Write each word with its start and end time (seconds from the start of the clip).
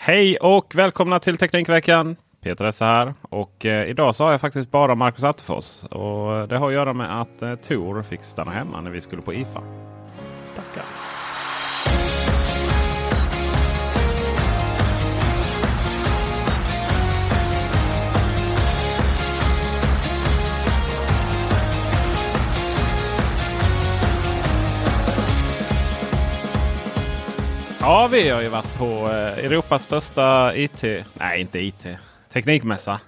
Hej 0.00 0.36
och 0.36 0.74
välkomna 0.74 1.20
till 1.20 1.38
Teknikveckan. 1.38 2.16
Peter 2.42 2.64
Esse 2.64 2.84
här. 2.84 3.14
Och 3.22 3.66
eh, 3.66 3.90
idag 3.90 4.14
så 4.14 4.24
har 4.24 4.30
jag 4.30 4.40
faktiskt 4.40 4.70
bara 4.70 4.94
Marcus 4.94 5.24
Attefors. 5.24 5.84
Och 5.84 6.36
eh, 6.36 6.48
det 6.48 6.58
har 6.58 6.68
att 6.68 6.74
göra 6.74 6.92
med 6.92 7.20
att 7.20 7.42
eh, 7.42 7.54
Tor 7.54 8.02
fick 8.02 8.22
stanna 8.22 8.50
hemma 8.50 8.80
när 8.80 8.90
vi 8.90 9.00
skulle 9.00 9.22
på 9.22 9.34
IFA. 9.34 9.62
Ja, 28.08 28.12
vi 28.12 28.28
har 28.28 28.42
ju 28.42 28.48
varit 28.48 28.78
på 28.78 28.84
eh, 28.84 29.44
Europas 29.44 29.82
största 29.82 30.56
IT, 30.56 30.82
nej 31.14 31.40
inte 31.40 31.58
IT, 31.58 31.86
teknikmässa. 32.32 33.00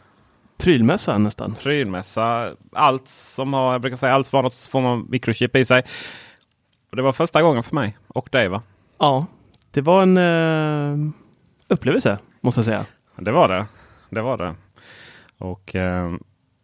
Prylmässa 0.58 1.18
nästan. 1.18 1.54
Prylmässa. 1.62 2.54
Allt 2.72 3.08
som 3.08 3.52
har, 3.52 3.72
jag 3.72 3.80
brukar 3.80 3.96
säga, 3.96 4.14
allt 4.14 4.26
som 4.26 4.36
har 4.36 4.42
något 4.42 4.68
form 4.70 4.86
av 4.86 5.10
mikrochip 5.10 5.56
i 5.56 5.64
sig. 5.64 5.82
Och 6.90 6.96
det 6.96 7.02
var 7.02 7.12
första 7.12 7.42
gången 7.42 7.62
för 7.62 7.74
mig 7.74 7.98
och 8.08 8.28
dig 8.32 8.48
va? 8.48 8.62
Ja, 8.98 9.26
det 9.70 9.80
var 9.80 10.02
en 10.02 10.16
uh, 10.16 11.10
upplevelse 11.68 12.18
måste 12.40 12.58
jag 12.58 12.64
säga. 12.64 12.86
Det 13.16 13.32
var 13.32 13.48
det. 13.48 13.66
Det 14.10 14.22
var 14.22 14.36
det. 14.36 14.54
Och 15.38 15.74
uh, 15.74 16.16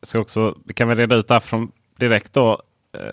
ska 0.03 0.19
också, 0.19 0.55
vi 0.65 0.75
kan 0.75 0.89
väl 0.89 0.99
reda 0.99 1.17
ut 1.17 1.29
där 1.29 1.41
från 1.41 1.73
direkt 1.99 2.33
då. 2.33 2.63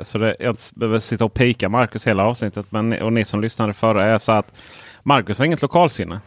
Så 0.01 0.17
det, 0.17 0.35
jag 0.40 0.55
behöver 0.75 1.00
sitta 1.00 1.25
och 1.25 1.34
pika 1.34 1.69
Marcus 1.69 2.07
hela 2.07 2.23
avsnittet. 2.23 2.72
Men 2.72 3.01
och 3.01 3.13
ni 3.13 3.25
som 3.25 3.41
lyssnade 3.41 3.73
förra 3.73 4.05
är 4.05 4.17
så 4.17 4.31
att 4.31 4.61
Marcus 5.03 5.40
har 5.40 5.46
inget 5.46 5.62
lokalsinne. 5.62 6.22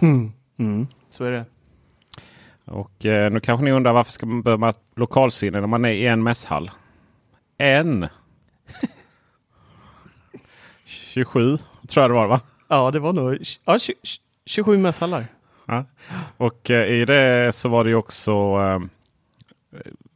Mm. 0.00 0.32
Mm, 0.58 0.86
så 1.10 1.24
är 1.24 1.32
det. 1.32 1.44
Och 2.64 3.06
eh, 3.06 3.32
nu 3.32 3.40
kanske 3.40 3.64
ni 3.64 3.72
undrar 3.72 3.92
varför 3.92 4.12
ska 4.12 4.26
man 4.26 4.42
behöva 4.42 4.72
lokalsinne 4.96 5.60
när 5.60 5.66
man 5.66 5.84
är 5.84 5.90
i 5.90 6.06
en 6.06 6.22
mässhall? 6.22 6.70
En. 7.58 8.08
27 10.84 11.56
tror 11.88 12.02
jag 12.02 12.10
det 12.10 12.14
var 12.14 12.26
va? 12.26 12.40
Ja 12.68 12.90
det 12.90 12.98
var 12.98 13.12
nog 13.12 13.38
ja, 13.64 13.78
20, 13.78 13.94
27 14.46 14.78
mässhallar. 14.78 15.24
Ja. 15.66 15.84
Och 16.36 16.70
eh, 16.70 16.86
i 16.86 17.04
det 17.04 17.54
så 17.54 17.68
var 17.68 17.84
det 17.84 17.90
ju 17.90 17.96
också 17.96 18.32
eh, 18.32 18.80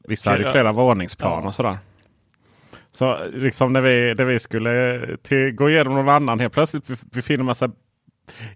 Vissa 0.09 0.31
hade 0.31 0.53
flera 0.53 0.73
våningsplan 0.73 1.43
ja. 1.43 1.47
och 1.47 1.55
sådär. 1.55 1.79
Så 2.97 3.19
liksom 3.33 3.73
när 3.73 3.81
vi, 3.81 4.15
när 4.15 4.25
vi 4.25 4.39
skulle 4.39 5.01
till, 5.23 5.53
gå 5.53 5.71
igenom 5.71 5.95
någon 5.95 6.09
annan 6.09 6.41
helt 6.41 6.53
plötsligt 6.53 7.11
befinner 7.11 7.45
man 7.45 7.55
sig 7.55 7.69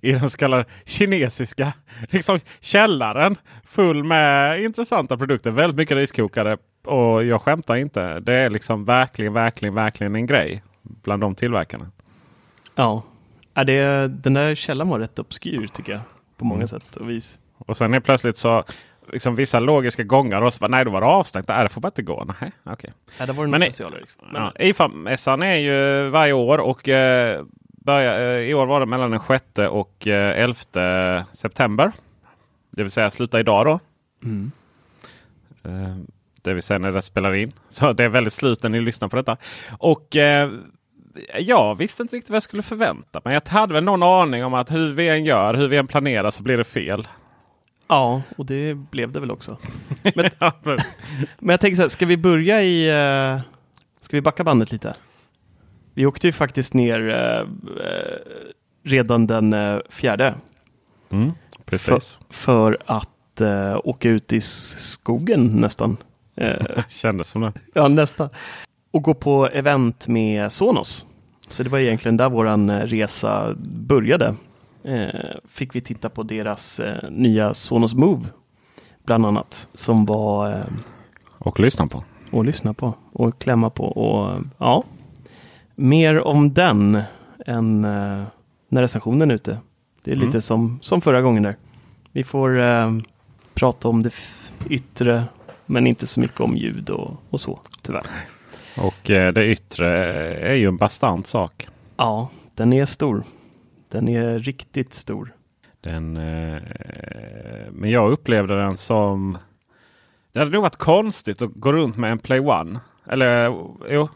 i 0.00 0.12
den 0.12 0.30
så 0.30 0.38
kallade 0.38 0.64
kinesiska 0.84 1.72
liksom 2.10 2.38
källaren. 2.60 3.36
Full 3.64 4.04
med 4.04 4.62
intressanta 4.62 5.16
produkter. 5.16 5.50
Väldigt 5.50 5.76
mycket 5.76 5.96
riskokare. 5.96 6.56
Och 6.84 7.24
jag 7.24 7.42
skämtar 7.42 7.76
inte. 7.76 8.20
Det 8.20 8.32
är 8.32 8.50
liksom 8.50 8.84
verkligen, 8.84 9.32
verkligen, 9.32 9.74
verkligen 9.74 10.14
en 10.14 10.26
grej 10.26 10.62
bland 10.82 11.22
de 11.22 11.34
tillverkarna. 11.34 11.90
Ja, 12.74 13.02
ja 13.54 13.64
det, 13.64 14.08
den 14.08 14.34
där 14.34 14.54
källan 14.54 14.88
var 14.88 14.98
rätt 14.98 15.18
obskyr 15.18 15.66
tycker 15.66 15.92
jag. 15.92 16.00
På 16.36 16.44
många 16.44 16.58
mm. 16.58 16.68
sätt 16.68 16.96
och 16.96 17.10
vis. 17.10 17.40
Och 17.58 17.76
sen 17.76 17.94
är 17.94 18.00
plötsligt 18.00 18.36
så 18.36 18.64
liksom 19.12 19.34
vissa 19.34 19.60
logiska 19.60 20.02
gångar 20.02 20.42
och 20.42 20.54
så 20.54 20.68
nej, 20.68 20.84
då 20.84 20.90
var 20.90 21.00
det 21.00 21.06
avstängt. 21.06 21.46
Det 21.46 21.68
får 21.68 21.80
bara 21.80 21.88
inte 21.88 22.02
gå. 22.02 22.24
Nej, 22.40 22.52
okay. 22.64 22.90
ja, 23.18 23.26
det 23.26 23.32
var 23.32 23.44
en 23.44 23.56
specialare. 23.56 24.00
Liksom. 24.00 24.22
Men... 24.32 24.42
Ja, 24.42 24.52
IFA-mässan 24.58 25.42
är 25.42 25.56
ju 25.56 26.08
varje 26.08 26.32
år 26.32 26.58
och 26.58 26.88
eh, 26.88 27.44
börja, 27.84 28.18
eh, 28.18 28.48
i 28.48 28.54
år 28.54 28.66
var 28.66 28.80
det 28.80 28.86
mellan 28.86 29.10
den 29.10 29.20
6 29.28 29.44
och 29.70 30.06
eh, 30.06 30.42
11 30.42 31.24
september. 31.32 31.92
Det 32.70 32.82
vill 32.82 32.90
säga 32.90 33.10
sluta 33.10 33.40
idag 33.40 33.66
då. 33.66 33.80
Mm. 34.24 34.50
Eh, 35.64 35.96
det 36.42 36.54
vill 36.54 36.62
säga 36.62 36.78
när 36.78 36.92
det 36.92 37.02
spelar 37.02 37.34
in. 37.34 37.52
Så 37.68 37.92
det 37.92 38.04
är 38.04 38.08
väldigt 38.08 38.32
slut 38.32 38.62
när 38.62 38.70
ni 38.70 38.80
lyssnar 38.80 39.08
på 39.08 39.16
detta. 39.16 39.36
Och 39.78 40.16
eh, 40.16 40.50
jag 41.38 41.74
visste 41.74 42.02
inte 42.02 42.16
riktigt 42.16 42.30
vad 42.30 42.36
jag 42.36 42.42
skulle 42.42 42.62
förvänta 42.62 43.20
mig. 43.24 43.34
Jag 43.34 43.48
hade 43.48 43.74
väl 43.74 43.84
någon 43.84 44.02
aning 44.02 44.44
om 44.44 44.54
att 44.54 44.70
hur 44.70 44.92
vi 44.92 45.08
än 45.08 45.24
gör, 45.24 45.54
hur 45.54 45.68
vi 45.68 45.76
än 45.76 45.86
planerar 45.86 46.30
så 46.30 46.42
blir 46.42 46.56
det 46.56 46.64
fel. 46.64 47.08
Ja, 47.90 48.22
och 48.36 48.46
det 48.46 48.74
blev 48.74 49.12
det 49.12 49.20
väl 49.20 49.30
också. 49.30 49.58
Men, 50.02 50.30
men 51.38 51.52
jag 51.52 51.60
tänker 51.60 51.76
så 51.76 51.82
här, 51.82 51.88
ska 51.88 52.06
vi 52.06 52.16
börja 52.16 52.62
i... 52.62 52.90
Uh, 52.90 53.40
ska 54.00 54.16
vi 54.16 54.20
backa 54.20 54.44
bandet 54.44 54.72
lite? 54.72 54.96
Vi 55.94 56.06
åkte 56.06 56.26
ju 56.26 56.32
faktiskt 56.32 56.74
ner 56.74 57.00
uh, 57.00 57.48
redan 58.84 59.26
den 59.26 59.52
uh, 59.52 59.80
fjärde. 59.88 60.34
Mm, 61.10 61.32
precis. 61.64 61.86
För, 61.86 62.34
för 62.34 62.78
att 62.86 63.40
uh, 63.40 63.80
åka 63.84 64.08
ut 64.08 64.32
i 64.32 64.40
skogen 64.40 65.46
nästan. 65.46 65.96
Kändes 66.88 67.28
som 67.28 67.42
det. 67.42 67.52
Ja, 67.74 67.88
nästan. 67.88 68.28
Och 68.90 69.02
gå 69.02 69.14
på 69.14 69.46
event 69.46 70.08
med 70.08 70.52
Sonos. 70.52 71.06
Så 71.46 71.62
det 71.62 71.68
var 71.68 71.78
egentligen 71.78 72.16
där 72.16 72.28
våran 72.28 72.80
resa 72.80 73.54
började 73.62 74.34
fick 75.48 75.74
vi 75.74 75.80
titta 75.80 76.08
på 76.08 76.22
deras 76.22 76.80
eh, 76.80 77.10
nya 77.10 77.54
Sonos 77.54 77.94
Move. 77.94 78.26
Bland 79.04 79.26
annat. 79.26 79.68
Som 79.74 80.04
var... 80.04 80.52
Eh, 80.52 80.64
och 81.38 81.60
lyssna 81.60 81.86
på. 81.86 82.04
Och 82.30 82.44
lyssna 82.44 82.74
på. 82.74 82.94
Och 83.12 83.38
klämma 83.38 83.70
på. 83.70 83.84
Och 83.84 84.42
ja. 84.58 84.84
Mer 85.74 86.20
om 86.20 86.52
den 86.52 87.02
än 87.46 87.84
eh, 87.84 88.22
när 88.68 88.82
recensionen 88.82 89.30
är 89.30 89.34
ute. 89.34 89.58
Det 90.02 90.10
är 90.10 90.16
mm. 90.16 90.26
lite 90.26 90.40
som, 90.40 90.78
som 90.82 91.00
förra 91.00 91.22
gången 91.22 91.42
där. 91.42 91.56
Vi 92.12 92.24
får 92.24 92.60
eh, 92.60 92.90
prata 93.54 93.88
om 93.88 94.02
det 94.02 94.14
yttre 94.68 95.24
men 95.66 95.86
inte 95.86 96.06
så 96.06 96.20
mycket 96.20 96.40
om 96.40 96.56
ljud 96.56 96.90
och, 96.90 97.16
och 97.30 97.40
så 97.40 97.60
tyvärr. 97.82 98.06
Och 98.76 99.10
eh, 99.10 99.32
det 99.32 99.46
yttre 99.46 100.12
är 100.34 100.54
ju 100.54 100.68
en 100.68 100.76
bastant 100.76 101.26
sak. 101.26 101.68
Ja, 101.96 102.28
den 102.54 102.72
är 102.72 102.84
stor. 102.84 103.22
Den 103.90 104.08
är 104.08 104.38
riktigt 104.38 104.94
stor. 104.94 105.34
Den, 105.80 106.16
eh, 106.16 106.62
men 107.70 107.90
jag 107.90 108.12
upplevde 108.12 108.56
den 108.56 108.76
som... 108.76 109.38
Det 110.32 110.38
hade 110.38 110.50
nog 110.50 110.62
varit 110.62 110.76
konstigt 110.76 111.42
att 111.42 111.50
gå 111.54 111.72
runt 111.72 111.96
med 111.96 112.12
en 112.12 112.18
Play 112.18 112.40
One. 112.40 112.80
Eller 113.06 113.44
jo, 113.88 114.08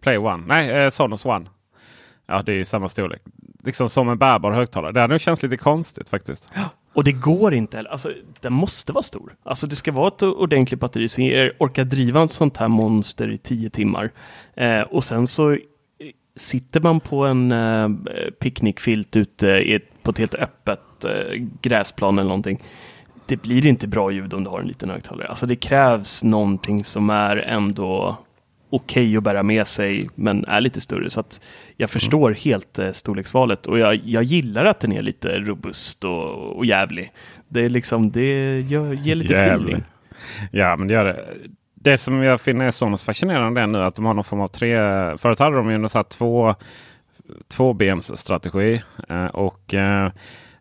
Play 0.00 0.18
One. 0.18 0.44
Nej, 0.46 0.70
eh, 0.70 0.90
Sonos 0.90 1.24
One. 1.24 1.46
Ja, 2.26 2.42
det 2.42 2.52
är 2.52 2.64
samma 2.64 2.88
storlek. 2.88 3.22
liksom 3.64 3.88
som 3.88 4.08
en 4.08 4.18
bärbar 4.18 4.52
högtalare. 4.52 4.92
Det 4.92 5.00
hade 5.00 5.14
nog 5.14 5.20
känts 5.20 5.42
lite 5.42 5.56
konstigt 5.56 6.08
faktiskt. 6.08 6.52
Och 6.94 7.04
det 7.04 7.12
går 7.12 7.54
inte 7.54 7.76
heller. 7.76 7.90
Alltså, 7.90 8.12
den 8.40 8.52
måste 8.52 8.92
vara 8.92 9.02
stor. 9.02 9.34
Alltså 9.42 9.66
det 9.66 9.76
ska 9.76 9.92
vara 9.92 10.08
ett 10.08 10.22
ordentligt 10.22 10.80
batteri 10.80 11.08
som 11.08 11.50
orkar 11.58 11.84
driva 11.84 12.24
ett 12.24 12.30
sånt 12.30 12.56
här 12.56 12.68
monster 12.68 13.30
i 13.30 13.38
tio 13.38 13.70
timmar. 13.70 14.10
Eh, 14.54 14.80
och 14.80 15.04
sen 15.04 15.26
så 15.26 15.56
sitter 16.36 16.80
man 16.80 17.00
på 17.00 17.26
en 17.26 17.52
eh, 17.52 17.88
picknickfilt 18.40 19.16
ute 19.16 19.46
i 19.46 19.74
ett, 19.74 20.02
på 20.02 20.10
ett 20.10 20.18
helt 20.18 20.34
öppet 20.34 21.04
eh, 21.04 21.46
gräsplan 21.62 22.18
eller 22.18 22.28
någonting. 22.28 22.62
Det 23.26 23.36
blir 23.36 23.66
inte 23.66 23.86
bra 23.86 24.10
ljud 24.10 24.34
om 24.34 24.44
du 24.44 24.50
har 24.50 24.60
en 24.60 24.66
liten 24.66 24.90
högtalare. 24.90 25.28
Alltså 25.28 25.46
det 25.46 25.56
krävs 25.56 26.24
någonting 26.24 26.84
som 26.84 27.10
är 27.10 27.36
ändå 27.36 28.16
okej 28.70 29.02
okay 29.02 29.16
att 29.16 29.22
bära 29.22 29.42
med 29.42 29.66
sig, 29.66 30.08
men 30.14 30.44
är 30.44 30.60
lite 30.60 30.80
större. 30.80 31.10
Så 31.10 31.20
att 31.20 31.40
jag 31.76 31.84
mm. 31.84 31.88
förstår 31.88 32.28
mm. 32.28 32.40
helt 32.42 32.78
eh, 32.78 32.92
storleksvalet 32.92 33.66
och 33.66 33.78
jag, 33.78 34.00
jag 34.04 34.22
gillar 34.22 34.64
att 34.64 34.80
den 34.80 34.92
är 34.92 35.02
lite 35.02 35.28
robust 35.28 36.04
och, 36.04 36.56
och 36.56 36.66
jävlig. 36.66 37.12
Det 37.48 37.60
är 37.60 37.68
liksom, 37.68 38.10
det 38.10 38.60
gör, 38.60 38.92
ger 38.92 39.14
lite 39.14 39.34
jävlig. 39.34 39.72
feeling. 39.72 39.84
Ja, 40.50 40.76
men 40.76 40.88
det 40.88 40.94
gör 40.94 41.04
det. 41.04 41.24
Det 41.84 41.98
som 41.98 42.22
jag 42.22 42.40
finner 42.40 42.66
är 42.66 42.70
så 42.70 42.96
fascinerande 42.96 43.60
är 43.60 43.66
nu 43.66 43.82
att 43.82 43.94
de 43.94 44.04
har 44.04 44.14
någon 44.14 44.24
form 44.24 44.40
av 44.40 44.48
tre... 44.48 44.76
Förut 45.18 45.38
hade 45.38 45.56
de 45.56 45.70
ju 45.70 45.88
så 45.88 46.02
två, 46.02 46.54
tvåbensstrategi. 47.48 48.82
Eh, 49.08 49.24
och 49.24 49.74
eh, 49.74 50.12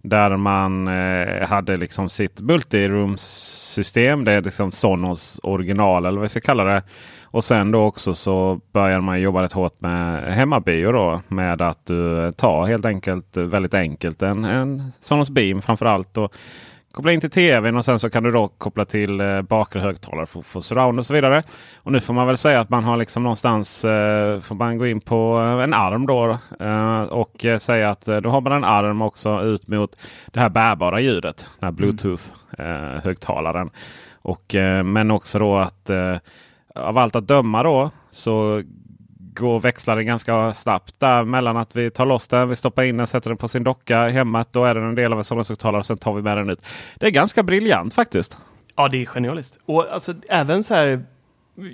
där 0.02 0.38
man 0.38 0.88
eh, 0.88 1.48
hade 1.48 1.76
liksom 1.76 2.10
sitt 2.10 2.42
multiroom-system. 2.42 4.24
Det 4.24 4.32
är 4.32 4.42
liksom 4.42 4.72
Sonos 4.72 5.40
original 5.44 6.06
eller 6.06 6.18
vad 6.18 6.22
vi 6.22 6.30
ska 6.30 6.42
kalla 6.42 6.64
det. 6.64 6.84
Och 7.24 7.44
sen 7.44 7.72
då 7.72 7.84
också 7.84 8.14
så 8.14 8.62
börjar 8.74 9.02
man 9.02 9.22
jobba 9.22 9.44
rätt 9.44 9.54
hårt 9.54 9.82
med 9.82 10.34
hemmabio 10.34 10.92
då. 10.92 11.22
Med 11.28 11.62
att 11.62 11.86
du 11.86 12.32
tar 12.32 12.66
helt 12.66 12.86
enkelt 12.86 13.38
väldigt 13.38 13.74
enkelt 13.74 14.22
en, 14.22 14.46
en 14.46 14.92
Sonos 15.00 15.30
Beam 15.30 15.62
framförallt. 15.62 16.18
Och 16.18 16.36
koppla 16.92 17.12
in 17.12 17.22
till 17.22 17.30
tvn 17.30 17.78
och 17.78 17.86
sen 17.86 18.00
så 18.00 18.10
kan 18.10 18.24
du 18.24 18.32
då 18.32 18.48
koppla 18.48 18.86
till 18.86 19.22
eh, 19.22 19.42
bakre 19.42 19.82
högtalare 19.82 20.26
för, 20.26 20.42
för 20.42 20.60
surround 20.60 21.00
och 21.00 21.06
så 21.06 21.14
vidare. 21.14 21.44
Och 21.78 21.92
nu 21.92 22.00
får 22.00 22.14
man 22.14 22.28
väl 22.28 22.38
säga 22.38 22.60
att 22.60 22.70
man 22.70 22.84
har 22.84 22.98
liksom 22.98 23.24
någonstans 23.24 23.86
eh, 23.86 24.40
får 24.40 24.56
man 24.56 24.78
gå 24.78 24.88
in 24.88 25.02
på 25.02 25.16
en 25.64 25.74
arm 25.74 26.06
då 26.06 26.38
eh, 26.60 27.02
och 27.02 27.46
eh, 27.46 27.58
säga 27.58 27.90
att 27.90 28.08
eh, 28.08 28.18
då 28.18 28.30
har 28.30 28.42
man 28.42 28.52
en 28.52 28.64
arm 28.64 29.02
också 29.02 29.42
ut 29.42 29.68
mot 29.68 30.00
det 30.28 30.40
här 30.40 30.50
bärbara 30.50 31.00
ljudet. 31.00 31.48
Den 31.60 31.68
här 31.68 31.72
Bluetooth 31.72 32.24
eh, 32.58 33.04
högtalaren. 33.04 33.70
Och, 34.24 34.56
men 34.86 35.12
också 35.12 35.40
då 35.40 35.58
att 35.58 35.90
av 36.76 36.98
allt 36.98 37.16
att 37.16 37.28
döma 37.28 37.64
då 37.64 37.92
så 38.10 38.64
går 39.34 39.60
växlar 39.60 40.02
ganska 40.02 40.54
snabbt 40.54 40.96
där 41.00 41.24
mellan 41.24 41.58
att 41.58 41.76
vi 41.76 41.92
tar 41.92 42.06
loss 42.06 42.28
den, 42.28 42.50
vi 42.50 42.56
stoppar 42.56 42.84
in 42.84 42.98
den, 42.98 43.08
sätter 43.08 43.30
den 43.30 43.38
på 43.38 43.48
sin 43.48 43.64
docka 43.64 44.10
i 44.10 44.12
hemmet. 44.12 44.48
Då 44.52 44.66
är 44.66 44.76
den 44.76 44.84
en 44.84 44.96
del 44.96 45.14
av 45.14 45.20
en 45.20 45.24
Sonos-högtalare 45.24 45.80
och 45.80 45.86
sen 45.86 45.98
tar 45.98 46.14
vi 46.14 46.22
med 46.22 46.38
den 46.38 46.50
ut. 46.50 46.66
Det 46.96 47.06
är 47.06 47.12
ganska 47.12 47.44
briljant 47.44 47.94
faktiskt. 47.94 48.38
Ja, 48.76 48.88
det 48.88 49.02
är 49.02 49.06
genialiskt. 49.06 49.60
Och 49.66 49.94
alltså 49.94 50.14
även 50.30 50.64
så 50.64 50.74
här. 50.74 51.04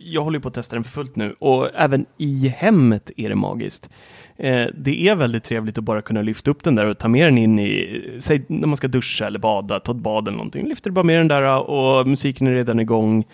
Jag 0.04 0.24
håller 0.24 0.40
på 0.40 0.48
att 0.48 0.54
testa 0.54 0.76
den 0.76 0.84
för 0.84 0.92
fullt 0.92 1.16
nu 1.16 1.36
och 1.40 1.70
även 1.76 2.06
i 2.18 2.48
hemmet 2.48 3.12
är 3.18 3.30
det 3.30 3.36
magiskt. 3.36 3.90
Eh, 4.38 4.68
det 4.74 5.08
är 5.08 5.16
väldigt 5.16 5.44
trevligt 5.44 5.78
att 5.78 5.84
bara 5.84 6.02
kunna 6.02 6.22
lyfta 6.22 6.52
upp 6.52 6.64
den 6.64 6.76
där 6.76 6.86
och 6.86 6.98
ta 6.98 7.08
med 7.08 7.28
den 7.28 7.38
in 7.38 7.60
i, 7.60 8.02
säg 8.20 8.44
när 8.48 8.68
man 8.68 8.78
ska 8.78 8.88
duscha 8.88 9.28
eller 9.28 9.40
bada, 9.40 9.80
ta 9.80 9.92
ett 9.92 9.98
bad 9.98 10.28
eller 10.28 10.38
någonting. 10.38 10.68
Lyfter 10.68 10.92
bara 10.92 11.04
med 11.04 11.20
den 11.20 11.28
där 11.28 11.70
och 11.70 12.08
musiken 12.08 12.48
är 12.48 12.54
redan 12.54 12.80
igång. 12.80 13.26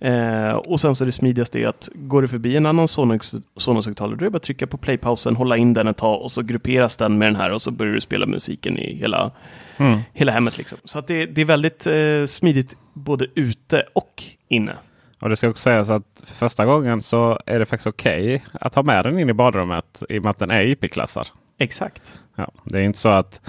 Eh, 0.00 0.52
och 0.52 0.80
sen 0.80 0.94
så 0.94 1.04
är 1.04 1.06
det 1.06 1.12
smidigaste 1.12 1.58
är 1.58 1.68
att 1.68 1.88
går 1.94 2.22
du 2.22 2.28
förbi 2.28 2.56
en 2.56 2.66
annan 2.66 2.88
Sonos-högtalare, 2.88 4.16
då 4.16 4.22
är 4.22 4.24
det 4.24 4.30
bara 4.30 4.36
att 4.36 4.42
trycka 4.42 4.66
på 4.66 4.76
playpausen, 4.76 5.36
hålla 5.36 5.56
in 5.56 5.74
den 5.74 5.88
ett 5.88 5.96
tag 5.96 6.22
och 6.22 6.30
så 6.30 6.42
grupperas 6.42 6.96
den 6.96 7.18
med 7.18 7.28
den 7.28 7.36
här 7.36 7.50
och 7.50 7.62
så 7.62 7.70
börjar 7.70 7.94
du 7.94 8.00
spela 8.00 8.26
musiken 8.26 8.78
i 8.78 8.96
hela, 8.96 9.30
mm. 9.76 10.00
hela 10.12 10.32
hemmet. 10.32 10.58
Liksom. 10.58 10.78
Så 10.84 10.98
att 10.98 11.06
det, 11.06 11.26
det 11.26 11.40
är 11.40 11.44
väldigt 11.44 11.86
eh, 11.86 12.26
smidigt 12.26 12.76
både 12.92 13.26
ute 13.34 13.82
och 13.92 14.22
inne. 14.48 14.72
Och 15.20 15.28
det 15.28 15.36
ska 15.36 15.48
också 15.48 15.62
sägas 15.70 15.90
att 15.90 16.22
för 16.24 16.34
första 16.34 16.64
gången 16.64 17.02
så 17.02 17.38
är 17.46 17.58
det 17.58 17.66
faktiskt 17.66 17.86
okej 17.86 18.34
okay 18.34 18.40
att 18.60 18.74
ha 18.74 18.82
med 18.82 19.04
den 19.04 19.18
in 19.18 19.30
i 19.30 19.32
badrummet 19.32 20.02
i 20.08 20.18
och 20.18 20.22
med 20.22 20.30
att 20.30 20.38
den 20.38 20.50
är 20.50 20.62
IP-klassad. 20.62 21.28
Exakt. 21.58 22.20
Ja, 22.36 22.50
det 22.64 22.78
är 22.78 22.82
inte 22.82 22.98
så 22.98 23.08
att 23.08 23.40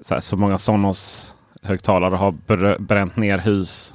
så, 0.00 0.14
här, 0.14 0.20
så 0.20 0.36
många 0.36 0.58
Sonos 0.58 1.34
högtalare 1.62 2.14
har 2.14 2.78
bränt 2.78 3.16
ner 3.16 3.38
hus 3.38 3.93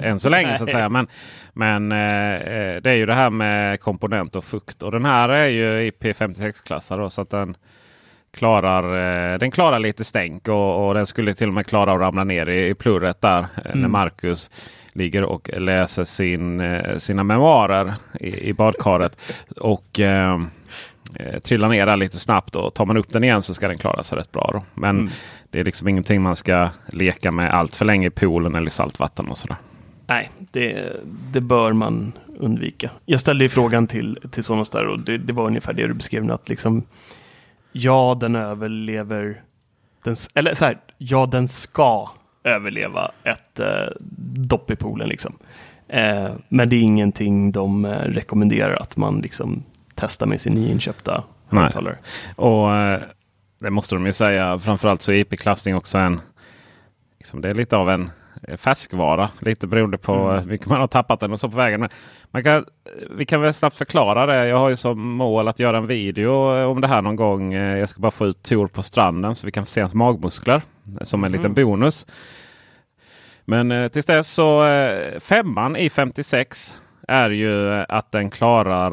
än 0.00 0.20
så 0.20 0.28
länge 0.28 0.58
så 0.58 0.64
att 0.64 0.70
säga. 0.70 0.88
Men, 0.88 1.06
men 1.52 1.92
eh, 1.92 2.34
eh, 2.34 2.80
det 2.82 2.90
är 2.90 2.94
ju 2.94 3.06
det 3.06 3.14
här 3.14 3.30
med 3.30 3.80
komponent 3.80 4.36
och 4.36 4.44
fukt. 4.44 4.82
Och 4.82 4.92
den 4.92 5.04
här 5.04 5.28
är 5.28 5.46
ju 5.46 5.90
IP56-klassad 5.90 7.12
så 7.12 7.22
att 7.22 7.30
den 7.30 7.56
klarar, 8.30 8.84
eh, 9.32 9.38
den 9.38 9.50
klarar 9.50 9.78
lite 9.78 10.04
stänk 10.04 10.48
och, 10.48 10.86
och, 10.86 10.94
den 10.94 11.06
skulle 11.06 11.34
till 11.34 11.48
och 11.48 11.54
med 11.54 11.66
klara 11.66 11.92
att 11.92 12.00
ramla 12.00 12.24
ner 12.24 12.48
i, 12.48 12.68
i 12.68 12.74
plurret 12.74 13.20
där 13.20 13.38
eh, 13.38 13.46
mm. 13.66 13.80
när 13.80 13.88
Marcus 13.88 14.50
ligger 14.92 15.22
och 15.22 15.50
läser 15.56 16.04
sin, 16.04 16.60
eh, 16.60 16.96
sina 16.96 17.24
memoarer 17.24 17.94
i, 18.20 18.48
i 18.48 18.52
badkaret. 18.52 19.20
Och 19.56 20.00
eh, 20.00 20.40
trillar 21.42 21.68
ner 21.68 21.86
där 21.86 21.96
lite 21.96 22.18
snabbt 22.18 22.56
och 22.56 22.74
tar 22.74 22.86
man 22.86 22.96
upp 22.96 23.12
den 23.12 23.24
igen 23.24 23.42
så 23.42 23.54
ska 23.54 23.68
den 23.68 23.78
klara 23.78 24.02
sig 24.02 24.18
rätt 24.18 24.32
bra. 24.32 24.50
Då. 24.52 24.62
Men 24.74 24.98
mm. 24.98 25.10
Det 25.50 25.60
är 25.60 25.64
liksom 25.64 25.88
ingenting 25.88 26.22
man 26.22 26.36
ska 26.36 26.70
leka 26.86 27.30
med 27.30 27.50
allt 27.50 27.76
för 27.76 27.84
länge 27.84 28.06
i 28.06 28.10
poolen 28.10 28.54
eller 28.54 28.66
i 28.66 28.70
saltvatten 28.70 29.28
och 29.28 29.38
sådär. 29.38 29.56
Nej, 30.06 30.30
det, 30.38 30.92
det 31.32 31.40
bör 31.40 31.72
man 31.72 32.12
undvika. 32.38 32.90
Jag 33.04 33.20
ställde 33.20 33.44
ju 33.44 33.50
frågan 33.50 33.86
till, 33.86 34.18
till 34.30 34.44
Sonos 34.44 34.70
där 34.70 34.86
och 34.86 35.00
det, 35.00 35.18
det 35.18 35.32
var 35.32 35.46
ungefär 35.46 35.72
det 35.72 35.86
du 35.86 35.94
beskrev. 35.94 36.32
Att 36.32 36.48
liksom, 36.48 36.82
ja, 37.72 38.16
den 38.20 38.36
överlever. 38.36 39.42
Den, 40.04 40.16
eller 40.34 40.54
så 40.54 40.64
här, 40.64 40.78
ja, 40.98 41.26
den 41.26 41.48
ska 41.48 42.10
överleva 42.44 43.10
ett 43.24 43.60
eh, 43.60 43.86
dopp 44.34 44.70
i 44.70 44.76
poolen. 44.76 45.08
Liksom. 45.08 45.36
Eh, 45.88 46.30
men 46.48 46.68
det 46.68 46.76
är 46.76 46.80
ingenting 46.80 47.52
de 47.52 47.84
eh, 47.84 47.90
rekommenderar 47.90 48.76
att 48.76 48.96
man 48.96 49.20
liksom 49.20 49.62
testar 49.94 50.26
med 50.26 50.40
sin 50.40 50.52
nyinköpta 50.52 51.24
högtalare. 51.48 51.98
Och 52.36 52.76
eh, 52.76 53.00
det 53.58 53.70
måste 53.70 53.94
de 53.94 54.06
ju 54.06 54.12
säga. 54.12 54.58
Framförallt 54.58 55.02
så 55.02 55.12
är 55.12 55.16
IP-klassning 55.16 55.76
också 55.76 55.98
en... 55.98 56.20
Liksom 57.18 57.40
det 57.40 57.48
är 57.48 57.54
lite 57.54 57.76
av 57.76 57.90
en 57.90 58.10
färskvara. 58.56 59.30
Lite 59.40 59.66
beroende 59.66 59.98
på 59.98 60.12
mm. 60.12 60.42
hur 60.42 60.50
mycket 60.50 60.66
man 60.66 60.80
har 60.80 60.86
tappat 60.86 61.20
den 61.20 61.32
och 61.32 61.40
så 61.40 61.48
på 61.48 61.56
vägen. 61.56 61.80
Men 61.80 61.90
man 62.30 62.44
kan, 62.44 62.64
vi 63.10 63.26
kan 63.26 63.40
väl 63.40 63.54
snabbt 63.54 63.76
förklara 63.76 64.26
det. 64.26 64.46
Jag 64.48 64.58
har 64.58 64.68
ju 64.68 64.76
som 64.76 65.00
mål 65.00 65.48
att 65.48 65.58
göra 65.58 65.78
en 65.78 65.86
video 65.86 66.30
om 66.66 66.80
det 66.80 66.88
här 66.88 67.02
någon 67.02 67.16
gång. 67.16 67.52
Jag 67.52 67.88
ska 67.88 68.00
bara 68.00 68.10
få 68.10 68.26
ut 68.26 68.42
Tor 68.42 68.66
på 68.66 68.82
stranden 68.82 69.34
så 69.34 69.46
vi 69.46 69.52
kan 69.52 69.64
få 69.64 69.70
se 69.70 69.80
hans 69.80 69.94
magmuskler 69.94 70.62
som 71.02 71.24
en 71.24 71.30
mm. 71.30 71.40
liten 71.40 71.54
bonus. 71.54 72.06
Men 73.48 73.72
eh, 73.72 73.88
tills 73.88 74.06
dess 74.06 74.28
så 74.28 74.66
eh, 74.66 75.20
femman 75.20 75.76
i 75.76 75.90
56 75.90 76.76
är 77.08 77.30
ju 77.30 77.72
att 77.88 78.12
den 78.12 78.30
klarar 78.30 78.92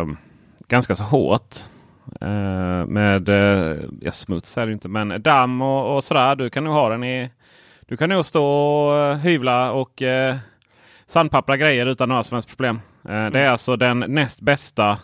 eh, 0.00 0.06
ganska 0.68 0.94
så 0.94 1.02
hårt. 1.02 1.56
Uh, 2.22 2.86
med 2.86 3.28
uh, 3.28 3.84
ja, 4.00 4.12
smuts 4.12 4.58
är 4.58 4.66
det 4.66 4.72
inte, 4.72 4.88
men 4.88 5.22
damm 5.22 5.62
och, 5.62 5.96
och 5.96 6.04
sådär. 6.04 6.36
Du 6.36 6.50
kan 6.50 6.64
nog 6.64 6.74
ha 6.74 6.88
den 6.88 7.04
i. 7.04 7.30
Du 7.80 7.96
kan 7.96 8.08
nog 8.08 8.24
stå 8.24 8.44
och 8.44 9.10
uh, 9.10 9.16
hyvla 9.16 9.72
och 9.72 10.02
uh, 10.02 10.36
sandpappra 11.06 11.56
grejer 11.56 11.86
utan 11.86 12.08
några 12.08 12.22
som 12.22 12.34
helst 12.34 12.48
problem. 12.48 12.80
Mm. 13.08 13.32
Det 13.32 13.40
är 13.40 13.48
alltså 13.48 13.76
den 13.76 13.98
näst 13.98 14.40
bästa 14.40 14.98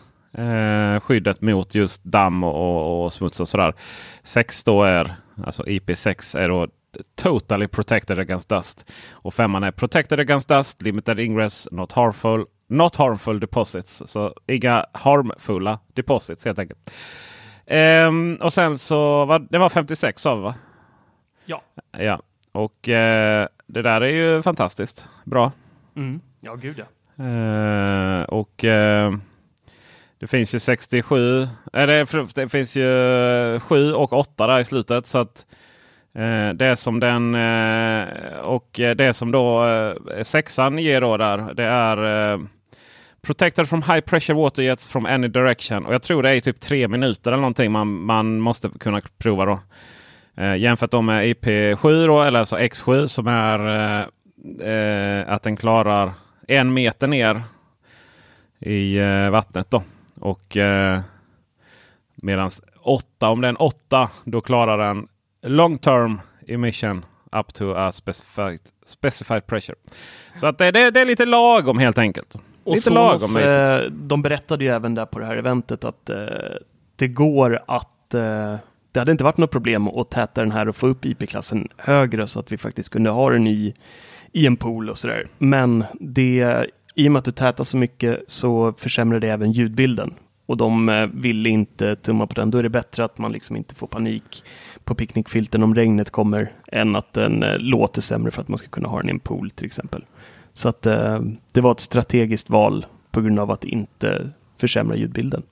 skyddet 1.02 1.40
mot 1.40 1.74
just 1.74 2.04
damm 2.04 2.44
och, 2.44 2.54
och, 2.54 3.04
och 3.04 3.12
smuts 3.12 3.40
och 3.40 3.48
sådär. 3.48 3.74
6 4.22 4.64
då 4.64 4.82
är 4.82 5.14
alltså 5.44 5.62
IP6 5.62 6.38
är 6.38 6.48
då 6.48 6.68
Totally 7.16 7.68
protected 7.68 8.18
against 8.18 8.48
dust. 8.48 8.92
Och 9.10 9.34
femman 9.34 9.62
är 9.62 9.70
protected 9.70 10.20
against 10.20 10.48
dust, 10.48 10.82
limited 10.82 11.20
ingress, 11.20 11.68
not 11.72 11.92
harmful, 11.92 12.44
Not 12.70 12.96
harmful 12.96 13.40
deposits. 13.40 14.02
Så 14.06 14.34
inga 14.46 14.86
harmfulla 14.92 15.78
deposits 15.94 16.44
helt 16.44 16.58
enkelt. 16.58 16.92
Um, 17.66 18.34
och 18.34 18.52
sen 18.52 18.78
så 18.78 19.24
var 19.24 19.38
det 19.50 19.58
var 19.58 19.68
56 19.68 20.22
sa 20.22 20.34
vi 20.34 20.42
va? 20.42 20.54
Ja. 21.44 21.62
Ja. 21.98 22.22
Och 22.52 22.88
uh, 22.88 23.46
det 23.66 23.82
där 23.82 24.00
är 24.00 24.08
ju 24.08 24.42
fantastiskt 24.42 25.08
bra. 25.24 25.52
Mm. 25.96 26.20
Ja, 26.40 26.54
gud 26.54 26.78
ja. 26.78 26.84
Uh, 27.24 28.22
och 28.22 28.64
uh, 28.64 29.18
det 30.18 30.26
finns 30.26 30.54
ju 30.54 30.60
67. 30.60 31.48
Eller 31.72 32.34
det 32.34 32.48
finns 32.48 32.76
ju 32.76 33.60
7 33.60 33.92
och 33.92 34.12
8 34.12 34.46
där 34.46 34.58
i 34.58 34.64
slutet. 34.64 35.06
Så 35.06 35.18
att 35.18 35.46
Eh, 36.14 36.50
det 36.54 36.76
som 36.76 37.00
den 37.00 37.34
och 38.42 38.68
det 38.96 39.16
som 39.16 39.30
då 39.30 39.64
sexan 40.22 40.78
ger 40.78 41.00
då 41.00 41.16
där 41.16 41.54
det 41.54 41.64
är 41.64 41.96
Protected 43.28 43.68
from 43.68 43.82
high 43.82 44.00
pressure 44.00 44.34
water 44.34 44.62
jets 44.62 44.88
from 44.88 45.06
any 45.06 45.28
direction. 45.28 45.86
Och 45.86 45.94
jag 45.94 46.02
tror 46.02 46.22
det 46.22 46.30
är 46.30 46.40
typ 46.40 46.60
tre 46.60 46.88
minuter 46.88 47.30
eller 47.30 47.40
någonting 47.40 47.72
man, 47.72 47.88
man 47.88 48.40
måste 48.40 48.70
kunna 48.80 49.02
prova 49.18 49.44
då. 49.44 49.60
Eh, 50.36 50.56
jämfört 50.56 50.90
då 50.90 51.02
med 51.02 51.24
IP7 51.24 52.06
då, 52.06 52.22
eller 52.22 52.38
alltså 52.38 52.56
X7 52.56 53.06
som 53.06 53.26
är 53.26 53.58
eh, 53.68 54.68
eh, 54.68 55.32
att 55.32 55.42
den 55.42 55.56
klarar 55.56 56.12
en 56.48 56.74
meter 56.74 57.06
ner 57.06 57.42
i 58.58 58.98
eh, 58.98 59.30
vattnet. 59.30 59.70
då. 59.70 59.82
Och 60.20 60.56
eh, 60.56 61.00
Medan 62.14 62.50
8. 62.80 63.28
Om 63.28 63.40
det 63.40 63.46
är 63.46 63.50
en 63.50 63.56
8 63.56 64.08
då 64.24 64.40
klarar 64.40 64.78
den 64.78 65.08
long 65.42 65.78
term 65.78 66.20
emission 66.46 67.04
up 67.32 67.54
to 67.54 67.74
a 67.74 67.92
specified, 67.92 68.60
specified 68.86 69.46
pressure. 69.46 69.76
Så 70.36 70.46
att 70.46 70.58
det, 70.58 70.70
det, 70.70 70.90
det 70.90 71.00
är 71.00 71.04
lite 71.04 71.26
lagom 71.26 71.78
helt 71.78 71.98
enkelt. 71.98 72.36
Och 72.68 72.74
lite 72.74 72.90
lagom 72.90 73.36
eh, 73.36 73.80
de 73.90 74.22
berättade 74.22 74.64
ju 74.64 74.70
även 74.70 74.94
där 74.94 75.06
på 75.06 75.18
det 75.18 75.26
här 75.26 75.36
eventet 75.36 75.84
att 75.84 76.10
eh, 76.10 76.16
det 76.96 77.08
går 77.08 77.62
att 77.66 78.14
eh, 78.14 78.56
det 78.92 79.00
hade 79.00 79.12
inte 79.12 79.24
varit 79.24 79.36
något 79.36 79.50
problem 79.50 79.88
att 79.88 80.10
täta 80.10 80.40
den 80.40 80.52
här 80.52 80.68
och 80.68 80.76
få 80.76 80.86
upp 80.86 81.04
IP-klassen 81.04 81.68
högre 81.76 82.26
så 82.26 82.40
att 82.40 82.52
vi 82.52 82.58
faktiskt 82.58 82.88
kunde 82.88 83.10
ha 83.10 83.30
den 83.30 83.46
i, 83.46 83.74
i 84.32 84.46
en 84.46 84.56
pool 84.56 84.90
och 84.90 84.98
sådär. 84.98 85.28
Men 85.38 85.84
det, 86.00 86.66
i 86.94 87.08
och 87.08 87.12
med 87.12 87.18
att 87.18 87.24
du 87.24 87.30
tätar 87.30 87.64
så 87.64 87.76
mycket 87.76 88.20
så 88.26 88.72
försämrar 88.72 89.20
det 89.20 89.28
även 89.28 89.52
ljudbilden. 89.52 90.14
Och 90.46 90.56
de 90.56 90.88
eh, 90.88 91.06
ville 91.06 91.48
inte 91.48 91.96
tumma 91.96 92.26
på 92.26 92.34
den. 92.34 92.50
Då 92.50 92.58
är 92.58 92.62
det 92.62 92.68
bättre 92.68 93.04
att 93.04 93.18
man 93.18 93.32
liksom 93.32 93.56
inte 93.56 93.74
får 93.74 93.86
panik 93.86 94.44
på 94.84 94.94
picknickfilten 94.94 95.62
om 95.62 95.74
regnet 95.74 96.10
kommer 96.10 96.52
än 96.72 96.96
att 96.96 97.12
den 97.12 97.42
eh, 97.42 97.58
låter 97.58 98.00
sämre 98.02 98.30
för 98.30 98.42
att 98.42 98.48
man 98.48 98.58
ska 98.58 98.68
kunna 98.68 98.88
ha 98.88 99.00
den 99.00 99.08
i 99.08 99.12
en 99.12 99.18
pool 99.18 99.50
till 99.50 99.66
exempel. 99.66 100.04
Så 100.52 100.68
att 100.68 100.86
eh, 100.86 101.20
det 101.52 101.60
var 101.60 101.72
ett 101.72 101.80
strategiskt 101.80 102.50
val 102.50 102.86
på 103.10 103.20
grund 103.20 103.38
av 103.38 103.50
att 103.50 103.64
inte 103.64 104.30
försämra 104.60 104.96
ljudbilden. 104.96 105.42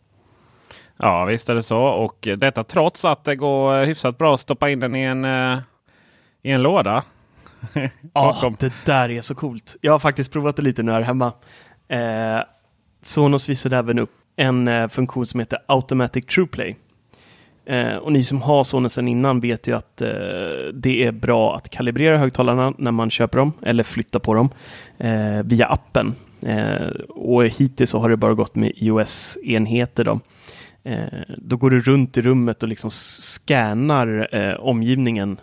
Ja 0.97 1.25
visst 1.25 1.49
är 1.49 1.55
det 1.55 1.62
så. 1.62 1.81
Och 1.81 2.29
detta 2.37 2.65
trots 2.65 3.05
att 3.05 3.25
det 3.25 3.37
går 3.37 3.85
hyfsat 3.85 4.19
bra 4.19 4.35
att 4.35 4.41
stoppa 4.41 4.71
in 4.71 4.81
den 4.81 4.95
i 4.95 5.03
en, 5.03 5.25
eh, 5.25 5.59
i 6.43 6.50
en 6.50 6.62
låda. 6.62 7.05
Ja, 7.73 7.91
Bakom. 8.12 8.57
det 8.59 8.73
där 8.85 9.11
är 9.11 9.21
så 9.21 9.35
coolt. 9.35 9.76
Jag 9.81 9.93
har 9.93 9.99
faktiskt 9.99 10.33
provat 10.33 10.57
det 10.57 10.62
lite 10.62 10.83
nu 10.83 10.93
här 10.93 11.00
hemma. 11.00 11.33
Eh, 11.88 12.41
Sonos 13.03 13.49
visade 13.49 13.76
även 13.76 13.99
upp 13.99 14.11
en 14.37 14.69
eh, 14.69 14.88
funktion 14.88 15.26
som 15.26 15.41
heter 15.41 15.59
Automatic 15.67 16.26
TruePlay. 16.26 16.76
Eh, 17.66 17.96
och 17.96 18.12
ni 18.12 18.23
som 18.23 18.42
har 18.42 18.64
Sonos 18.64 18.92
sedan 18.92 19.08
innan 19.08 19.40
vet 19.40 19.66
ju 19.66 19.76
att 19.76 20.02
eh, 20.02 20.08
det 20.75 21.04
är 21.04 21.12
bra 21.12 21.56
att 21.56 21.68
kalibrera 21.68 22.18
högtalarna 22.18 22.73
när 22.78 22.90
man 22.90 23.11
köper 23.11 23.38
dem 23.38 23.52
eller 23.62 23.82
flyttar 23.82 24.18
på 24.18 24.35
dem 24.35 24.49
eh, 24.99 25.42
via 25.44 25.66
appen. 25.66 26.14
Eh, 26.42 26.87
och 27.08 27.44
hittills 27.44 27.90
så 27.90 27.99
har 27.99 28.11
det 28.11 28.16
bara 28.16 28.35
gått 28.35 28.54
med 28.54 28.73
iOS-enheter. 28.76 30.04
Då. 30.04 30.20
Eh, 30.85 31.37
då 31.38 31.56
går 31.56 31.70
du 31.70 31.80
runt 31.80 32.16
i 32.16 32.20
rummet 32.20 32.62
och 32.62 32.68
liksom 32.68 32.90
scannar 32.90 34.28
eh, 34.32 34.54
omgivningen 34.54 35.37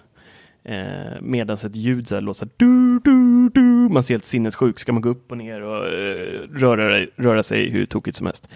eh, 0.63 1.21
medan 1.21 1.57
ett 1.57 1.75
ljud 1.75 2.07
så 2.07 2.15
här 2.15 2.21
låter 2.21 2.39
så 2.39 2.45
här, 2.45 2.51
du, 2.57 2.99
du, 2.99 3.49
du. 3.49 3.61
Man 3.93 4.03
ser 4.03 4.13
helt 4.13 4.25
sinnessjuk. 4.25 4.79
Ska 4.79 4.93
man 4.93 5.01
gå 5.01 5.09
upp 5.09 5.31
och 5.31 5.37
ner 5.37 5.61
och 5.61 5.87
eh, 5.87 6.39
röra, 6.55 7.05
röra 7.15 7.43
sig 7.43 7.69
hur 7.69 7.85
tokigt 7.85 8.17
som 8.17 8.27
helst. 8.27 8.49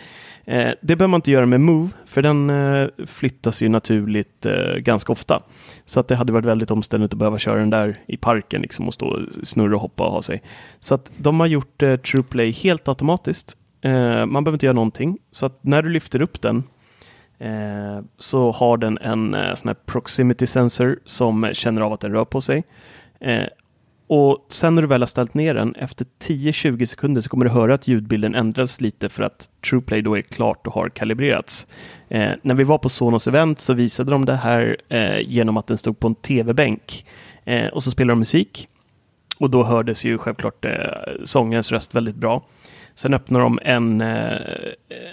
Eh, 0.47 0.73
det 0.81 0.95
behöver 0.95 1.07
man 1.07 1.17
inte 1.17 1.31
göra 1.31 1.45
med 1.45 1.61
Move, 1.61 1.89
för 2.05 2.21
den 2.21 2.49
eh, 2.49 2.87
flyttas 3.05 3.61
ju 3.61 3.69
naturligt 3.69 4.45
eh, 4.45 4.75
ganska 4.75 5.11
ofta. 5.11 5.43
Så 5.85 5.99
att 5.99 6.07
det 6.07 6.15
hade 6.15 6.33
varit 6.33 6.45
väldigt 6.45 6.71
omständigt 6.71 7.13
att 7.13 7.19
behöva 7.19 7.37
köra 7.37 7.59
den 7.59 7.69
där 7.69 7.97
i 8.07 8.17
parken 8.17 8.61
liksom, 8.61 8.87
och 8.87 8.93
stå 8.93 9.07
och 9.07 9.19
snurra 9.43 9.75
och 9.75 9.81
hoppa 9.81 10.05
och 10.05 10.11
ha 10.11 10.21
sig. 10.21 10.41
Så 10.79 10.95
att 10.95 11.11
de 11.17 11.39
har 11.39 11.47
gjort 11.47 11.83
eh, 11.83 11.95
TruePlay 11.95 12.51
helt 12.51 12.87
automatiskt. 12.87 13.57
Eh, 13.81 14.25
man 14.25 14.43
behöver 14.43 14.53
inte 14.55 14.65
göra 14.65 14.73
någonting. 14.73 15.17
Så 15.31 15.45
att 15.45 15.59
när 15.61 15.81
du 15.81 15.89
lyfter 15.89 16.21
upp 16.21 16.41
den 16.41 16.63
eh, 17.39 18.01
så 18.17 18.51
har 18.51 18.77
den 18.77 18.97
en 18.97 19.33
eh, 19.33 19.55
sån 19.55 19.67
här 19.67 19.77
proximity 19.85 20.47
sensor 20.47 20.99
som 21.05 21.49
känner 21.53 21.81
av 21.81 21.93
att 21.93 21.99
den 21.99 22.11
rör 22.11 22.25
på 22.25 22.41
sig. 22.41 22.63
Eh, 23.19 23.43
och 24.07 24.45
sen 24.49 24.75
när 24.75 24.81
du 24.81 24.87
väl 24.87 25.01
har 25.01 25.07
ställt 25.07 25.33
ner 25.33 25.53
den, 25.53 25.75
efter 25.75 26.05
10-20 26.19 26.85
sekunder 26.85 27.21
så 27.21 27.29
kommer 27.29 27.45
du 27.45 27.51
höra 27.51 27.73
att 27.73 27.87
ljudbilden 27.87 28.35
ändras 28.35 28.81
lite 28.81 29.09
för 29.09 29.23
att 29.23 29.49
TruePlay 29.69 30.01
då 30.01 30.17
är 30.17 30.21
klart 30.21 30.67
och 30.67 30.73
har 30.73 30.89
kalibrerats. 30.89 31.67
Eh, 32.09 32.31
när 32.41 32.55
vi 32.55 32.63
var 32.63 32.77
på 32.77 32.89
Sonos 32.89 33.27
event 33.27 33.59
så 33.59 33.73
visade 33.73 34.11
de 34.11 34.25
det 34.25 34.35
här 34.35 34.77
eh, 34.89 35.19
genom 35.19 35.57
att 35.57 35.67
den 35.67 35.77
stod 35.77 35.99
på 35.99 36.07
en 36.07 36.15
tv-bänk 36.15 37.05
eh, 37.45 37.67
och 37.67 37.83
så 37.83 37.91
spelade 37.91 38.11
de 38.11 38.19
musik. 38.19 38.67
Och 39.39 39.49
då 39.49 39.63
hördes 39.63 40.05
ju 40.05 40.17
självklart 40.17 40.65
eh, 40.65 40.71
sångens 41.23 41.71
röst 41.71 41.95
väldigt 41.95 42.15
bra. 42.15 42.43
Sen 42.97 43.13
öppnade 43.13 43.45
de 43.45 43.59
en, 43.63 44.01
eh, 44.01 44.37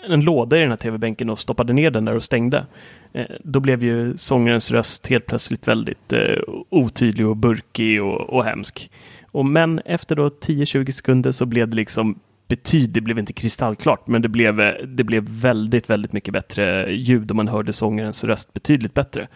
en 0.08 0.20
låda 0.20 0.56
i 0.56 0.60
den 0.60 0.68
här 0.68 0.76
tv-bänken 0.76 1.30
och 1.30 1.38
stoppade 1.38 1.72
ner 1.72 1.90
den 1.90 2.04
där 2.04 2.14
och 2.14 2.24
stängde. 2.24 2.66
Eh, 3.12 3.26
då 3.40 3.60
blev 3.60 3.84
ju 3.84 4.16
sångarens 4.16 4.70
röst 4.70 5.06
helt 5.06 5.26
plötsligt 5.26 5.68
väldigt 5.68 6.12
eh, 6.12 6.38
otydlig 6.68 7.26
och 7.26 7.36
burkig 7.36 8.02
och, 8.02 8.20
och 8.20 8.44
hemsk. 8.44 8.90
Och 9.30 9.46
men 9.46 9.78
efter 9.78 10.16
då 10.16 10.28
10-20 10.28 10.90
sekunder 10.90 11.32
så 11.32 11.46
blev 11.46 11.68
det 11.68 11.76
liksom 11.76 12.20
betydligt, 12.48 12.94
det 12.94 13.00
blev 13.00 13.18
inte 13.18 13.32
kristallklart, 13.32 14.06
men 14.06 14.22
det 14.22 14.28
blev, 14.28 14.56
det 14.86 15.04
blev 15.04 15.28
väldigt, 15.28 15.90
väldigt 15.90 16.12
mycket 16.12 16.32
bättre 16.32 16.92
ljud 16.94 17.30
och 17.30 17.36
man 17.36 17.48
hörde 17.48 17.72
sångarens 17.72 18.24
röst 18.24 18.52
betydligt 18.52 18.94
bättre. 18.94 19.28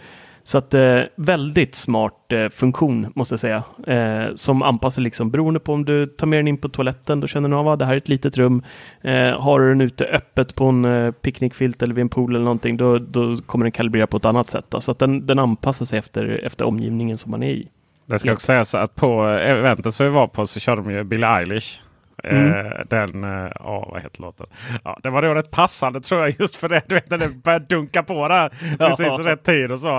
Så 0.48 0.58
att 0.58 0.74
eh, 0.74 1.00
väldigt 1.16 1.74
smart 1.74 2.32
eh, 2.32 2.48
funktion 2.48 3.12
måste 3.14 3.32
jag 3.32 3.40
säga. 3.40 3.62
Eh, 3.86 4.34
som 4.34 4.62
anpassar 4.62 5.02
liksom 5.02 5.30
beroende 5.30 5.60
på 5.60 5.72
om 5.72 5.84
du 5.84 6.06
tar 6.06 6.26
med 6.26 6.38
den 6.38 6.48
in 6.48 6.58
på 6.58 6.68
toaletten, 6.68 7.20
då 7.20 7.26
känner 7.26 7.48
den 7.48 7.58
av 7.58 7.68
att 7.68 7.78
det 7.78 7.84
här 7.84 7.92
är 7.92 7.96
ett 7.96 8.08
litet 8.08 8.36
rum. 8.36 8.62
Eh, 9.00 9.40
har 9.40 9.60
du 9.60 9.68
den 9.68 9.80
ute 9.80 10.04
öppet 10.04 10.54
på 10.54 10.64
en 10.64 10.84
eh, 10.84 11.10
picknickfilt 11.10 11.82
eller 11.82 11.94
vid 11.94 12.02
en 12.02 12.08
pool 12.08 12.34
eller 12.34 12.44
någonting, 12.44 12.76
då, 12.76 12.98
då 12.98 13.36
kommer 13.36 13.64
den 13.64 13.72
kalibrera 13.72 14.06
på 14.06 14.16
ett 14.16 14.24
annat 14.24 14.46
sätt. 14.46 14.64
Då. 14.68 14.80
Så 14.80 14.90
att 14.92 14.98
den, 14.98 15.26
den 15.26 15.38
anpassar 15.38 15.84
sig 15.84 15.98
efter, 15.98 16.40
efter 16.44 16.64
omgivningen 16.64 17.18
som 17.18 17.30
man 17.30 17.42
är 17.42 17.50
i. 17.50 17.68
Det 18.06 18.18
ska 18.18 18.32
också 18.32 18.46
sägas 18.46 18.74
att 18.74 18.94
på 18.94 19.24
eventet 19.24 19.94
som 19.94 20.06
vi 20.06 20.12
var 20.12 20.26
på 20.26 20.46
så 20.46 20.60
körde 20.60 20.82
de 20.82 20.90
ju 20.90 21.04
Billie 21.04 21.26
Eilish. 21.26 21.80
Mm. 22.24 22.66
Eh, 22.66 22.72
den, 22.88 23.24
eh, 23.24 23.52
ja 23.54 23.88
vad 23.92 24.02
heter 24.02 24.22
låten? 24.22 24.46
Ja, 24.84 24.98
det 25.02 25.10
var 25.10 25.22
då 25.22 25.34
rätt 25.34 25.50
passande 25.50 26.00
tror 26.00 26.20
jag 26.20 26.34
just 26.38 26.56
för 26.56 26.68
det. 26.68 26.82
Du 26.86 26.94
vet 26.94 27.10
när 27.10 27.18
det 27.18 27.28
började 27.28 27.64
dunka 27.64 28.02
på 28.02 28.28
där 28.28 28.48
precis 28.78 29.20
i 29.20 29.22
rätt 29.22 29.44
tid 29.44 29.72
och 29.72 29.78
så. 29.78 29.98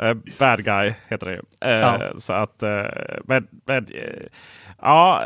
Eh, 0.00 0.14
Bad 0.38 0.64
Guy 0.64 0.94
heter 1.08 1.26
det 1.26 1.32
ju. 1.32 1.42
Ja. 1.60 2.00
Så 2.16 2.32
att, 2.32 2.62
men, 3.24 3.46
men, 3.66 3.86
ja, 4.82 5.18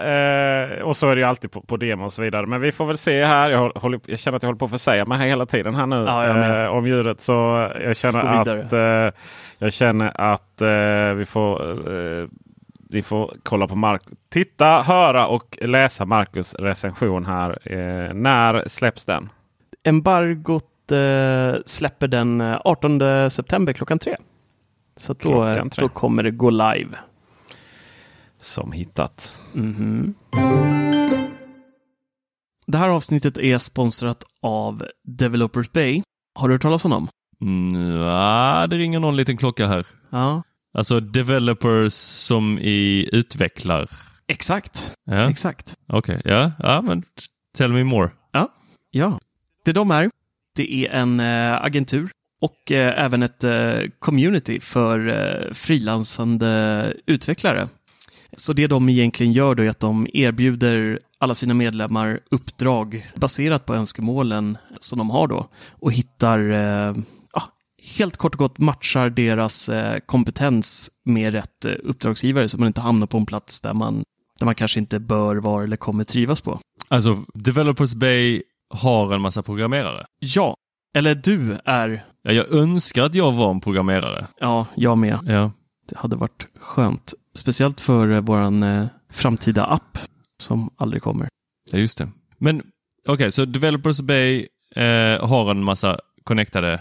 och 0.83 0.97
så 0.97 1.11
är 1.11 1.15
det 1.15 1.21
ju 1.21 1.27
alltid 1.27 1.51
på, 1.53 1.61
på 1.61 1.77
demo 1.77 2.05
och 2.05 2.13
så 2.13 2.23
vidare. 2.23 2.47
Men 2.47 2.61
vi 2.61 2.73
får 2.73 2.87
väl 2.87 2.99
se 2.99 3.25
här. 3.25 3.51
Jag, 3.51 3.71
håller, 3.71 4.01
jag 4.07 4.19
känner 4.19 4.37
att 4.37 4.43
jag 4.43 4.49
håller 4.49 4.59
på 4.59 4.65
att 4.65 4.71
försäga 4.71 5.05
mig 5.05 5.19
här 5.19 5.27
hela 5.27 5.47
tiden 5.47 5.75
här 5.75 5.87
nu 5.87 5.97
Ja, 5.97 6.71
om 6.71 6.87
djuret. 6.87 7.21
Så 7.21 7.69
jag 7.81 7.97
känner 7.97 8.21
att, 8.21 9.13
jag 9.59 9.73
känner 9.73 10.21
att 10.21 10.63
vi 11.17 11.25
får 11.27 11.79
eh, 12.91 12.95
vi 12.95 13.03
får 13.03 13.37
kolla 13.43 13.69
på 13.69 13.77
Mark 13.77 14.03
Titta, 14.29 14.83
höra 14.83 15.27
och 15.27 15.59
läsa 15.63 16.05
Marcus 16.05 16.55
recension 16.55 17.27
här. 17.27 17.59
Eh, 17.73 18.15
när 18.15 18.69
släpps 18.69 19.05
den? 19.05 19.29
Embargot 19.85 20.93
eh, 20.93 21.55
släpper 21.67 22.09
den 22.09 22.41
eh, 22.41 22.61
18 22.65 23.31
september 23.31 23.73
klockan 23.73 23.99
tre. 23.99 24.17
Så 24.97 25.13
då, 25.13 25.29
eh, 25.45 25.53
Klockan 25.55 25.71
tre. 25.71 25.83
då 25.83 25.89
kommer 25.89 26.23
det 26.23 26.31
gå 26.31 26.51
live. 26.51 26.99
Som 28.39 28.73
hittat. 28.73 29.37
Mhm. 29.53 30.15
Det 32.67 32.79
här 32.79 32.89
avsnittet 32.89 33.39
är 33.39 33.59
sponsrat 33.59 34.25
av 34.43 34.83
Developers 35.05 35.73
Bay. 35.73 36.03
Har 36.39 36.49
du 36.49 36.55
hört 36.55 36.63
talas 36.63 36.85
om 36.85 36.91
dem? 36.91 37.09
Mm, 37.41 37.97
ja, 38.01 38.67
det 38.71 38.77
ringer 38.77 39.01
någon 39.01 39.17
liten 39.17 39.37
klocka 39.37 39.67
här. 39.67 39.87
Ja, 40.11 40.43
Alltså 40.79 41.01
developers 41.01 41.93
som 41.93 42.59
i 42.59 43.09
utvecklar. 43.13 43.89
exakt. 44.29 44.93
Ja, 45.05 45.31
Exakt. 45.31 45.75
okej. 45.93 46.21
Ja, 46.25 46.53
ja, 46.59 46.83
men 46.83 47.03
tell 47.57 47.73
me 47.73 47.85
more. 47.85 48.11
Ja. 48.91 49.19
Det 49.65 49.73
de 49.73 49.91
är, 49.91 50.11
det 50.57 50.75
är 50.75 50.91
en 50.91 51.21
eh, 51.21 51.63
agentur 51.65 52.11
och 52.41 52.73
eh, 52.73 53.05
även 53.05 53.23
ett 53.23 53.45
eh, 53.45 53.75
community 53.99 54.61
för 54.61 55.09
eh, 55.09 55.53
frilansande 55.53 56.95
utvecklare. 57.07 57.69
Så 58.37 58.53
det 58.53 58.67
de 58.67 58.89
egentligen 58.89 59.33
gör 59.33 59.55
då 59.55 59.63
är 59.63 59.69
att 59.69 59.81
de 59.81 60.07
erbjuder 60.13 60.99
alla 61.19 61.35
sina 61.35 61.55
medlemmar 61.55 62.21
uppdrag 62.31 63.07
baserat 63.15 63.67
på 63.67 63.75
önskemålen 63.75 64.59
som 64.81 64.99
de 64.99 65.11
har 65.11 65.29
då 65.29 65.49
och 65.71 65.93
hittar, 65.93 66.51
eh, 66.51 66.57
ja, 66.57 66.95
helt 67.97 68.17
kort 68.17 68.35
och 68.35 68.39
gott 68.39 68.59
matchar 68.59 69.11
deras 69.11 69.69
eh, 69.69 69.99
kompetens 70.07 70.91
med 71.05 71.33
rätt 71.33 71.65
eh, 71.65 71.73
uppdragsgivare 71.85 72.49
så 72.49 72.59
man 72.59 72.67
inte 72.67 72.81
hamnar 72.81 73.07
på 73.07 73.19
en 73.19 73.27
plats 73.27 73.61
där 73.61 73.75
man, 73.75 74.03
där 74.39 74.47
man 74.47 74.55
kanske 74.55 74.81
inte 74.81 75.01
bör 75.01 75.37
vara 75.37 75.65
eller 75.65 75.77
kommer 75.77 76.05
trivas 76.05 76.41
på. 76.41 76.61
Alltså, 76.89 77.17
Developers 77.35 77.95
Bay 77.95 78.43
har 78.75 79.13
en 79.15 79.21
massa 79.21 79.43
programmerare. 79.43 80.07
Ja, 80.19 80.57
eller 80.95 81.15
du 81.15 81.59
är, 81.65 82.05
Ja, 82.23 82.33
jag 82.33 82.51
önskar 82.53 83.05
att 83.05 83.15
jag 83.15 83.33
var 83.33 83.51
en 83.51 83.61
programmerare. 83.61 84.27
ja, 84.41 84.67
jag 84.75 84.99
med. 84.99 85.19
Ja. 85.27 85.53
Det 85.89 85.99
hade 85.99 86.17
varit 86.17 86.47
skönt. 86.61 87.15
Speciellt 87.35 87.81
för 87.81 88.13
eh, 88.13 88.21
våran 88.21 88.63
eh, 88.63 88.87
framtida 89.13 89.65
app 89.67 89.99
som 90.41 90.71
aldrig 90.77 91.03
kommer. 91.03 91.29
Ja, 91.71 91.79
just 91.79 91.99
det. 91.99 92.09
Men 92.39 92.63
okej, 93.07 93.33
så 93.33 93.45
Developers 93.45 94.01
Bay 94.01 94.47
eh, 94.77 95.27
har 95.29 95.51
en 95.51 95.65
massa 95.65 96.01
connectade 96.29 96.81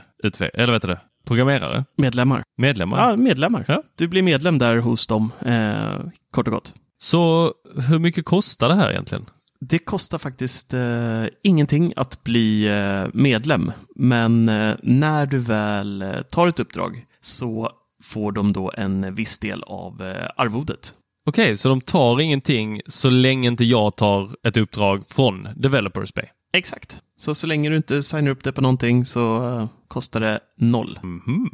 eller 0.54 0.74
vet 0.74 0.82
du 0.82 0.98
programmerare, 1.28 1.86
Medlemmar. 1.98 2.44
medlemmar. 2.58 2.98
Ja, 2.98 3.16
medlemmar. 3.18 3.66
Ja. 3.68 3.84
Du 3.96 4.08
blir 4.08 4.22
medlem 4.22 4.58
där 4.58 4.78
hos 4.78 5.08
dem, 5.08 5.32
eh, 5.46 6.10
kort 6.32 6.48
och 6.48 6.54
gott. 6.54 6.74
Så 7.00 7.52
hur 7.90 8.00
mycket 8.00 8.26
kostar 8.26 8.70
det 8.70 8.76
här 8.76 8.92
egentligen? 8.92 9.26
Det 9.60 9.80
kostar 9.80 10.18
faktiskt 10.18 10.74
eh, 10.74 11.24
ingenting 11.44 11.94
att 11.96 12.24
bli 12.24 12.68
eh, 12.68 13.08
medlem, 13.14 13.72
men 13.96 14.50
eh, 14.50 14.76
när 14.84 15.26
du 15.26 15.38
väl 15.38 16.02
eh, 16.02 16.22
tar 16.22 16.48
ett 16.48 16.60
uppdrag 16.60 17.06
så 17.22 17.72
får 18.04 18.32
de 18.32 18.54
då 18.54 18.72
en 18.78 19.16
viss 19.16 19.40
del 19.40 19.64
av 19.64 20.02
eh, 20.02 20.30
arvodet. 20.36 20.94
Okej, 21.30 21.58
så 21.58 21.70
de 21.70 21.82
tar 21.82 22.22
ingenting 22.22 22.82
så 22.88 23.10
länge 23.10 23.48
inte 23.48 23.66
jag 23.66 23.96
tar 23.96 24.30
ett 24.48 24.58
uppdrag 24.58 25.08
från 25.08 25.48
Developers 25.56 26.14
Bay? 26.14 26.26
Exakt. 26.54 27.00
Så 27.18 27.36
så 27.36 27.48
länge 27.48 27.70
du 27.70 27.78
inte 27.78 28.02
signar 28.02 28.32
upp 28.32 28.44
det 28.44 28.52
på 28.52 28.62
någonting 28.62 29.06
så 29.06 29.48
eh, 29.48 29.68
kostar 29.88 30.20
det 30.20 30.40
noll. 30.58 31.00
Mhm. 31.04 31.50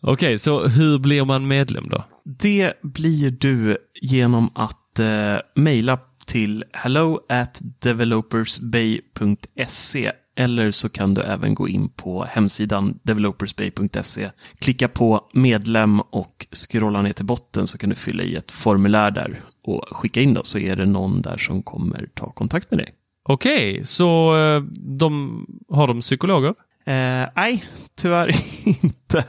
Okej, 0.00 0.38
så 0.38 0.66
hur 0.66 0.98
blir 0.98 1.24
man 1.24 1.48
medlem 1.48 1.88
då? 1.88 2.04
Det 2.24 2.72
blir 2.82 3.30
du 3.30 3.78
genom 4.02 4.50
att 4.54 4.98
eh, 4.98 5.36
mejla 5.54 5.98
till 6.26 6.64
hello 6.72 7.20
at 7.28 7.62
developersbay.se 7.80 10.12
eller 10.36 10.70
så 10.70 10.88
kan 10.88 11.14
du 11.14 11.22
även 11.22 11.54
gå 11.54 11.68
in 11.68 11.88
på 11.88 12.24
hemsidan 12.24 12.98
developersbay.se, 13.02 14.30
klicka 14.58 14.88
på 14.88 15.30
medlem 15.32 16.00
och 16.00 16.46
scrolla 16.52 17.02
ner 17.02 17.12
till 17.12 17.24
botten 17.24 17.66
så 17.66 17.78
kan 17.78 17.90
du 17.90 17.96
fylla 17.96 18.22
i 18.22 18.36
ett 18.36 18.50
formulär 18.50 19.10
där 19.10 19.40
och 19.64 19.84
skicka 19.90 20.20
in 20.20 20.34
då 20.34 20.42
så 20.42 20.58
är 20.58 20.76
det 20.76 20.86
någon 20.86 21.22
där 21.22 21.36
som 21.36 21.62
kommer 21.62 22.08
ta 22.14 22.30
kontakt 22.30 22.70
med 22.70 22.78
dig. 22.78 22.94
Okej, 23.28 23.86
så 23.86 24.36
eh, 24.36 24.62
de, 24.76 25.46
har 25.68 25.86
de 25.88 26.00
psykologer? 26.00 26.54
Eh, 26.86 27.28
nej, 27.36 27.64
tyvärr 27.96 28.30
inte. 28.84 29.24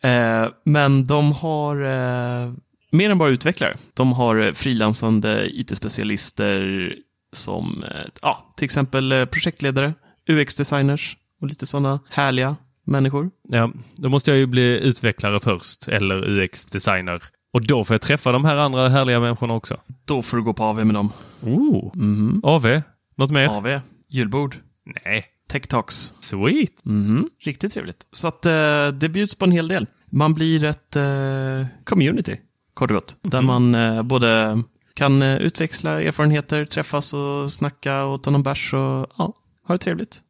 Eh, 0.00 0.48
men 0.64 1.06
de 1.06 1.32
har 1.32 1.76
eh, 1.76 2.52
mer 2.90 3.10
än 3.10 3.18
bara 3.18 3.30
utvecklare. 3.30 3.76
De 3.94 4.12
har 4.12 4.52
frilansande 4.52 5.48
IT-specialister 5.52 6.92
som 7.32 7.84
eh, 7.84 8.06
ja, 8.22 8.52
till 8.56 8.64
exempel 8.64 9.12
eh, 9.12 9.24
projektledare, 9.24 9.94
UX-designers 10.28 11.16
och 11.40 11.48
lite 11.48 11.66
sådana 11.66 12.00
härliga 12.10 12.56
människor. 12.84 13.30
Ja, 13.48 13.70
då 13.94 14.08
måste 14.08 14.30
jag 14.30 14.38
ju 14.38 14.46
bli 14.46 14.80
utvecklare 14.80 15.40
först, 15.40 15.88
eller 15.88 16.28
UX-designer. 16.28 17.22
Och 17.52 17.66
då 17.66 17.84
får 17.84 17.94
jag 17.94 18.00
träffa 18.00 18.32
de 18.32 18.44
här 18.44 18.56
andra 18.56 18.88
härliga 18.88 19.20
människorna 19.20 19.54
också. 19.54 19.76
Då 20.04 20.22
får 20.22 20.36
du 20.36 20.42
gå 20.42 20.52
på 20.52 20.64
AV 20.64 20.86
med 20.86 20.94
dem. 20.94 21.12
Oh. 21.42 21.90
Mhm. 21.94 22.40
AV? 22.44 22.80
Något 23.20 23.30
mer? 23.30 23.48
AV, 23.48 23.80
julbord, 24.08 24.56
Nej. 25.04 25.26
Tech 25.48 25.66
Talks. 25.66 26.14
Sweet. 26.20 26.84
Mhm. 26.84 27.28
Riktigt 27.40 27.72
trevligt. 27.72 28.06
Så 28.12 28.28
att 28.28 28.46
eh, 28.46 28.88
det 28.88 29.08
bjuds 29.08 29.34
på 29.34 29.44
en 29.44 29.52
hel 29.52 29.68
del. 29.68 29.86
Man 30.06 30.34
blir 30.34 30.64
ett 30.64 30.96
eh, 30.96 31.66
community, 31.84 32.36
kort 32.74 32.90
och 32.90 32.94
gott. 32.94 33.16
Där 33.22 33.40
man 33.42 33.74
eh, 33.74 34.02
både 34.02 34.62
kan 34.94 35.22
eh, 35.22 35.36
utväxla 35.36 36.02
erfarenheter, 36.02 36.64
träffas 36.64 37.14
och 37.14 37.52
snacka 37.52 38.02
och 38.02 38.22
ta 38.22 38.30
någon 38.30 38.42
bärs 38.42 38.74
och 38.74 39.06
ja, 39.18 39.32
ha 39.66 39.74
det 39.74 39.78
trevligt. 39.78 40.22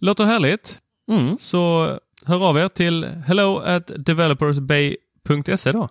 Låter 0.00 0.24
härligt. 0.24 0.78
Mm. 1.10 1.38
Så 1.38 1.92
hör 2.24 2.48
av 2.48 2.58
er 2.58 2.68
till 2.68 3.04
hello 3.04 3.58
at 3.58 3.90
developersbay.se 3.96 5.72
då. 5.72 5.88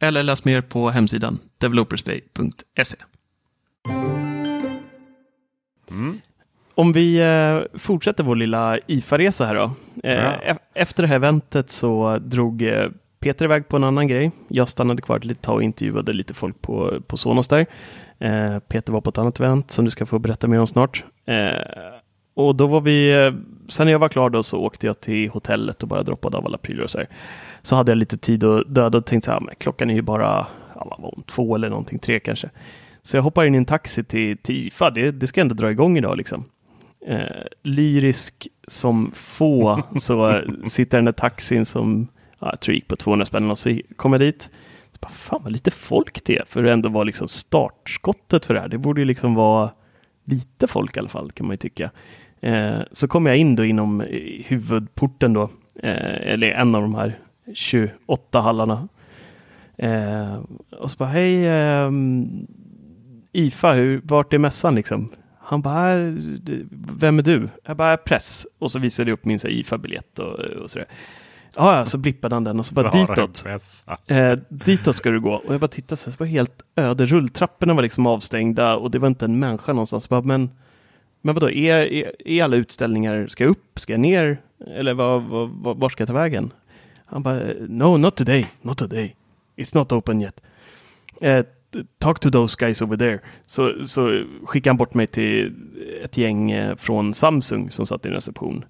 Eller 0.00 0.22
läs 0.22 0.44
mer 0.44 0.60
på 0.60 0.90
hemsidan 0.90 1.38
developersbay.se. 1.58 2.96
Om 6.74 6.92
vi 6.92 7.16
eh, 7.20 7.78
fortsätter 7.78 8.24
vår 8.24 8.36
lilla 8.36 8.78
IFA-resa 8.86 9.46
här 9.46 9.54
då. 9.54 9.70
Eh, 10.04 10.12
Ja. 10.46 10.54
Efter 10.74 11.02
det 11.02 11.08
här 11.08 11.16
eventet 11.16 11.70
så 11.70 12.18
drog 12.18 12.62
eh, 12.62 12.88
Peter 13.20 13.44
iväg 13.44 13.68
på 13.68 13.76
en 13.76 13.84
annan 13.84 14.08
grej. 14.08 14.30
Jag 14.48 14.68
stannade 14.68 15.02
kvar 15.02 15.16
ett 15.16 15.24
litet 15.24 15.42
tag 15.42 15.54
och 15.56 15.62
intervjuade 15.62 16.12
lite 16.12 16.34
folk 16.34 16.60
på, 16.62 17.00
på 17.06 17.16
Sonos 17.16 17.48
där. 17.48 17.66
Peter 18.60 18.92
var 18.92 19.00
på 19.00 19.10
ett 19.10 19.18
annat 19.18 19.40
event 19.40 19.70
som 19.70 19.84
du 19.84 19.90
ska 19.90 20.06
få 20.06 20.18
berätta 20.18 20.46
mer 20.46 20.60
om 20.60 20.66
snart. 20.66 21.04
Och 22.34 22.54
då 22.54 22.66
var 22.66 22.80
vi, 22.80 23.12
sen 23.68 23.84
när 23.86 23.92
jag 23.92 23.98
var 23.98 24.08
klar 24.08 24.30
då 24.30 24.42
så 24.42 24.58
åkte 24.58 24.86
jag 24.86 25.00
till 25.00 25.30
hotellet 25.30 25.82
och 25.82 25.88
bara 25.88 26.02
droppade 26.02 26.36
av 26.36 26.46
alla 26.46 26.58
prylar 26.58 26.82
och 26.84 26.90
så 26.90 26.98
här. 26.98 27.06
Så 27.62 27.76
hade 27.76 27.90
jag 27.90 27.96
lite 27.98 28.16
tid 28.16 28.44
att 28.44 28.74
döda 28.74 28.98
och 28.98 29.06
tänkte 29.06 29.26
så 29.26 29.32
här, 29.32 29.40
men 29.40 29.54
klockan 29.58 29.90
är 29.90 29.94
ju 29.94 30.02
bara 30.02 30.46
ja, 30.74 31.12
två 31.26 31.54
eller 31.54 31.68
någonting, 31.68 31.98
tre 31.98 32.20
kanske. 32.20 32.50
Så 33.08 33.16
jag 33.16 33.22
hoppar 33.22 33.44
in 33.44 33.54
i 33.54 33.58
en 33.58 33.64
taxi 33.64 34.04
till, 34.04 34.38
till 34.38 34.66
IFA, 34.66 34.90
det, 34.90 35.10
det 35.10 35.26
ska 35.26 35.40
ändå 35.40 35.54
dra 35.54 35.70
igång 35.70 35.98
idag 35.98 36.16
liksom. 36.16 36.44
Eh, 37.06 37.46
lyrisk 37.62 38.48
som 38.66 39.10
få 39.14 39.82
så 39.98 40.42
sitter 40.66 40.98
den 40.98 41.04
där 41.04 41.12
taxin 41.12 41.64
som 41.64 42.08
ja, 42.38 42.48
jag 42.50 42.60
tror 42.60 42.74
gick 42.74 42.88
på 42.88 42.96
200 42.96 43.26
spänn 43.26 43.50
och 43.50 43.58
så 43.58 43.80
kom 43.96 44.12
jag 44.12 44.20
dit. 44.20 44.42
Så 44.92 44.98
bara, 45.00 45.08
fan 45.08 45.40
vad 45.42 45.52
lite 45.52 45.70
folk 45.70 46.24
det 46.24 46.36
är 46.36 46.44
för 46.44 46.64
att 46.64 46.72
ändå 46.72 46.88
vara 46.88 47.04
liksom 47.04 47.28
startskottet 47.28 48.46
för 48.46 48.54
det 48.54 48.60
här. 48.60 48.68
Det 48.68 48.78
borde 48.78 49.00
ju 49.00 49.04
liksom 49.04 49.34
vara 49.34 49.70
lite 50.24 50.66
folk 50.66 50.96
i 50.96 51.00
alla 51.00 51.08
fall 51.08 51.30
kan 51.30 51.46
man 51.46 51.54
ju 51.54 51.58
tycka. 51.58 51.90
Eh, 52.40 52.80
så 52.92 53.08
kom 53.08 53.26
jag 53.26 53.36
in 53.36 53.56
då 53.56 53.64
inom 53.64 54.00
eh, 54.00 54.44
huvudporten 54.46 55.32
då, 55.32 55.42
eh, 55.82 56.32
eller 56.32 56.50
en 56.50 56.74
av 56.74 56.82
de 56.82 56.94
här 56.94 57.18
28 57.54 58.40
hallarna. 58.40 58.88
Eh, 59.78 60.38
och 60.78 60.90
så 60.90 60.96
bara, 60.96 61.08
hej 61.08 61.48
ehm, 61.48 62.46
IFA, 63.38 63.72
hur, 63.72 64.00
vart 64.04 64.32
är 64.32 64.38
mässan 64.38 64.74
liksom? 64.74 65.12
Han 65.40 65.62
bara, 65.62 65.92
"Äh, 65.98 66.12
vem 66.98 67.18
är 67.18 67.22
du? 67.22 67.48
Jag 67.64 67.76
bara, 67.76 67.96
press. 67.96 68.46
Och 68.58 68.72
så 68.72 68.78
visade 68.78 69.10
jag 69.10 69.14
upp 69.14 69.24
min 69.24 69.38
IFA-biljett 69.44 70.18
och, 70.18 70.34
och 70.38 70.70
sådär. 70.70 70.88
Ja, 71.56 71.76
ja, 71.76 71.86
så 71.86 71.98
blippade 71.98 72.34
han 72.34 72.44
den 72.44 72.58
och 72.58 72.66
så 72.66 72.74
bara 72.74 72.90
Bra 72.90 73.00
ditåt. 73.00 73.44
Eh, 74.06 74.32
ditåt 74.48 74.96
ska 74.96 75.10
du 75.10 75.20
gå. 75.20 75.32
Och 75.34 75.54
jag 75.54 75.60
bara 75.60 75.68
tittade 75.68 75.96
så 75.96 76.10
här, 76.10 76.16
så 76.16 76.24
var 76.24 76.26
helt 76.26 76.62
öde. 76.76 77.06
Rulltrapporna 77.06 77.74
var 77.74 77.82
liksom 77.82 78.06
avstängda 78.06 78.76
och 78.76 78.90
det 78.90 78.98
var 78.98 79.08
inte 79.08 79.24
en 79.24 79.38
människa 79.38 79.72
någonstans. 79.72 80.08
Bara, 80.08 80.22
men, 80.22 80.50
men 81.20 81.34
vadå, 81.34 81.50
är, 81.50 81.76
är, 81.76 82.12
är 82.28 82.44
alla 82.44 82.56
utställningar, 82.56 83.26
ska 83.28 83.44
jag 83.44 83.50
upp, 83.50 83.78
ska 83.78 83.92
jag 83.92 84.00
ner? 84.00 84.38
Eller 84.66 84.94
vad, 84.94 85.22
vad, 85.22 85.48
vad, 85.48 85.76
var 85.76 85.88
ska 85.88 86.02
jag 86.02 86.08
ta 86.08 86.14
vägen? 86.14 86.52
Han 87.06 87.22
bara, 87.22 87.40
no, 87.68 87.96
not 87.96 88.16
today, 88.16 88.46
not 88.62 88.78
today. 88.78 89.16
It's 89.56 89.76
not 89.76 89.92
open 89.92 90.22
yet. 90.22 90.40
Eh, 91.20 91.44
talk 91.98 92.20
to 92.20 92.30
those 92.30 92.56
guys 92.58 92.82
over 92.82 92.96
there. 92.96 93.20
Så, 93.46 93.84
så 93.84 94.24
skickade 94.44 94.70
han 94.70 94.76
bort 94.76 94.94
mig 94.94 95.06
till 95.06 95.54
ett 96.04 96.16
gäng 96.16 96.50
eh, 96.50 96.76
från 96.76 97.14
Samsung 97.14 97.70
som 97.70 97.86
satt 97.86 98.06
i 98.06 98.08
en 98.08 98.14
reception. 98.14 98.64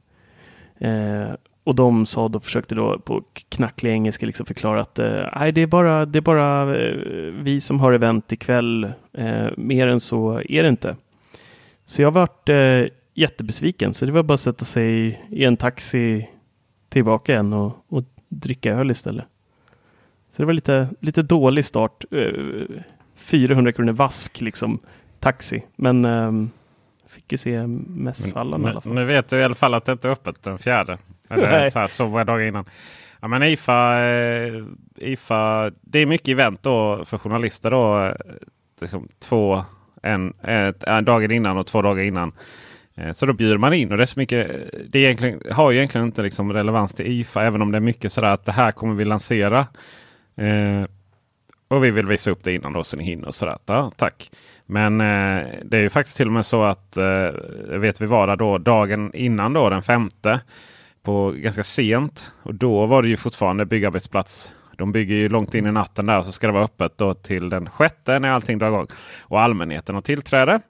Eh, 0.81 1.35
och 1.65 1.75
de 1.75 2.07
sa 2.07 2.29
då, 2.29 2.41
försökte 2.41 2.75
då 2.75 2.99
på 2.99 3.23
knacklig 3.49 3.91
engelska 3.91 4.27
liksom 4.27 4.47
förklara 4.47 4.81
att 4.81 4.99
eh, 4.99 5.29
nej, 5.37 5.53
det 5.53 5.61
är 5.61 5.67
bara, 5.67 6.07
det 6.07 6.19
är 6.19 6.21
bara 6.21 6.77
eh, 6.77 6.97
vi 7.43 7.61
som 7.61 7.81
har 7.81 7.93
event 7.93 8.33
ikväll. 8.33 8.93
Eh, 9.13 9.47
mer 9.57 9.87
än 9.87 10.01
så 10.01 10.43
är 10.49 10.63
det 10.63 10.69
inte. 10.69 10.97
Så 11.85 12.03
jag 12.03 12.11
vart 12.11 12.49
eh, 12.49 12.85
jättebesviken, 13.15 13.95
så 13.95 14.07
det 14.07 14.13
var 14.13 14.23
bara 14.23 14.35
att 14.35 14.41
sätta 14.41 14.65
sig 14.65 15.21
i 15.31 15.45
en 15.45 15.57
taxi 15.57 16.29
tillbaka 16.89 17.33
igen 17.33 17.53
och, 17.53 17.73
och 17.89 18.05
dricka 18.29 18.73
öl 18.73 18.91
istället. 18.91 19.25
Så 20.39 20.43
det 20.43 20.47
var 20.47 20.53
lite, 20.53 20.89
lite 21.01 21.23
dålig 21.23 21.65
start. 21.65 22.05
Eh, 22.11 22.83
400 23.17 23.73
kronor 23.73 23.93
vask 23.93 24.41
liksom, 24.41 24.79
taxi. 25.21 25.63
Men 25.77 26.05
ehm, 26.05 26.51
fick 27.09 27.33
ju 27.33 27.39
se 27.39 27.67
mässhallen 27.67 28.65
i 28.65 28.69
alla 28.69 28.81
fall. 28.81 28.93
nu 28.95 29.05
vet 29.05 29.29
du 29.29 29.37
i 29.39 29.43
alla 29.45 29.55
fall 29.55 29.75
att 29.75 29.85
det 29.85 29.93
inte 29.93 30.09
är 30.09 30.13
öppet 30.13 30.43
den 30.43 30.59
fjärde. 30.59 30.99
Eller 31.29 31.71
så, 31.71 31.79
här, 31.79 31.87
så 31.87 32.07
var 32.07 32.25
dagar 32.25 32.47
innan. 32.47 32.65
Ja, 33.21 33.29
men 33.29 33.43
IFA, 33.43 34.01
eh, 34.05 34.65
IFA, 34.97 35.71
det 35.81 35.99
är 35.99 36.07
mycket 36.07 36.29
event 36.29 36.63
då 36.63 37.05
för 37.05 37.19
journalister. 37.19 37.71
Då, 37.71 38.05
eh, 38.05 38.15
liksom 38.81 39.09
två, 39.19 39.65
en, 40.03 40.33
ett, 40.43 40.83
en 40.85 41.05
dagen 41.05 41.31
innan 41.31 41.59
och 41.59 41.67
två 41.67 41.83
dagar 41.83 42.03
innan. 42.03 42.33
Eh, 42.95 43.13
Så 43.13 43.27
då 43.27 43.33
bjuder 43.33 43.59
man 43.59 43.73
in 43.73 43.91
och 43.91 43.97
det 43.97 44.05
är 44.05 44.07
så 44.07 44.21
mycket. 44.21 44.71
Det 44.89 44.99
är 44.99 45.53
har 45.53 45.71
ju 45.71 45.77
egentligen 45.77 46.07
inte 46.07 46.23
liksom 46.23 46.53
relevans 46.53 46.95
till 46.95 47.07
IFA. 47.07 47.45
Även 47.45 47.63
om 47.63 47.73
det 47.73 47.79
är 47.79 47.81
mycket 47.81 48.13
sådär 48.13 48.29
att 48.29 48.45
det 48.45 48.53
här 48.53 48.73
kommer 48.73 48.95
vi 48.95 49.05
lansera. 49.05 49.67
Eh, 50.39 50.85
och 51.69 51.85
vi 51.85 51.91
vill 51.91 52.07
visa 52.07 52.31
upp 52.31 52.45
det 52.45 52.53
innan 52.53 52.73
då 52.73 52.83
så 52.83 52.97
ni 52.97 53.05
hinner. 53.05 53.27
Och 53.27 53.35
sådär. 53.35 53.59
Ja, 53.67 53.93
tack. 53.97 54.31
Men 54.67 55.01
eh, 55.01 55.47
det 55.65 55.77
är 55.77 55.81
ju 55.81 55.91
faktiskt 55.91 56.17
till 56.17 56.27
och 56.27 56.33
med 56.33 56.47
så 56.47 56.63
att 56.63 56.97
eh, 56.97 57.31
vet 57.79 58.01
vi 58.01 58.07
var 58.07 58.27
där 58.27 58.37
då 58.37 58.59
dagen 58.59 59.11
innan 59.15 59.53
då 59.53 59.69
den 59.69 59.83
femte. 59.83 60.41
På 61.03 61.31
ganska 61.31 61.65
sent. 61.65 62.33
Och 62.43 62.55
då 62.55 62.87
var 62.87 63.03
det 63.03 63.09
ju 63.09 63.17
fortfarande 63.17 63.67
byggarbetsplats. 63.67 64.53
De 64.77 64.93
bygger 64.93 65.15
ju 65.15 65.29
långt 65.29 65.55
in 65.55 65.67
i 65.67 65.73
natten 65.73 66.07
där 66.07 66.23
så 66.23 66.33
ska 66.33 66.47
det 66.47 66.53
vara 66.53 66.65
öppet 66.65 66.99
då 66.99 67.15
till 67.15 67.49
den 67.49 67.71
sjätte 67.71 68.19
när 68.19 68.31
allting 68.31 68.59
drar 68.59 68.69
igång. 68.69 68.87
Och 69.21 69.41
allmänheten 69.41 69.95
har 69.95 70.03
tillträde. 70.03 70.61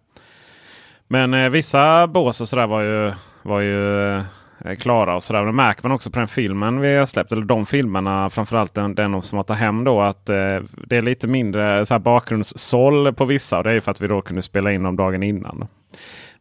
Men 1.08 1.34
eh, 1.34 1.50
vissa 1.50 2.06
bås 2.06 2.40
och 2.40 2.48
sådär 2.48 2.66
var 2.66 2.82
ju, 2.82 3.12
var 3.42 3.60
ju 3.60 4.08
eh, 4.16 4.24
Eh, 4.64 4.76
klara. 4.76 5.16
och 5.16 5.22
sådär. 5.22 5.44
Det 5.44 5.52
märker 5.52 5.82
man 5.82 5.92
också 5.92 6.10
på 6.10 6.18
den 6.18 6.28
filmen 6.28 6.80
vi 6.80 6.94
har 6.94 7.06
släppt. 7.06 7.32
Eller 7.32 7.44
de 7.44 7.66
filmerna. 7.66 8.30
Framförallt 8.30 8.74
den, 8.74 8.94
den 8.94 9.22
som 9.22 9.36
har 9.36 9.42
tagit 9.42 9.60
hem 9.60 9.84
då. 9.84 10.00
Att 10.00 10.28
eh, 10.28 10.60
det 10.86 10.96
är 10.96 11.02
lite 11.02 11.26
mindre 11.26 11.86
så 11.86 11.94
här, 11.94 11.98
bakgrundssåll 11.98 13.12
på 13.12 13.24
vissa. 13.24 13.58
Och 13.58 13.64
det 13.64 13.72
är 13.72 13.80
för 13.80 13.90
att 13.90 14.00
vi 14.00 14.06
då 14.06 14.20
kunde 14.20 14.42
spela 14.42 14.72
in 14.72 14.82
dem 14.82 14.96
dagen 14.96 15.22
innan. 15.22 15.68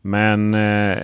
Men 0.02 0.54
eh, 0.54 0.98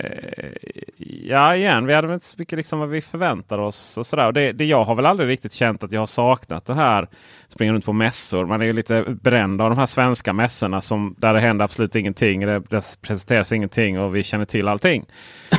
ja, 1.27 1.55
igen, 1.55 1.85
vi 1.85 1.93
hade 1.93 2.07
väl 2.07 2.13
inte 2.13 2.25
så 2.25 2.35
mycket 2.39 2.57
liksom 2.57 2.79
vad 2.79 2.89
vi 2.89 3.01
förväntade 3.01 3.61
oss. 3.61 3.97
Och 3.97 4.05
sådär. 4.05 4.25
Och 4.27 4.33
det, 4.33 4.51
det, 4.51 4.65
jag 4.65 4.83
har 4.83 4.95
väl 4.95 5.05
aldrig 5.05 5.29
riktigt 5.29 5.53
känt 5.53 5.83
att 5.83 5.91
jag 5.91 6.01
har 6.01 6.05
saknat 6.05 6.65
det 6.65 6.73
här. 6.73 7.07
Springa 7.53 7.73
runt 7.73 7.85
på 7.85 7.93
mässor. 7.93 8.45
Man 8.45 8.61
är 8.61 8.65
ju 8.65 8.73
lite 8.73 9.05
bränd 9.21 9.61
av 9.61 9.69
de 9.69 9.79
här 9.79 9.85
svenska 9.85 10.33
mässorna 10.33 10.81
som, 10.81 11.15
där 11.17 11.33
det 11.33 11.39
händer 11.39 11.65
absolut 11.65 11.95
ingenting. 11.95 12.45
Det, 12.45 12.59
det 12.59 12.97
presenteras 13.01 13.51
ingenting 13.51 13.99
och 13.99 14.15
vi 14.15 14.23
känner 14.23 14.45
till 14.45 14.67
allting. 14.67 15.05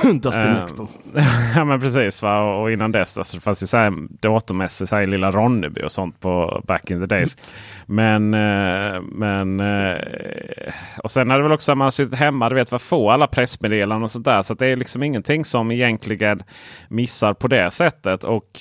Dustin 0.21 0.43
uh, 0.43 0.63
Expo. 0.63 0.87
ja 1.55 1.65
men 1.65 1.81
precis. 1.81 2.23
Va? 2.23 2.41
Och, 2.41 2.63
och 2.63 2.73
innan 2.73 2.93
dess 2.93 3.19
alltså, 3.19 3.37
det 3.37 3.41
fanns 3.41 3.63
ju 3.63 3.67
så 3.67 3.77
här 3.77 3.93
datormässor 4.21 4.87
så 4.87 4.97
här 4.97 5.03
i 5.03 5.07
lilla 5.07 5.31
Ronneby 5.31 5.83
och 5.83 5.93
sånt 5.93 6.21
på 6.21 6.63
back 6.67 6.91
in 6.91 7.01
the 7.01 7.07
days. 7.07 7.37
Men, 7.87 8.35
uh, 8.35 9.03
men 9.03 9.61
uh, 9.61 9.99
och 11.03 11.11
sen 11.11 11.31
är 11.31 11.37
det 11.37 11.43
väl 11.43 11.53
också 11.53 11.73
att 11.73 11.79
man 11.79 11.87
har 11.87 11.91
suttit 11.91 12.19
hemma. 12.19 12.49
Du 12.49 12.55
vet 12.55 12.73
vad 12.73 12.81
få 12.81 13.11
alla 13.11 13.27
pressmeddelanden 13.27 14.03
och 14.03 14.11
sånt 14.11 14.25
där. 14.25 14.43
Så 14.43 14.55
det 14.55 14.67
är 14.67 14.77
liksom 14.77 15.03
ingenting 15.03 15.45
som 15.45 15.71
egentligen 15.71 16.43
missar 16.89 17.35
på 17.35 17.49
det 17.49 17.71
sättet. 17.71 18.25
Och 18.25 18.61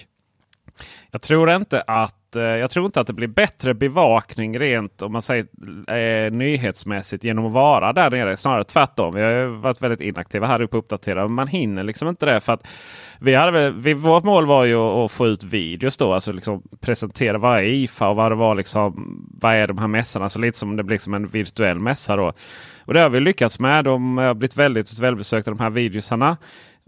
jag 1.12 1.22
tror 1.22 1.52
inte 1.52 1.82
att 1.82 2.15
Eh, 2.36 2.41
jag 2.41 2.69
tror 2.69 2.86
inte 2.86 3.02
att 3.02 3.08
det 3.08 3.13
blir 3.13 3.28
bättre 3.28 3.74
bevakning 3.74 4.60
rent 4.60 5.02
om 5.02 5.12
man 5.12 5.22
säger 5.22 5.46
eh, 5.88 6.32
nyhetsmässigt 6.32 7.24
genom 7.24 7.46
att 7.46 7.52
vara 7.52 7.93
där 7.93 8.10
nere. 8.12 8.38
Snarare 8.38 8.63
tvärtom. 8.63 9.15
Vi 9.15 9.22
har 9.22 9.46
varit 9.46 9.82
väldigt 9.82 10.02
inaktiva 10.02 10.48
här 10.48 10.62
uppe 10.62 10.78
och 10.78 10.84
uppdatera. 10.84 11.28
Man 11.28 11.48
hinner 11.48 11.84
liksom 11.84 12.08
inte 12.08 12.26
det. 12.26 12.39
för 12.39 12.54
att 12.54 12.67
vi 13.19 13.36
hade 13.36 13.72
vi, 13.72 13.93
Vårt 13.93 14.24
mål 14.24 14.46
var 14.46 14.65
ju 14.65 14.76
att, 14.76 14.96
att, 14.96 15.12
få 15.12 15.28
ut 15.28 15.43
videos 15.43 15.98
då. 15.98 16.13
Alltså 16.13 16.32
liksom 16.32 16.63
presentera 16.82 17.38
vad 17.38 17.60
är 17.60 17.63
IFA 17.63 18.10
och 18.10 18.15
vad 18.15 18.32
det 18.32 18.36
var 18.36 18.56
liksom. 18.56 18.93
Vad 19.41 19.54
är 19.54 19.67
de 19.67 19.78
här 19.78 19.88
mässorna? 19.88 20.30
Så 20.30 20.39
lite 20.39 20.58
som 20.58 20.76
det 20.76 20.84
blir 20.84 20.98
som 20.98 21.13
en 21.13 21.28
virtuell 21.28 21.80
mässa 21.80 22.15
då. 22.15 22.34
Och 22.86 22.93
det 22.93 23.00
har 23.00 23.10
vi 23.10 23.19
lyckats 23.19 23.60
med. 23.60 23.86
De 23.86 24.17
har 24.17 24.34
blivit 24.34 24.58
väldigt 24.58 25.00
välbesökta 25.00 25.52
de 25.52 25.60
här 25.60 25.69
videosarna 25.69 26.38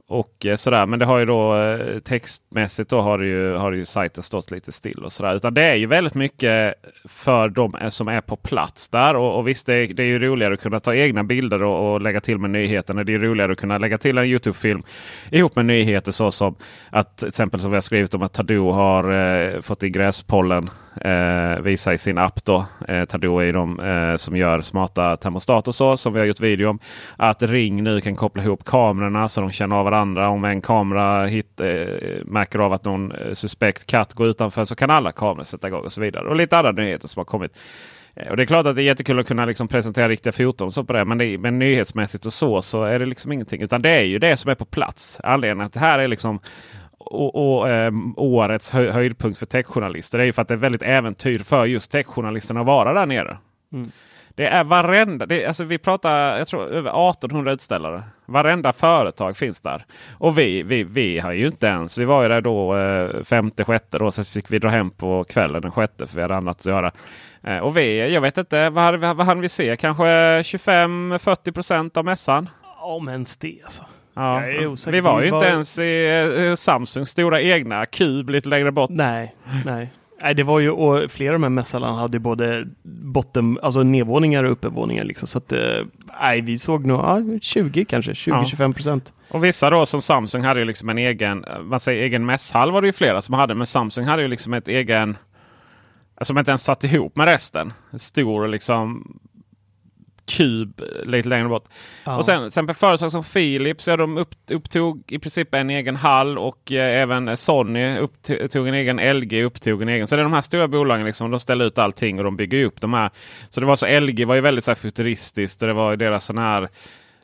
och 0.08 0.46
eh, 0.46 0.56
sådär. 0.56 0.86
Men 0.86 1.00
det 1.00 1.06
har 1.06 1.20
ju 1.20 1.26
då 1.26 1.56
eh, 1.56 2.00
textmässigt 2.00 2.90
då 2.90 3.02
har, 3.02 3.20
ju, 3.20 3.54
har 3.54 3.72
ju 3.72 3.86
sajten 3.86 4.24
stått 4.24 4.52
lite 4.52 4.72
still 4.72 5.04
och 5.04 5.12
sådär. 5.12 5.36
Utan 5.36 5.54
det 5.54 5.64
är 5.64 5.76
ju 5.76 5.86
väldigt 5.86 6.14
mycket 6.14 6.74
för 7.06 7.50
de 7.50 7.76
eh, 7.76 7.90
som 7.90 8.08
är 8.08 8.22
på 8.22 8.36
plats 8.36 8.90
där. 8.90 9.16
Och, 9.16 9.38
och 9.38 9.48
visst, 9.48 9.66
det 9.66 9.76
är, 9.76 9.88
det 9.88 10.04
är 10.04 10.08
ju 10.08 10.20
roligare 10.20 10.54
att 10.54 10.62
kunna 10.62 10.80
ta 10.80 10.96
egna 10.96 11.24
bilder 11.24 11.64
och, 11.64 11.94
och 11.94 12.02
lägga 12.02 12.22
till 12.22 12.38
med 12.38 12.50
nyheterna. 12.50 13.04
Det 13.04 13.14
är 13.14 13.20
roligare 13.20 13.52
att 13.52 13.58
kunna 13.58 13.78
lägga 13.78 13.98
till 13.98 14.18
en 14.18 14.26
Youtube-film 14.26 14.84
ihop 15.32 15.56
med 15.56 15.66
nyheter 15.66 16.12
så 16.12 16.32
som 16.32 16.56
att 16.90 17.18
till 17.18 17.28
exempel 17.28 17.60
som 17.60 17.72
vi 17.72 17.76
har 17.76 17.82
skrivit 17.82 18.14
om 18.14 18.24
att 18.24 18.34
Tadoo 18.34 18.72
har 18.72 19.12
eh, 19.12 19.62
fått 19.62 19.84
in 19.84 19.92
gräspollen 19.92 20.70
eh, 21.02 21.62
visa 21.62 21.94
i 21.94 21.98
sin 21.98 22.18
app. 22.18 22.46
Då. 22.46 22.66
Eh, 22.88 23.06
Tadoo 23.06 23.40
är 23.40 23.54
de 23.54 23.80
eh, 23.80 24.16
som 24.16 24.38
gör 24.38 24.62
smarta 24.62 25.18
termostat 25.18 25.68
och 25.68 25.76
så 25.76 25.98
som 25.98 26.14
vi 26.14 26.20
har 26.20 26.26
gjort 26.26 26.40
video 26.40 26.70
om. 26.70 26.80
Att 27.18 27.44
Ring 27.44 27.84
nu 27.84 28.02
kan 28.02 28.16
koppla 28.16 28.44
ihop 28.44 28.66
kamerorna 28.66 29.28
så 29.28 29.42
de 29.42 29.52
känner 29.52 29.76
av 29.76 29.88
varandra. 29.96 30.30
Om 30.30 30.46
en 30.46 30.62
kamera 30.62 31.26
hit, 31.26 31.60
eh, 31.60 31.68
märker 32.26 32.60
av 32.60 32.74
att 32.74 32.86
någon 32.86 33.12
eh, 33.12 33.34
suspekt 33.34 33.86
katt 33.86 34.14
går 34.14 34.28
utanför 34.28 34.66
så 34.66 34.76
kan 34.76 34.90
alla 34.90 35.12
kameror 35.12 35.44
sätta 35.44 35.68
igång 35.68 35.84
och 35.84 35.92
så 35.92 36.02
vidare. 36.02 36.30
Och 36.30 36.36
lite 36.36 36.58
andra 36.58 36.72
nyheter 36.72 37.08
som 37.08 37.20
har 37.20 37.26
kommit. 37.26 37.60
Eh, 38.16 38.28
och 38.28 38.38
Det 38.38 38.44
är 38.44 38.48
klart 38.48 38.66
att 38.66 38.76
det 38.76 38.82
är 38.82 38.84
jättekul 38.84 39.20
att 39.20 39.28
kunna 39.28 39.46
liksom 39.46 39.68
presentera 39.68 40.10
riktiga 40.10 40.34
foton 40.34 40.72
så 40.72 40.84
på 40.84 40.94
det. 40.94 41.06
Men, 41.06 41.18
det, 41.18 41.38
men 41.38 41.60
nyhetsmässigt 41.60 42.26
och 42.26 42.34
så 42.34 42.62
så 42.62 42.84
är 42.84 43.00
det 43.00 43.06
liksom 43.06 43.32
ingenting. 43.32 43.62
Utan 43.62 43.82
det 43.82 43.90
är 43.90 44.04
ju 44.04 44.20
det 44.20 44.38
som 44.38 44.52
är 44.52 44.56
på 44.56 44.66
plats. 44.66 45.22
Anledningen 45.24 45.66
att 45.66 45.74
det 45.74 45.80
här 45.80 46.00
är 46.00 46.08
liksom 46.08 46.40
och, 46.98 47.60
och 47.60 47.70
eh, 47.70 47.92
årets 48.16 48.70
hö 48.70 48.92
höjdpunkt 48.92 49.40
för 49.40 49.46
techjournalister. 49.46 50.18
Det 50.18 50.24
är 50.24 50.26
ju 50.26 50.34
för 50.34 50.42
att 50.42 50.48
det 50.48 50.54
är 50.54 50.58
väldigt 50.58 50.82
äventyr 50.82 51.40
för 51.40 51.66
just 51.66 51.92
techjournalisterna 51.92 52.60
att 52.60 52.66
vara 52.66 52.94
där 52.94 53.06
nere. 53.06 53.38
Mm. 53.74 53.92
Det 54.36 54.48
är 54.48 54.64
varenda, 54.64 55.26
det, 55.26 55.46
alltså 55.46 55.64
vi 55.64 55.78
pratar 55.78 56.38
jag 56.38 56.48
tror, 56.48 56.68
över 56.68 57.10
1800 57.10 57.52
utställare. 57.52 58.04
Varenda 58.26 58.74
företag 58.74 59.38
finns 59.38 59.62
där. 59.62 59.86
Och 60.18 60.38
vi, 60.38 60.64
vi, 60.64 60.84
vi 60.84 61.20
har 61.20 61.32
ju 61.32 61.48
inte 61.48 61.68
ens, 61.68 61.98
vi 61.98 62.06
var 62.06 62.24
ju 62.24 62.30
där 62.30 62.42
då 62.42 62.78
eh, 62.78 63.24
femte, 63.24 63.64
sjätte 63.64 63.98
då. 63.98 64.12
Så 64.12 64.24
fick 64.24 64.52
vi 64.52 64.60
dra 64.60 64.70
hem 64.70 64.92
på 64.92 65.24
kvällen 65.24 65.62
den 65.62 65.72
sjätte 65.72 66.08
för 66.08 66.16
vi 66.16 66.22
hade 66.22 66.36
annat 66.36 66.60
att 66.60 66.66
göra. 66.66 66.92
Eh, 67.44 67.58
och 67.58 67.78
vi, 67.78 68.14
jag 68.14 68.22
vet 68.22 68.38
inte, 68.38 68.70
vad 68.70 68.84
hade, 68.84 69.14
vad 69.14 69.26
hade 69.26 69.42
vi 69.42 69.50
se? 69.50 69.76
Kanske 69.76 70.04
25-40 70.04 71.52
procent 71.52 71.98
av 71.98 72.06
mässan? 72.06 72.50
Om 72.82 73.10
ens 73.10 73.38
det 73.38 73.60
alltså. 73.64 73.84
Ja. 74.14 74.44
Vi 74.88 75.00
var 75.00 75.22
ju 75.22 75.28
inte 75.28 75.46
ens 75.46 75.80
i 75.80 76.24
uh, 76.38 76.56
Samsungs 76.56 77.10
stora 77.10 77.42
egna 77.42 77.86
kub 77.86 78.30
lite 78.30 78.50
längre 78.50 78.72
bort. 78.72 78.90
Nej, 78.90 79.36
nej. 79.66 79.90
Nej, 80.26 80.34
det 80.34 80.44
var 80.44 80.60
ju, 80.60 80.70
och 80.70 81.12
flera 81.12 81.30
av 81.30 81.34
de 81.34 81.44
här 81.44 81.50
mässorna 81.50 81.94
hade 81.94 82.20
både 82.20 82.66
botten, 82.84 83.60
alltså 83.62 83.84
nedvåningar 83.84 84.44
och 84.44 84.52
uppevåningar. 84.52 85.04
Liksom, 85.04 85.28
så 85.28 85.38
att, 85.38 85.54
eh, 85.54 85.86
nej, 86.22 86.42
vi 86.42 86.58
såg 86.58 86.86
nog 86.86 87.00
ja, 87.00 87.22
20 87.42 87.86
kanske, 87.86 88.12
20-25 88.12 88.74
procent. 88.74 89.14
Och 89.30 89.44
vissa 89.44 89.70
då 89.70 89.86
som 89.86 90.02
Samsung 90.02 90.44
hade 90.44 90.60
ju 90.60 90.66
liksom 90.66 90.90
en 90.90 90.98
egen, 90.98 91.46
man 91.64 91.80
säger 91.80 92.04
egen 92.04 92.26
mässhall 92.26 92.72
var 92.72 92.82
det 92.82 92.88
ju 92.88 92.94
flera 92.94 93.22
som 93.22 93.36
hade. 93.36 93.56
Men 93.56 93.66
Samsung 93.66 94.06
hade 94.06 94.22
ju 94.22 94.28
liksom 94.28 94.54
ett 94.54 94.68
egen, 94.68 95.18
som 96.22 96.38
inte 96.38 96.52
ens 96.52 96.64
satt 96.64 96.84
ihop 96.84 97.16
med 97.16 97.26
resten. 97.26 97.74
Stor 97.98 98.48
liksom 98.48 99.18
kub 100.26 100.82
lite 101.04 101.30
längre 101.30 101.48
bort. 101.50 101.64
Ja. 102.04 102.18
Och 102.18 102.26
sen 102.26 102.40
till 102.40 102.48
exempel 102.48 102.76
företag 102.76 103.12
som 103.12 103.24
Philips, 103.24 103.88
ja, 103.88 103.98
de 103.98 104.18
upp, 104.18 104.36
upptog 104.52 105.04
i 105.08 105.20
princip 105.20 105.54
en 105.54 105.70
egen 105.70 105.96
hall 105.96 106.38
och 106.38 106.72
eh, 106.72 107.02
även 107.02 107.38
Sony 107.38 107.98
upptog 107.98 108.68
en 108.68 108.74
egen, 108.74 109.20
LG 109.20 109.44
upptog 109.44 109.82
en 109.82 109.90
egen. 109.90 110.08
Så 110.08 110.16
det 110.16 110.22
är 110.22 110.24
de 110.24 110.34
här 110.34 110.42
stora 110.42 110.68
bolagen 110.68 111.06
liksom, 111.06 111.32
de 111.32 111.40
ställer 111.40 111.66
ut 111.66 111.78
allting 111.78 112.18
och 112.18 112.24
de 112.24 112.38
bygger 112.38 112.66
upp 112.66 112.82
de 112.82 112.94
här. 112.94 113.10
Så 113.50 113.60
det 113.60 113.66
var 113.66 113.76
så 113.76 114.00
LG 114.00 114.26
var 114.26 114.36
ju 114.36 114.42
väldigt 114.42 114.64
så 114.64 114.72
här, 114.72 114.76
futuristiskt 114.76 115.62
och 115.62 115.68
det 115.68 115.74
var 115.74 115.96
deras 115.96 116.26
sån 116.26 116.38
här 116.38 116.70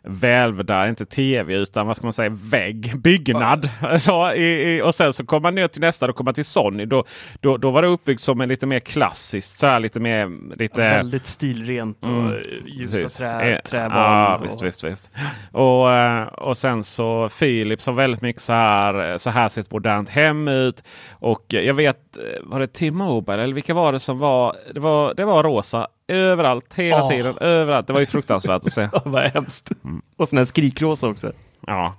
välvda, 0.03 0.89
inte 0.89 1.05
tv 1.05 1.53
utan 1.53 1.87
vad 1.87 1.97
ska 1.97 2.05
man 2.05 2.13
säga, 2.13 2.29
vägg, 2.29 3.01
byggnad. 3.01 3.69
Så, 3.99 4.33
i, 4.33 4.75
i, 4.75 4.81
och 4.81 4.95
sen 4.95 5.13
så 5.13 5.25
kom 5.25 5.41
man 5.41 5.55
ner 5.55 5.67
till 5.67 5.81
nästa, 5.81 6.07
då 6.07 6.13
kom 6.13 6.25
man 6.25 6.33
till 6.33 6.45
Sony. 6.45 6.85
Då, 6.85 7.03
då, 7.39 7.57
då 7.57 7.71
var 7.71 7.81
det 7.81 7.87
uppbyggt 7.87 8.21
som 8.21 8.41
en 8.41 8.49
lite 8.49 8.65
mer 8.65 8.79
klassiskt, 8.79 9.59
så 9.59 9.67
här, 9.67 9.79
lite 9.79 9.99
mer... 9.99 10.55
Lite, 10.55 10.81
ja, 10.81 10.87
väldigt 10.87 11.25
stilrent 11.25 12.05
och 12.05 12.11
mm, 12.11 12.35
ljusa 12.65 13.07
trä, 13.07 13.53
eh, 13.55 13.61
träbarn. 13.61 13.97
Ja, 13.97 14.37
och... 14.37 14.45
visst, 14.45 14.63
visst, 14.63 14.83
visst. 14.83 15.11
Och, 15.51 15.93
eh, 15.93 16.23
och 16.27 16.57
sen 16.57 16.83
så 16.83 17.29
Philips 17.39 17.85
har 17.85 17.93
väldigt 17.93 18.21
mycket 18.21 18.41
så 18.41 18.53
här, 18.53 19.17
så 19.17 19.29
här 19.29 19.49
ser 19.49 19.61
ett 19.61 19.71
modernt 19.71 20.09
hem 20.09 20.47
ut. 20.47 20.83
Och 21.11 21.45
jag 21.47 21.73
vet, 21.73 21.97
var 22.43 22.59
det 22.59 22.67
T-Mobile 22.67 23.43
eller 23.43 23.53
vilka 23.53 23.73
var 23.73 23.91
det 23.91 23.99
som 23.99 24.19
var? 24.19 24.55
Det 24.73 24.79
var, 24.79 25.13
det 25.13 25.25
var 25.25 25.43
rosa 25.43 25.87
Överallt, 26.11 26.73
hela 26.73 27.03
oh. 27.03 27.09
tiden. 27.09 27.37
Överallt. 27.41 27.87
Det 27.87 27.93
var 27.93 27.99
ju 27.99 28.05
fruktansvärt 28.05 28.65
att 28.65 28.73
se. 28.73 28.89
Vad 29.05 29.23
hemskt. 29.23 29.71
Mm. 29.83 30.01
Och 30.17 30.27
sån 30.27 30.37
här 30.37 30.45
skrikrosa 30.45 31.07
också. 31.07 31.31
Ja. 31.67 31.95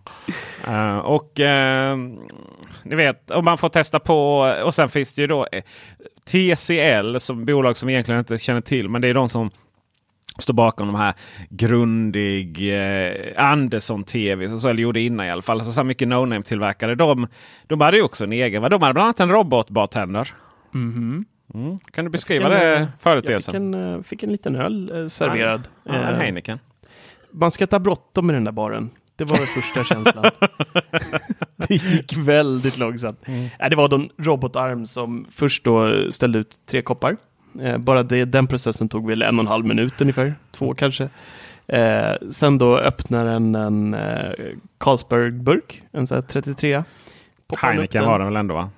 Uh, 0.69 0.99
och 0.99 1.41
uh, 1.41 1.97
ni 2.83 2.97
vet, 2.97 3.31
om 3.31 3.45
man 3.45 3.59
får 3.59 3.69
testa 3.69 4.01
på. 4.01 4.39
Och 4.65 4.75
sen 4.75 4.89
finns 4.89 5.13
det 5.13 5.23
ju 5.23 5.29
då 5.29 5.47
eh, 5.53 5.63
TCL 6.25 7.19
som 7.19 7.45
bolag 7.45 7.77
som 7.77 7.89
egentligen 7.89 8.19
inte 8.19 8.39
känner 8.39 8.61
till. 8.61 8.89
Men 8.89 9.03
det 9.03 9.09
är 9.09 9.15
de 9.15 9.29
som 9.29 9.51
står 10.39 10.55
bakom 10.55 10.87
de 10.87 10.97
här 10.97 11.15
grundig 11.51 12.75
eh, 12.75 13.45
Andersson 13.45 14.05
TV. 14.05 14.59
Så, 14.59 14.69
eller 14.69 14.83
gjorde 14.83 15.01
innan 15.01 15.27
i 15.27 15.31
alla 15.31 15.43
fall. 15.43 15.59
Alltså, 15.59 15.73
så 15.73 15.85
mycket 15.85 16.09
no-name 16.09 16.43
tillverkare. 16.43 16.95
De, 16.95 17.27
de 17.67 17.81
hade 17.81 17.97
ju 17.97 18.03
också 18.03 18.25
en 18.25 18.33
egen. 18.33 18.63
De 18.63 18.63
hade 18.63 18.79
bland 18.79 18.99
annat 18.99 19.21
en 19.21 19.31
robotbartender. 19.31 20.35
Mm 20.75 20.93
-hmm. 20.93 21.25
Mm. 21.55 21.79
Kan 21.79 22.05
du 22.05 22.11
beskriva 22.11 22.49
det 22.49 22.89
företeelsen? 22.99 23.73
Jag 23.73 23.75
fick 23.75 23.75
en, 23.75 23.95
eh, 23.95 24.03
fick 24.03 24.23
en 24.23 24.33
liten 24.33 24.57
öl 24.57 24.93
eh, 24.95 25.07
serverad. 25.07 25.69
Ja, 25.85 25.95
en 25.95 26.15
eh, 26.15 26.21
Heineken. 26.21 26.59
Man 27.31 27.51
ska 27.51 27.67
ta 27.67 27.79
bråttom 27.79 28.27
med 28.27 28.37
den 28.37 28.45
där 28.45 28.53
baren. 28.53 28.91
Det 29.17 29.25
var 29.25 29.37
den 29.37 29.47
första 29.47 29.85
känslan. 29.95 30.25
det 31.57 31.75
gick 31.75 32.17
väldigt 32.17 32.79
långsamt. 32.79 33.29
Mm. 33.29 33.49
Det 33.71 33.77
var 33.77 33.95
en 33.95 34.11
robotarm 34.19 34.87
som 34.87 35.27
först 35.33 35.65
då 35.65 36.11
ställde 36.11 36.39
ut 36.39 36.59
tre 36.67 36.83
koppar. 36.83 37.17
Eh, 37.61 37.79
bara 37.79 38.03
det, 38.03 38.25
den 38.25 38.47
processen 38.47 38.89
tog 38.89 39.09
väl 39.09 39.23
en 39.23 39.39
och 39.39 39.43
en 39.43 39.49
halv 39.49 39.67
minut 39.67 40.01
ungefär, 40.01 40.35
två 40.51 40.65
mm. 40.65 40.77
kanske. 40.77 41.09
Eh, 41.67 42.15
sen 42.31 42.59
då 42.59 42.79
öppnar 42.79 43.25
den 43.25 43.55
en 43.55 43.95
eh, 43.95 44.33
Carlsberg-burk, 44.79 45.83
en 45.93 46.07
sån 46.07 46.15
här 46.15 46.23
33. 46.23 46.85
Heineken 47.59 48.05
var 48.05 48.19
den 48.19 48.29
väl 48.29 48.37
ändå 48.37 48.55
va? 48.55 48.71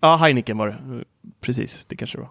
Ja, 0.00 0.16
Heineken 0.16 0.58
var 0.58 0.66
det. 0.66 1.04
Precis, 1.40 1.86
det 1.86 1.96
kanske 1.96 2.18
det 2.18 2.22
var. 2.22 2.30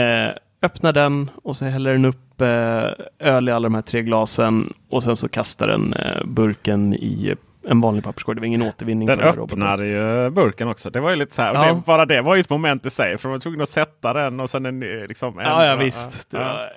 Eh, 0.00 0.32
öppnar 0.62 0.92
den 0.92 1.30
och 1.42 1.56
så 1.56 1.64
häller 1.64 1.92
den 1.92 2.04
upp 2.04 2.40
eh, 2.40 3.28
öl 3.28 3.48
i 3.48 3.52
alla 3.52 3.68
de 3.68 3.74
här 3.74 3.82
tre 3.82 4.02
glasen 4.02 4.72
och 4.88 5.02
sen 5.02 5.16
så 5.16 5.28
kastar 5.28 5.66
den 5.66 5.92
eh, 5.92 6.24
burken 6.24 6.94
i 6.94 7.34
en 7.68 7.80
vanlig 7.80 8.04
papperskorg. 8.04 8.34
Det 8.34 8.40
var 8.40 8.46
ingen 8.46 8.62
återvinning. 8.62 9.06
Den 9.06 9.20
öppnade 9.20 9.86
ju 9.86 10.30
burken 10.30 10.68
också. 10.68 10.90
Det 10.90 11.00
var 11.00 11.10
ju 11.10 11.16
lite 11.16 11.34
så 11.34 11.42
här. 11.42 11.54
Ja. 11.54 11.74
Det, 11.74 11.82
bara 11.86 12.06
det 12.06 12.22
var 12.22 12.34
ju 12.34 12.40
ett 12.40 12.50
moment 12.50 12.86
i 12.86 12.90
sig. 12.90 13.18
För 13.18 13.28
de 13.28 13.32
var 13.32 13.38
tvungna 13.38 13.62
att 13.62 13.68
sätta 13.68 14.12
den 14.12 14.40
och 14.40 14.50
sen 14.50 14.66
en, 14.66 14.80
liksom, 14.80 15.38
en, 15.38 15.44
Ja, 15.44 15.66
ja 15.66 15.76
visst. 15.76 16.26
Ja. 16.30 16.38
Var, 16.38 16.70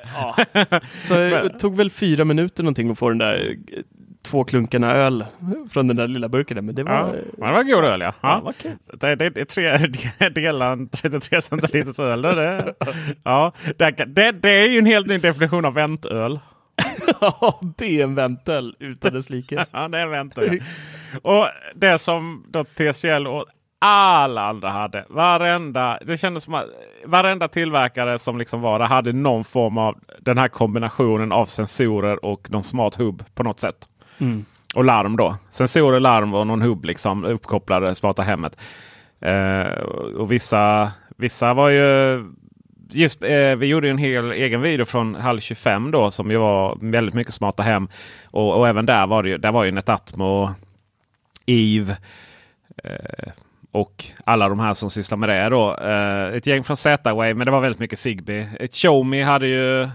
ja. 0.53 0.79
så 0.99 1.13
det 1.13 1.59
tog 1.59 1.75
väl 1.75 1.89
fyra 1.89 2.25
minuter 2.25 2.63
någonting 2.63 2.91
att 2.91 2.99
få 2.99 3.09
den 3.09 3.17
där 3.17 3.55
två 4.21 4.43
klunkarna 4.43 4.93
öl 4.93 5.25
från 5.71 5.87
den 5.87 5.97
där 5.97 6.07
lilla 6.07 6.29
burken. 6.29 6.65
Men 6.65 6.75
det 6.75 6.83
var, 6.83 6.91
ja, 7.37 7.47
det 7.47 7.53
var 7.53 7.63
god 7.63 7.83
öl 7.83 8.01
ja. 8.01 8.13
ja. 8.21 8.53
ja 8.63 8.71
det, 8.93 9.15
det, 9.15 9.29
det 9.29 9.41
är 9.41 9.45
tre 9.45 10.29
delar 10.29 10.87
33 10.91 11.41
centiliters 11.41 11.99
öl. 11.99 12.21
Det, 12.21 12.73
ja, 13.23 13.53
det, 13.77 13.91
det, 13.91 14.31
det 14.31 14.49
är 14.49 14.67
ju 14.67 14.79
en 14.79 14.85
helt 14.85 15.07
ny 15.07 15.17
definition 15.17 15.65
av 15.65 15.73
väntöl. 15.73 16.39
Ja, 17.21 17.59
det 17.77 17.99
är 17.99 18.03
en 18.03 18.15
väntel 18.15 18.75
utan 18.79 19.13
dess 19.13 19.29
like. 19.29 19.55
ja, 19.71 19.87
det 19.87 19.99
är 19.99 20.03
en 20.03 20.09
väntel. 20.09 20.61
Och 21.21 21.47
det 21.75 21.99
som 21.99 22.43
då 22.47 22.63
TCL 22.63 23.27
och 23.27 23.45
alla 23.85 24.41
andra 24.41 24.69
hade. 24.69 25.05
Varenda, 25.09 25.99
det 26.05 26.17
kändes 26.17 26.43
som 26.43 26.53
att 26.53 26.65
varenda 27.05 27.47
tillverkare 27.47 28.19
som 28.19 28.37
liksom 28.37 28.61
var 28.61 28.79
där 28.79 28.85
hade 28.85 29.13
någon 29.13 29.43
form 29.43 29.77
av 29.77 29.97
den 30.19 30.37
här 30.37 30.47
kombinationen 30.47 31.31
av 31.31 31.45
sensorer 31.45 32.25
och 32.25 32.51
någon 32.51 32.63
smart 32.63 32.95
hubb 32.95 33.23
på 33.35 33.43
något 33.43 33.59
sätt. 33.59 33.87
Mm. 34.21 34.45
Och 34.75 34.83
larm 34.83 35.15
då. 35.15 35.35
Sensorer, 35.49 35.99
larm 35.99 36.33
och 36.33 36.47
någon 36.47 36.61
hubb 36.61 36.85
liksom 36.85 37.25
uppkopplade 37.25 37.95
smarta 37.95 38.21
hemmet. 38.21 38.57
Eh, 39.19 39.83
och 40.17 40.31
vissa, 40.31 40.91
vissa 41.17 41.53
var 41.53 41.69
ju 41.69 42.23
Just, 42.93 43.23
eh, 43.23 43.55
vi 43.55 43.65
gjorde 43.65 43.89
en 43.89 43.97
hel 43.97 44.31
egen 44.31 44.61
video 44.61 44.85
från 44.85 45.15
Hall 45.15 45.41
25 45.41 45.91
då 45.91 46.11
som 46.11 46.31
ju 46.31 46.37
var 46.37 46.77
väldigt 46.81 47.15
mycket 47.15 47.33
smarta 47.33 47.63
hem. 47.63 47.87
Och, 48.25 48.57
och 48.57 48.67
även 48.67 48.85
där 48.85 49.07
var 49.07 49.23
det 49.23 49.29
ju, 49.29 49.37
där 49.37 49.51
var 49.51 49.63
ju 49.63 49.71
Netatmo, 49.71 50.49
Eve 51.45 51.97
eh, 52.83 53.31
och 53.71 54.05
alla 54.25 54.49
de 54.49 54.59
här 54.59 54.73
som 54.73 54.89
sysslar 54.89 55.17
med 55.17 55.29
det. 55.29 55.49
Då. 55.49 55.77
Eh, 55.77 56.35
ett 56.35 56.47
gäng 56.47 56.63
från 56.63 56.77
Z-Wave 56.77 57.33
men 57.33 57.45
det 57.45 57.51
var 57.51 57.59
väldigt 57.59 57.79
mycket 57.79 57.99
Zigbee. 57.99 58.49
Ett 58.59 58.71
Xiaomi 58.71 59.21
hade 59.21 59.47
ju, 59.47 59.89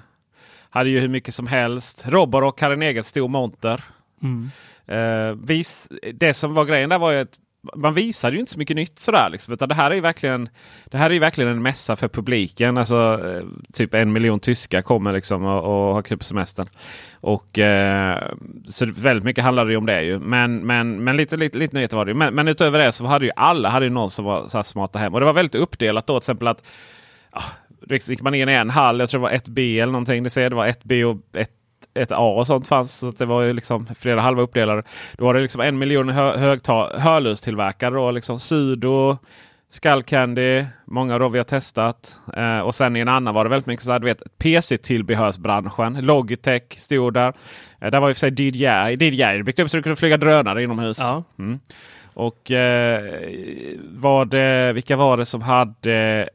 hade 0.71 0.91
ju 0.91 1.01
hur 1.01 1.09
mycket 1.09 1.35
som 1.35 1.47
helst. 1.47 2.05
Roborock 2.09 2.61
hade 2.61 2.75
en 2.75 2.83
egen 2.83 3.05
stor 3.05 3.29
monter. 3.29 3.85
Mm. 4.23 4.51
Uh, 4.91 5.37
vis, 5.47 5.89
det 6.15 6.35
som 6.35 6.55
var 6.55 6.65
grejen 6.65 6.91
där 6.91 6.99
var 6.99 7.13
ju 7.13 7.19
att 7.19 7.39
man 7.75 7.95
visade 7.95 8.35
ju 8.35 8.41
inte 8.41 8.53
så 8.53 8.59
mycket 8.59 8.77
nytt 8.77 8.99
sådär. 8.99 9.31
Liksom, 9.31 9.55
utan 9.55 9.69
det 9.69 9.75
här 9.75 9.91
är 9.91 9.95
ju 9.95 10.01
verkligen, 10.01 10.49
det 10.85 10.99
här 10.99 11.13
är 11.13 11.21
verkligen 11.21 11.51
en 11.51 11.63
mässa 11.63 11.97
för 11.97 12.09
publiken. 12.09 12.79
Alltså, 12.79 13.21
eh, 13.25 13.45
typ 13.73 13.95
en 13.95 14.13
miljon 14.13 14.41
tyskar 14.41 14.83
kommer 14.83 15.13
liksom 15.13 15.45
och, 15.45 15.59
och 15.65 15.95
har 15.95 16.03
kul 16.03 16.19
på 16.19 16.25
semestern. 16.25 16.67
Och, 17.15 17.59
eh, 17.59 18.33
så 18.69 18.87
väldigt 18.87 19.25
mycket 19.25 19.45
handlade 19.45 19.71
ju 19.71 19.77
om 19.77 19.87
det 19.87 20.03
ju. 20.03 20.19
Men, 20.19 20.67
men, 20.67 21.05
men 21.05 21.17
lite, 21.17 21.37
lite, 21.37 21.59
lite 21.59 21.77
nyheter 21.77 21.97
var 21.97 22.05
det 22.05 22.11
ju. 22.11 22.17
Men, 22.17 22.35
men 22.35 22.49
utöver 22.49 22.79
det 22.79 22.93
så 22.93 23.07
hade 23.07 23.27
ju 23.27 23.33
alla 23.37 23.69
hade 23.69 23.87
ju 23.87 23.91
någon 23.91 24.11
som 24.11 24.25
var 24.25 24.49
så 24.49 24.59
här 24.59 24.63
smarta 24.63 24.99
hem. 24.99 25.15
Och 25.15 25.21
det 25.21 25.27
var 25.27 25.33
väldigt 25.33 25.55
uppdelat 25.55 26.07
då 26.07 26.21
till 26.21 26.25
exempel 26.25 26.49
att 26.49 26.63
ah, 27.31 27.53
gick 27.91 28.23
man 28.23 28.35
in 28.35 28.49
i 28.49 28.53
en 28.53 28.71
hall, 28.71 29.01
jag 29.01 29.09
tror 29.09 29.21
det 29.21 29.23
var 29.23 29.31
ett 29.31 29.49
B 29.49 29.81
eller 29.81 29.93
någonting. 29.93 30.23
Det, 30.23 30.31
ser, 30.31 30.51
det 30.51 30.57
var 30.57 30.67
ett 30.67 30.85
B 30.85 31.05
och 31.05 31.17
ett 31.33 31.51
ett 31.97 32.13
A 32.13 32.35
och 32.39 32.47
sånt 32.47 32.67
fanns. 32.67 32.99
Så 32.99 33.11
det 33.11 33.27
var 33.27 33.43
ju 33.43 33.53
liksom 33.53 33.87
flera 33.99 34.21
halva 34.21 34.43
uppdelade. 34.43 34.83
Då 35.19 35.25
var 35.25 35.35
det 35.35 35.41
liksom 35.41 35.61
en 35.61 35.79
miljon 35.79 36.09
hö 36.09 36.59
hörlurstillverkare. 36.99 37.95
Då, 37.95 38.11
liksom 38.11 38.39
Sudo, 38.39 39.19
Skullcandy, 39.69 40.65
många 40.85 41.19
då 41.19 41.29
vi 41.29 41.39
har 41.39 41.45
testat. 41.45 42.21
Eh, 42.37 42.59
och 42.59 42.75
sen 42.75 42.97
i 42.97 43.01
en 43.01 43.09
annan 43.09 43.35
var 43.35 43.45
det 43.45 43.51
väldigt 43.51 43.67
mycket 43.67 43.85
så 43.85 43.93
här, 43.93 43.99
du 43.99 44.05
vet, 44.05 44.39
PC-tillbehörsbranschen. 44.39 45.95
Logitech 46.01 46.79
stod 46.79 47.15
där. 47.15 47.33
Eh, 47.81 47.91
där 47.91 48.01
var 48.01 48.09
i 48.09 48.13
och 48.13 48.17
för 48.17 48.21
sig 48.21 48.43
DJI. 48.43 48.97
DJI 49.01 49.43
byggt 49.43 49.59
upp 49.59 49.71
så 49.71 49.77
du 49.77 49.83
kunde 49.83 49.97
flyga 49.97 50.17
drönare 50.17 50.63
inomhus. 50.63 50.99
Ja. 50.99 51.25
Mm. 51.39 51.61
Och 52.15 52.51
eh, 52.51 53.03
var 53.83 54.25
det, 54.25 54.73
vilka 54.73 54.97
var 54.97 55.17
det 55.17 55.25
som 55.25 55.43
hade 55.43 56.29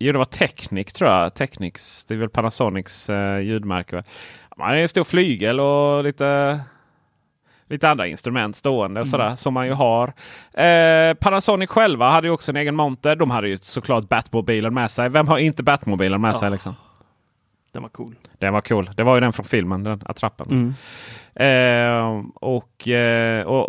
Jo, 0.00 0.12
det 0.12 0.18
var 0.18 0.24
Technic 0.24 0.92
tror 0.92 1.10
jag. 1.10 1.34
Technics, 1.34 2.04
det 2.04 2.14
är 2.14 2.18
väl 2.18 2.28
Panasonics 2.28 3.10
eh, 3.10 3.40
ljudmärke. 3.40 4.02
Man 4.58 4.68
har 4.68 4.76
en 4.76 4.88
stor 4.88 5.04
flygel 5.04 5.60
och 5.60 6.04
lite, 6.04 6.60
lite 7.68 7.88
andra 7.90 8.06
instrument 8.06 8.56
stående. 8.56 9.00
Och 9.00 9.06
Mm. 9.06 9.10
sådär, 9.10 9.36
som 9.36 9.54
man 9.54 9.66
ju 9.66 9.72
har. 9.72 10.12
Eh, 10.54 11.14
Panasonic 11.14 11.70
själva 11.70 12.10
hade 12.10 12.28
ju 12.28 12.32
också 12.34 12.52
en 12.52 12.56
egen 12.56 12.76
monter. 12.76 13.16
De 13.16 13.30
hade 13.30 13.48
ju 13.48 13.56
såklart 13.56 14.08
Batmobilen 14.08 14.74
med 14.74 14.90
sig. 14.90 15.08
Vem 15.08 15.28
har 15.28 15.38
inte 15.38 15.62
Batmobilen 15.62 16.20
med 16.20 16.28
Ja. 16.34 16.34
sig? 16.34 16.50
Liksom? 16.50 16.74
Den 17.72 17.82
var 17.82 17.88
cool. 17.88 18.14
Den 18.38 18.52
var 18.52 18.60
cool. 18.60 18.90
Det 18.96 19.02
var 19.02 19.14
ju 19.14 19.20
den 19.20 19.32
från 19.32 19.44
filmen, 19.46 19.82
den 19.84 20.02
attrappen. 20.06 20.46
Mm. 20.50 20.74
Eh, 21.34 22.24
och, 22.34 22.88
eh, 22.88 23.46
och, 23.46 23.68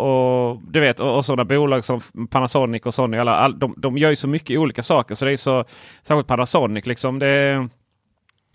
och 0.50 0.58
du 0.68 0.80
vet, 0.80 1.00
och, 1.00 1.16
och 1.16 1.24
sådana 1.24 1.44
bolag 1.44 1.84
som 1.84 2.00
Panasonic 2.30 2.82
och 2.86 2.94
Sony. 2.94 3.18
Alla, 3.18 3.36
all, 3.36 3.58
de, 3.58 3.74
de 3.76 3.98
gör 3.98 4.10
ju 4.10 4.16
så 4.16 4.28
mycket 4.28 4.58
olika 4.58 4.82
saker. 4.82 5.14
Så 5.14 5.24
det 5.24 5.32
är 5.32 5.36
så, 5.36 5.64
särskilt 6.02 6.26
Panasonic 6.26 6.86
liksom. 6.86 7.18
Det, 7.18 7.68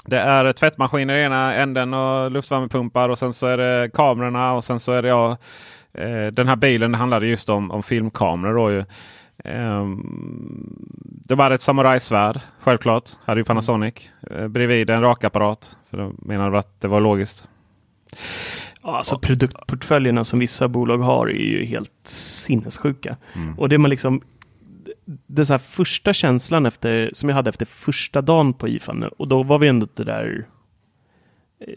det 0.06 0.20
är 0.20 0.52
tvättmaskiner 0.52 1.16
i 1.16 1.24
ena 1.24 1.54
änden 1.54 1.94
och 1.94 2.32
luftvärmepumpar 2.32 3.10
och 3.10 3.18
sen 3.18 3.34
så 3.34 3.48
är 3.48 3.58
det 3.58 3.90
kamerorna 3.94 4.54
och 4.54 4.64
sen 4.64 4.80
så 4.80 4.94
är 4.94 5.02
det 5.02 5.08
ja, 5.08 5.38
eh, 5.94 6.28
den 6.28 6.48
här 6.48 6.56
bilen 6.56 6.94
handlade 6.94 7.28
just 7.28 7.50
om, 7.50 7.72
om 7.72 7.84
filmkameror. 7.84 8.54
Då 8.54 8.72
ju. 8.72 8.86
Ehm, 9.44 10.02
det 11.28 11.36
var 11.36 11.52
ett 11.52 11.62
samurajsvärd 11.62 12.40
självklart. 12.60 13.10
Hade 13.26 13.40
ju 13.40 13.46
Panasonic. 13.46 13.94
Eh, 14.32 14.48
bredvid 14.48 14.90
en 14.90 15.02
rakapparat. 15.02 15.78
För 15.90 15.98
de 15.98 16.16
menade 16.20 16.60
att 16.60 16.82
det 16.82 16.88
var 16.88 17.02
logiskt. 17.02 17.48
Ja, 18.84 18.98
alltså 18.98 19.20
produktportföljerna 19.20 20.24
som 20.24 20.40
vissa 20.40 20.68
bolag 20.68 20.98
har 20.98 21.28
är 21.28 21.34
ju 21.34 21.66
helt 21.66 21.92
sinnessjuka. 22.04 23.18
Och 23.58 23.70
det 23.70 23.78
man 23.78 23.90
liksom 23.90 24.22
det 25.06 25.46
så 25.46 25.54
här 25.54 25.58
första 25.58 26.14
känslan 26.14 26.66
efter, 26.66 27.10
som 27.14 27.30
jag 27.30 27.36
hade 27.36 27.50
efter 27.50 27.66
första 27.66 28.22
dagen 28.22 28.54
på 28.54 28.68
IFAN 28.68 29.04
och 29.04 29.28
då 29.28 29.44
var 29.44 29.60
vi 29.60 29.68
ändå 29.68 29.88
det 29.94 30.04
där 30.04 30.48
eh, 31.60 31.68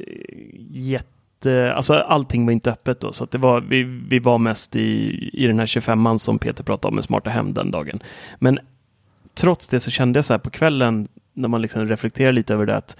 jätte, 0.70 1.74
alltså 1.74 1.94
allting 1.94 2.46
var 2.46 2.52
inte 2.52 2.72
öppet 2.72 3.00
då 3.00 3.12
så 3.12 3.24
att 3.24 3.30
det 3.30 3.38
var, 3.38 3.60
vi, 3.60 3.82
vi 3.82 4.18
var 4.18 4.38
mest 4.38 4.76
i, 4.76 5.30
i 5.32 5.46
den 5.46 5.58
här 5.58 5.66
25an 5.66 6.18
som 6.18 6.38
Peter 6.38 6.64
pratade 6.64 6.88
om 6.88 6.94
med 6.94 7.04
smarta 7.04 7.30
hem 7.30 7.54
den 7.54 7.70
dagen. 7.70 8.00
Men 8.38 8.58
trots 9.34 9.68
det 9.68 9.80
så 9.80 9.90
kände 9.90 10.18
jag 10.18 10.24
så 10.24 10.32
här 10.32 10.38
på 10.38 10.50
kvällen 10.50 11.08
när 11.32 11.48
man 11.48 11.62
liksom 11.62 11.88
reflekterar 11.88 12.32
lite 12.32 12.54
över 12.54 12.66
det 12.66 12.76
att 12.76 12.96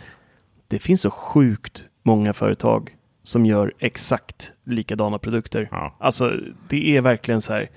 det 0.69 0.79
finns 0.79 1.01
så 1.01 1.11
sjukt 1.11 1.85
många 2.03 2.33
företag 2.33 2.97
som 3.23 3.47
gör 3.47 3.73
exakt 3.79 4.53
likadana 4.65 5.19
produkter. 5.19 5.69
Ja. 5.71 5.97
Alltså 5.99 6.37
det 6.69 6.97
är 6.97 7.01
verkligen 7.01 7.41
så 7.41 7.53
här, 7.53 7.71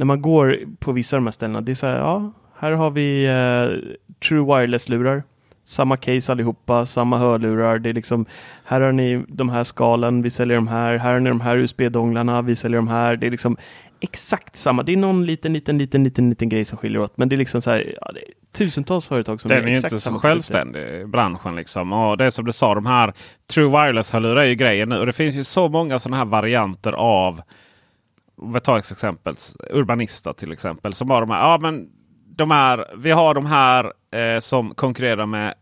när 0.00 0.04
man 0.04 0.22
går 0.22 0.58
på 0.78 0.92
vissa 0.92 1.16
av 1.16 1.22
de 1.22 1.26
här 1.26 1.32
ställena, 1.32 1.60
det 1.60 1.72
är 1.72 1.74
så 1.74 1.86
här, 1.86 1.96
ja, 1.96 2.32
här 2.58 2.72
har 2.72 2.90
vi 2.90 3.24
eh, 3.24 3.92
True 4.28 4.44
Wireless-lurar. 4.44 5.22
Samma 5.64 5.96
case 5.96 6.32
allihopa, 6.32 6.86
samma 6.86 7.18
hörlurar. 7.18 7.78
Det 7.78 7.88
är 7.88 7.92
liksom, 7.92 8.26
här 8.64 8.80
har 8.80 8.92
ni 8.92 9.24
de 9.28 9.48
här 9.48 9.64
skalen, 9.64 10.22
vi 10.22 10.30
säljer 10.30 10.56
de 10.56 10.68
här. 10.68 10.96
Här 10.96 11.12
har 11.12 11.20
ni 11.20 11.28
de 11.28 11.40
här 11.40 11.56
USB-donglarna, 11.56 12.42
vi 12.42 12.56
säljer 12.56 12.76
de 12.76 12.88
här. 12.88 13.16
Det 13.16 13.26
är 13.26 13.30
liksom 13.30 13.56
exakt 14.00 14.56
samma. 14.56 14.82
Det 14.82 14.92
är 14.92 14.96
någon 14.96 15.26
liten, 15.26 15.52
liten, 15.52 15.78
liten, 15.78 16.04
liten, 16.04 16.28
liten 16.28 16.48
grej 16.48 16.64
som 16.64 16.78
skiljer 16.78 17.00
åt. 17.00 17.16
Men 17.16 17.28
det 17.28 17.34
är 17.34 17.38
liksom 17.38 17.62
så 17.62 17.70
här, 17.70 17.96
ja, 18.00 18.08
är 18.08 18.24
tusentals 18.58 19.08
företag 19.08 19.40
som 19.40 19.48
Den 19.48 19.64
är 19.64 19.68
ju 19.68 19.74
exakt 19.74 19.92
inte 19.92 20.04
så 20.04 20.18
självständig 20.18 21.08
branschen. 21.08 21.56
Liksom. 21.56 21.92
Och 21.92 22.16
det 22.16 22.24
är 22.24 22.30
som 22.30 22.44
du 22.44 22.52
sa, 22.52 22.74
de 22.74 22.86
här 22.86 23.12
True 23.54 23.68
Wireless-hörlurar 23.68 24.40
är 24.40 24.46
ju 24.46 24.54
grejen 24.54 24.88
nu. 24.88 24.98
Och 24.98 25.06
det 25.06 25.12
finns 25.12 25.36
ju 25.36 25.44
så 25.44 25.68
många 25.68 25.98
sådana 25.98 26.16
här 26.16 26.24
varianter 26.24 26.92
av 26.92 27.40
om 28.40 28.52
vi 28.52 28.60
tar 28.60 28.78
ett 28.78 28.90
exempel, 28.90 29.34
Urbanista 29.70 30.34
till 30.34 30.52
exempel. 30.52 30.94
Som 30.94 31.10
har 31.10 31.20
de 31.20 31.30
här, 31.30 31.40
ja, 31.40 31.58
men 31.60 31.88
de 32.36 32.50
här, 32.50 32.86
vi 32.96 33.10
har 33.10 33.34
de 33.34 33.46
här 33.46 33.92
eh, 34.14 34.40
som 34.40 34.74
konkurrerar 34.74 35.26
med 35.26 35.54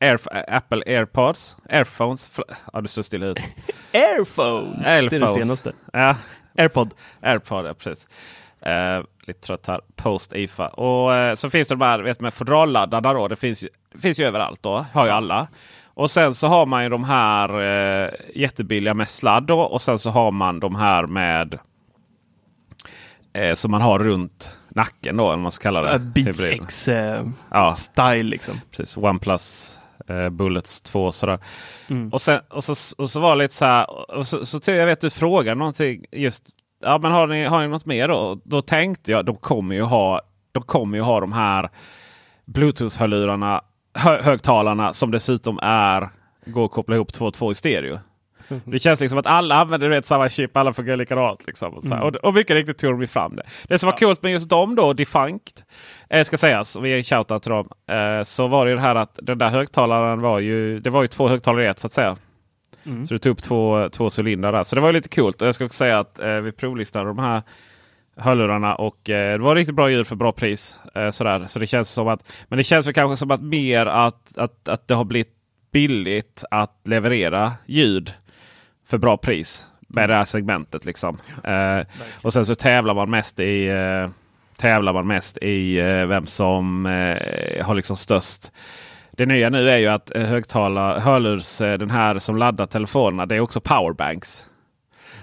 Air, 0.00 0.20
Apple 0.48 0.82
AirPods. 0.86 1.56
Airphones. 1.68 2.40
Ja, 2.72 2.80
det 2.80 2.88
står 2.88 3.02
still 3.02 3.22
ut. 3.22 3.38
Airphones! 3.92 4.84
Det 4.84 4.90
är 4.90 5.02
det 5.02 5.16
Airphones. 5.16 5.34
senaste. 5.34 5.72
Ja, 5.92 6.16
Airpod. 6.58 6.94
AirPod, 7.22 7.66
ja 7.66 7.74
precis. 7.74 8.06
Eh, 8.60 9.02
lite 9.26 9.40
trött 9.40 9.66
här. 9.66 9.80
Post 9.96 10.32
IFA. 10.32 10.66
Och 10.66 11.14
eh, 11.14 11.34
så 11.34 11.50
finns 11.50 11.68
det 11.68 11.74
de 11.74 11.84
här 11.84 11.98
vet, 11.98 12.20
med 12.20 12.34
fodralladdarna 12.34 13.12
då. 13.12 13.28
Det 13.28 13.36
finns, 13.36 13.64
det 13.92 13.98
finns 13.98 14.20
ju 14.20 14.24
överallt 14.24 14.62
då. 14.62 14.86
Har 14.92 15.06
ju 15.06 15.12
alla. 15.12 15.48
Och 15.84 16.10
sen 16.10 16.34
så 16.34 16.48
har 16.48 16.66
man 16.66 16.82
ju 16.82 16.88
de 16.88 17.04
här 17.04 17.60
eh, 17.60 18.10
jättebilliga 18.34 18.94
med 18.94 19.08
sladd 19.08 19.42
då. 19.42 19.60
Och 19.60 19.82
sen 19.82 19.98
så 19.98 20.10
har 20.10 20.30
man 20.30 20.60
de 20.60 20.74
här 20.74 21.06
med 21.06 21.58
eh, 23.32 23.54
som 23.54 23.70
man 23.70 23.80
har 23.82 23.98
runt 23.98 24.58
nacken 24.68 25.16
då. 25.16 25.22
Eller 25.24 25.30
vad 25.30 25.38
man 25.38 25.52
ska 25.52 25.62
kalla 25.62 25.82
det. 25.82 25.98
Beats 25.98 26.44
Hybriden. 26.44 26.64
X 26.64 26.88
eh, 26.88 27.26
Ja. 27.50 27.74
style 27.74 28.22
liksom. 28.22 28.60
Precis, 28.70 28.96
OnePlus 28.96 29.78
eh, 30.08 30.28
Bullets 30.28 30.80
2 30.80 31.12
sådär. 31.12 31.38
Mm. 31.90 32.12
Och, 32.12 32.20
sen, 32.20 32.40
och, 32.50 32.64
så, 32.64 32.74
och 33.02 33.10
så 33.10 33.20
var 33.20 33.36
det 33.36 33.42
lite 33.42 33.54
så 33.54 33.64
här. 33.64 34.10
Och 34.16 34.26
så, 34.26 34.46
så 34.46 34.60
jag 34.70 34.86
vet 34.86 35.00
du 35.00 35.10
frågar 35.10 35.54
någonting 35.54 36.04
just. 36.12 36.44
Ja 36.80 36.98
men 36.98 37.12
har 37.12 37.26
ni, 37.26 37.44
har 37.44 37.60
ni 37.60 37.68
något 37.68 37.86
mer 37.86 38.08
då? 38.08 38.40
Då 38.44 38.62
tänkte 38.62 39.12
jag 39.12 39.24
de 39.24 39.36
kommer 39.36 39.74
ju 39.74 39.82
ha, 39.82 40.20
de 40.52 40.62
kommer 40.62 40.98
ju 40.98 41.02
ha 41.04 41.20
de 41.20 41.32
här 41.32 41.70
Bluetooth-hörlurarna, 42.46 43.60
hö, 43.94 44.22
högtalarna 44.22 44.92
som 44.92 45.10
dessutom 45.10 45.58
är 45.62 46.08
går 46.46 46.64
att 46.64 46.70
koppla 46.70 46.94
ihop 46.94 47.12
två 47.12 47.26
och 47.26 47.34
två 47.34 47.52
i 47.52 47.54
stereo. 47.54 47.98
Det 48.64 48.78
känns 48.78 49.00
liksom 49.00 49.18
att 49.18 49.26
alla 49.26 49.54
använder 49.54 49.88
vet, 49.88 50.06
samma 50.06 50.28
chip, 50.28 50.56
alla 50.56 50.72
fungerar 50.72 50.96
likadant. 50.96 51.46
Liksom, 51.46 51.74
och, 51.74 51.82
så 51.82 51.94
här. 51.94 52.02
och, 52.02 52.16
och 52.16 52.34
mycket 52.34 52.54
riktigt 52.54 52.78
tog 52.78 53.00
de 53.00 53.06
fram 53.06 53.36
det. 53.36 53.42
Det 53.68 53.78
som 53.78 53.86
var 53.86 53.96
coolt 53.96 54.22
med 54.22 54.32
just 54.32 54.48
dem 54.48 54.74
då, 54.74 54.92
Defunct, 54.92 55.64
eh, 56.10 56.24
ska 56.24 56.36
sägas, 56.36 56.76
och 56.76 56.84
vi 56.84 56.88
ger 56.88 56.96
en 56.96 57.02
shoutout 57.04 57.42
till 57.42 57.52
dem. 57.52 57.68
Eh, 57.86 58.22
så 58.22 58.46
var 58.46 58.64
det 58.64 58.70
ju 58.70 58.76
det 58.76 58.82
här 58.82 58.94
att 58.94 59.18
den 59.22 59.38
där 59.38 59.48
högtalaren 59.48 60.20
var 60.20 60.38
ju, 60.38 60.80
det 60.80 60.90
var 60.90 61.02
ju 61.02 61.08
två 61.08 61.28
högtalare 61.28 61.64
i 61.64 61.68
ett 61.68 61.78
så 61.78 61.86
att 61.86 61.92
säga. 61.92 62.16
Så 63.06 63.14
du 63.14 63.18
tog 63.18 63.32
upp 63.32 63.42
två, 63.42 63.88
två 63.88 64.10
cylindrar 64.18 64.52
där. 64.52 64.64
Så 64.64 64.74
det 64.74 64.80
var 64.80 64.92
lite 64.92 65.08
coolt. 65.08 65.42
Och 65.42 65.48
jag 65.48 65.54
ska 65.54 65.64
också 65.64 65.76
säga 65.76 65.98
att 65.98 66.18
eh, 66.18 66.34
vi 66.34 66.52
provlistade 66.52 67.04
de 67.04 67.18
här 67.18 67.42
hörlurarna 68.16 68.74
och 68.74 69.10
eh, 69.10 69.32
det 69.32 69.44
var 69.44 69.54
riktigt 69.54 69.74
bra 69.74 69.90
ljud 69.90 70.06
för 70.06 70.16
bra 70.16 70.32
pris. 70.32 70.78
Eh, 70.94 71.10
sådär. 71.10 71.46
Så 71.46 71.58
det 71.58 71.66
känns 71.66 71.90
som 71.90 72.08
att, 72.08 72.32
men 72.48 72.56
det 72.56 72.64
känns 72.64 72.86
väl 72.86 72.94
kanske 72.94 73.16
som 73.16 73.30
att 73.30 73.42
mer 73.42 73.86
att, 73.86 74.38
att, 74.38 74.68
att 74.68 74.88
det 74.88 74.94
har 74.94 75.04
blivit 75.04 75.34
billigt 75.72 76.44
att 76.50 76.80
leverera 76.84 77.52
ljud. 77.66 78.12
För 78.88 78.98
bra 78.98 79.16
pris 79.16 79.66
med 79.88 80.08
det 80.08 80.14
här 80.14 80.24
segmentet. 80.24 80.84
Liksom. 80.84 81.18
Eh, 81.44 81.86
och 82.22 82.32
sen 82.32 82.46
så 82.46 82.54
tävlar 82.54 82.94
man 82.94 83.10
mest 83.10 83.40
i 83.40 83.66
eh, 83.68 84.10
tävlar 84.56 84.92
man 84.92 85.06
mest 85.06 85.38
i 85.38 85.78
eh, 85.78 86.06
vem 86.06 86.26
som 86.26 86.84
har 87.62 87.74
liksom 87.74 87.96
störst. 87.96 88.52
Det 89.10 89.26
nya 89.26 89.50
nu 89.50 89.70
är 89.70 89.78
ju 89.78 89.86
att 89.86 90.12
högtalare, 90.14 91.00
hörlurs, 91.00 91.58
den 91.58 91.90
här 91.90 92.18
som 92.18 92.36
laddar 92.36 92.66
telefonerna, 92.66 93.26
det 93.26 93.36
är 93.36 93.40
också 93.40 93.60
powerbanks. 93.60 94.46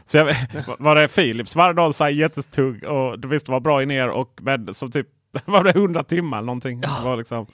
Så 0.05 0.17
jag, 0.17 0.35
var 0.79 0.95
det 0.95 1.07
Philips 1.07 1.55
var 1.55 1.73
det 1.73 1.81
någon 1.81 1.93
så 1.93 2.09
jättetung 2.09 2.79
och 2.79 3.19
det 3.19 3.27
visste 3.27 3.51
var 3.51 3.59
bra 3.59 3.83
in 3.83 3.91
er 3.91 4.09
och 4.09 4.39
men 4.41 4.73
som 4.73 4.91
typ 4.91 5.07
var 5.45 5.63
det 5.63 5.69
100 5.69 6.03
timmar 6.03 6.41
någonting. 6.41 6.81
Det 6.81 6.89
var 7.03 7.17
liksom, 7.17 7.47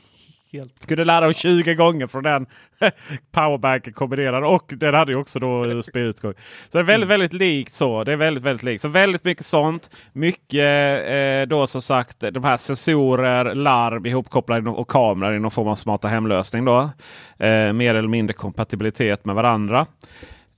Helt. 0.54 0.88
kunde 0.88 1.06
ladda 1.06 1.26
dem 1.26 1.34
20 1.34 1.76
gånger 1.76 2.08
från 2.08 2.24
den 2.24 2.46
powerbanken 3.32 3.94
kombinerad. 3.94 4.44
Och 4.44 4.74
den 4.78 4.94
hade 4.94 5.12
ju 5.12 5.18
också 5.18 5.40
då 5.40 5.66
USB-utgång. 5.72 6.34
Så 6.70 6.78
det 6.78 6.80
är 6.80 6.84
väldigt, 6.84 7.10
väldigt 7.10 7.34
likt 7.34 7.74
så. 7.74 8.04
Det 8.04 8.12
är 8.12 8.18
väldigt, 8.18 8.44
väldigt 8.44 8.64
likt. 8.64 8.82
Så 8.82 8.88
väldigt 8.88 9.24
mycket 9.24 9.46
sånt. 9.46 9.90
Mycket 10.14 11.10
eh, 11.10 11.50
då 11.50 11.68
som 11.68 11.82
sagt 11.82 12.20
de 12.20 12.44
här 12.44 12.58
sensorer, 12.58 13.56
larm 13.56 14.06
ihopkopplade 14.06 14.70
och 14.70 14.88
kameror 14.88 15.36
i 15.36 15.40
någon 15.40 15.52
form 15.52 15.68
av 15.68 15.76
smarta 15.76 16.08
hemlösning. 16.08 16.66
Då. 16.66 16.90
Eh, 17.38 17.74
mer 17.74 17.96
eller 17.96 18.08
mindre 18.10 18.34
kompatibilitet 18.34 19.26
med 19.26 19.36
varandra. 19.36 19.86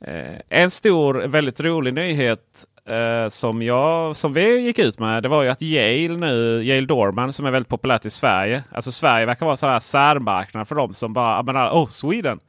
Eh, 0.02 0.40
en 0.50 0.72
stor, 0.72 1.14
väldigt 1.14 1.62
rolig 1.62 1.94
nyhet 1.94 2.66
eh, 2.90 3.30
som, 3.30 3.62
jag, 3.62 4.16
som 4.16 4.34
vi 4.34 4.60
gick 4.60 4.80
ut 4.80 5.00
med. 5.00 5.24
Det 5.24 5.30
var 5.30 5.44
ju 5.44 5.50
att 5.50 5.62
Yale 5.62 6.18
nu, 6.18 6.64
Yale 6.64 6.88
Dorman 6.88 7.34
som 7.34 7.46
är 7.46 7.52
väldigt 7.52 7.70
populärt 7.70 8.06
i 8.06 8.10
Sverige. 8.10 8.64
Alltså 8.72 8.92
Sverige 8.92 9.26
verkar 9.26 9.46
vara 9.46 9.56
sådär 9.56 9.80
särmarknad 9.80 10.68
för 10.68 10.76
dem 10.76 10.94
som 10.94 11.14
bara, 11.14 11.44
menar, 11.44 11.72
oh 11.72 11.88
Sweden. 11.88 12.40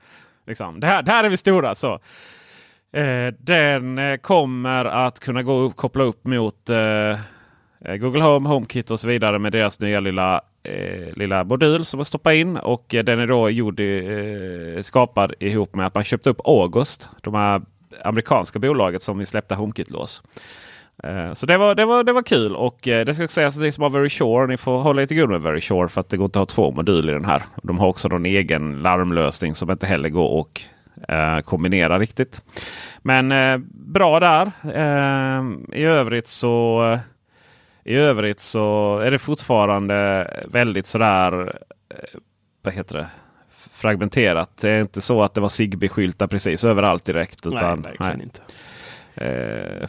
Liksom. 0.46 0.80
Det 0.80 0.86
här, 0.86 1.02
där 1.02 1.24
är 1.24 1.28
vi 1.28 1.36
stora. 1.36 1.74
så. 1.74 2.00
Eh, 2.92 3.34
den 3.38 3.98
eh, 3.98 4.16
kommer 4.16 4.84
att 4.84 5.20
kunna 5.20 5.42
gå 5.42 5.52
upp, 5.52 5.76
koppla 5.76 6.04
upp 6.04 6.26
mot 6.26 6.70
eh, 6.70 7.10
eh, 7.84 7.96
Google 7.96 8.22
Home, 8.22 8.48
HomeKit 8.48 8.90
och 8.90 9.00
så 9.00 9.08
vidare 9.08 9.38
med 9.38 9.52
deras 9.52 9.80
nya 9.80 10.00
lilla, 10.00 10.40
eh, 10.62 11.16
lilla 11.16 11.44
modul 11.44 11.84
som 11.84 11.98
man 11.98 12.04
stoppar 12.04 12.32
in. 12.32 12.56
Och 12.56 12.94
eh, 12.94 13.04
den 13.04 13.20
är 13.20 13.26
då 13.26 13.50
gjord 13.50 13.80
eh, 13.80 14.82
skapad 14.82 15.34
ihop 15.40 15.74
med 15.74 15.86
att 15.86 15.94
man 15.94 16.04
köpte 16.04 16.30
upp 16.30 16.40
August. 16.44 17.08
De 17.20 17.34
här 17.34 17.62
amerikanska 18.04 18.58
bolaget 18.58 19.02
som 19.02 19.18
vi 19.18 19.26
släppte 19.26 19.54
HomeKit-lås. 19.54 20.22
Eh, 21.02 21.32
så 21.32 21.46
det 21.46 21.56
var, 21.56 21.74
det, 21.74 21.84
var, 21.84 22.04
det 22.04 22.12
var 22.12 22.22
kul 22.22 22.56
och 22.56 22.88
eh, 22.88 23.04
det 23.04 23.14
ska 23.14 23.28
sägas 23.28 23.56
att 23.56 23.60
det 23.60 23.66
är 23.66 23.70
som 23.70 23.82
har 23.82 23.90
Very 23.90 24.10
Sure. 24.10 24.46
Ni 24.46 24.56
får 24.56 24.82
hålla 24.82 25.00
lite 25.00 25.14
god 25.14 25.30
med 25.30 25.42
Very 25.42 25.60
Sure 25.60 25.88
för 25.88 26.00
att 26.00 26.08
det 26.08 26.16
går 26.16 26.24
inte 26.24 26.40
att 26.40 26.50
ha 26.50 26.54
två 26.54 26.70
moduler 26.70 27.12
i 27.12 27.14
den 27.14 27.24
här. 27.24 27.42
De 27.62 27.78
har 27.78 27.88
också 27.88 28.08
någon 28.08 28.26
egen 28.26 28.82
larmlösning 28.82 29.54
som 29.54 29.70
inte 29.70 29.86
heller 29.86 30.08
går 30.08 30.40
att 30.40 30.68
eh, 31.08 31.40
kombinera 31.44 31.98
riktigt. 31.98 32.40
Men 33.02 33.32
eh, 33.32 33.58
bra 33.72 34.20
där. 34.20 34.52
Eh, 34.64 35.44
I 35.72 35.84
övrigt 35.84 36.26
så 36.26 36.84
eh, 36.92 36.98
i 37.84 37.96
övrigt 37.96 38.40
så 38.40 38.98
är 38.98 39.10
det 39.10 39.18
fortfarande 39.18 40.28
väldigt 40.48 40.86
sådär 40.86 41.58
vad 42.64 42.74
heter 42.74 42.96
det? 42.96 43.08
Fragmenterat. 43.72 44.56
Det 44.60 44.70
är 44.70 44.80
inte 44.80 45.00
så 45.00 45.22
att 45.22 45.34
det 45.34 45.40
var 45.40 45.48
Zigbee-skyltar 45.48 46.26
precis 46.26 46.64
överallt 46.64 47.04
direkt. 47.04 47.46
Utan, 47.46 47.80
nej, 47.80 47.96
verkligen 47.98 48.20
inte. 48.22 48.40
Eh, 49.16 49.88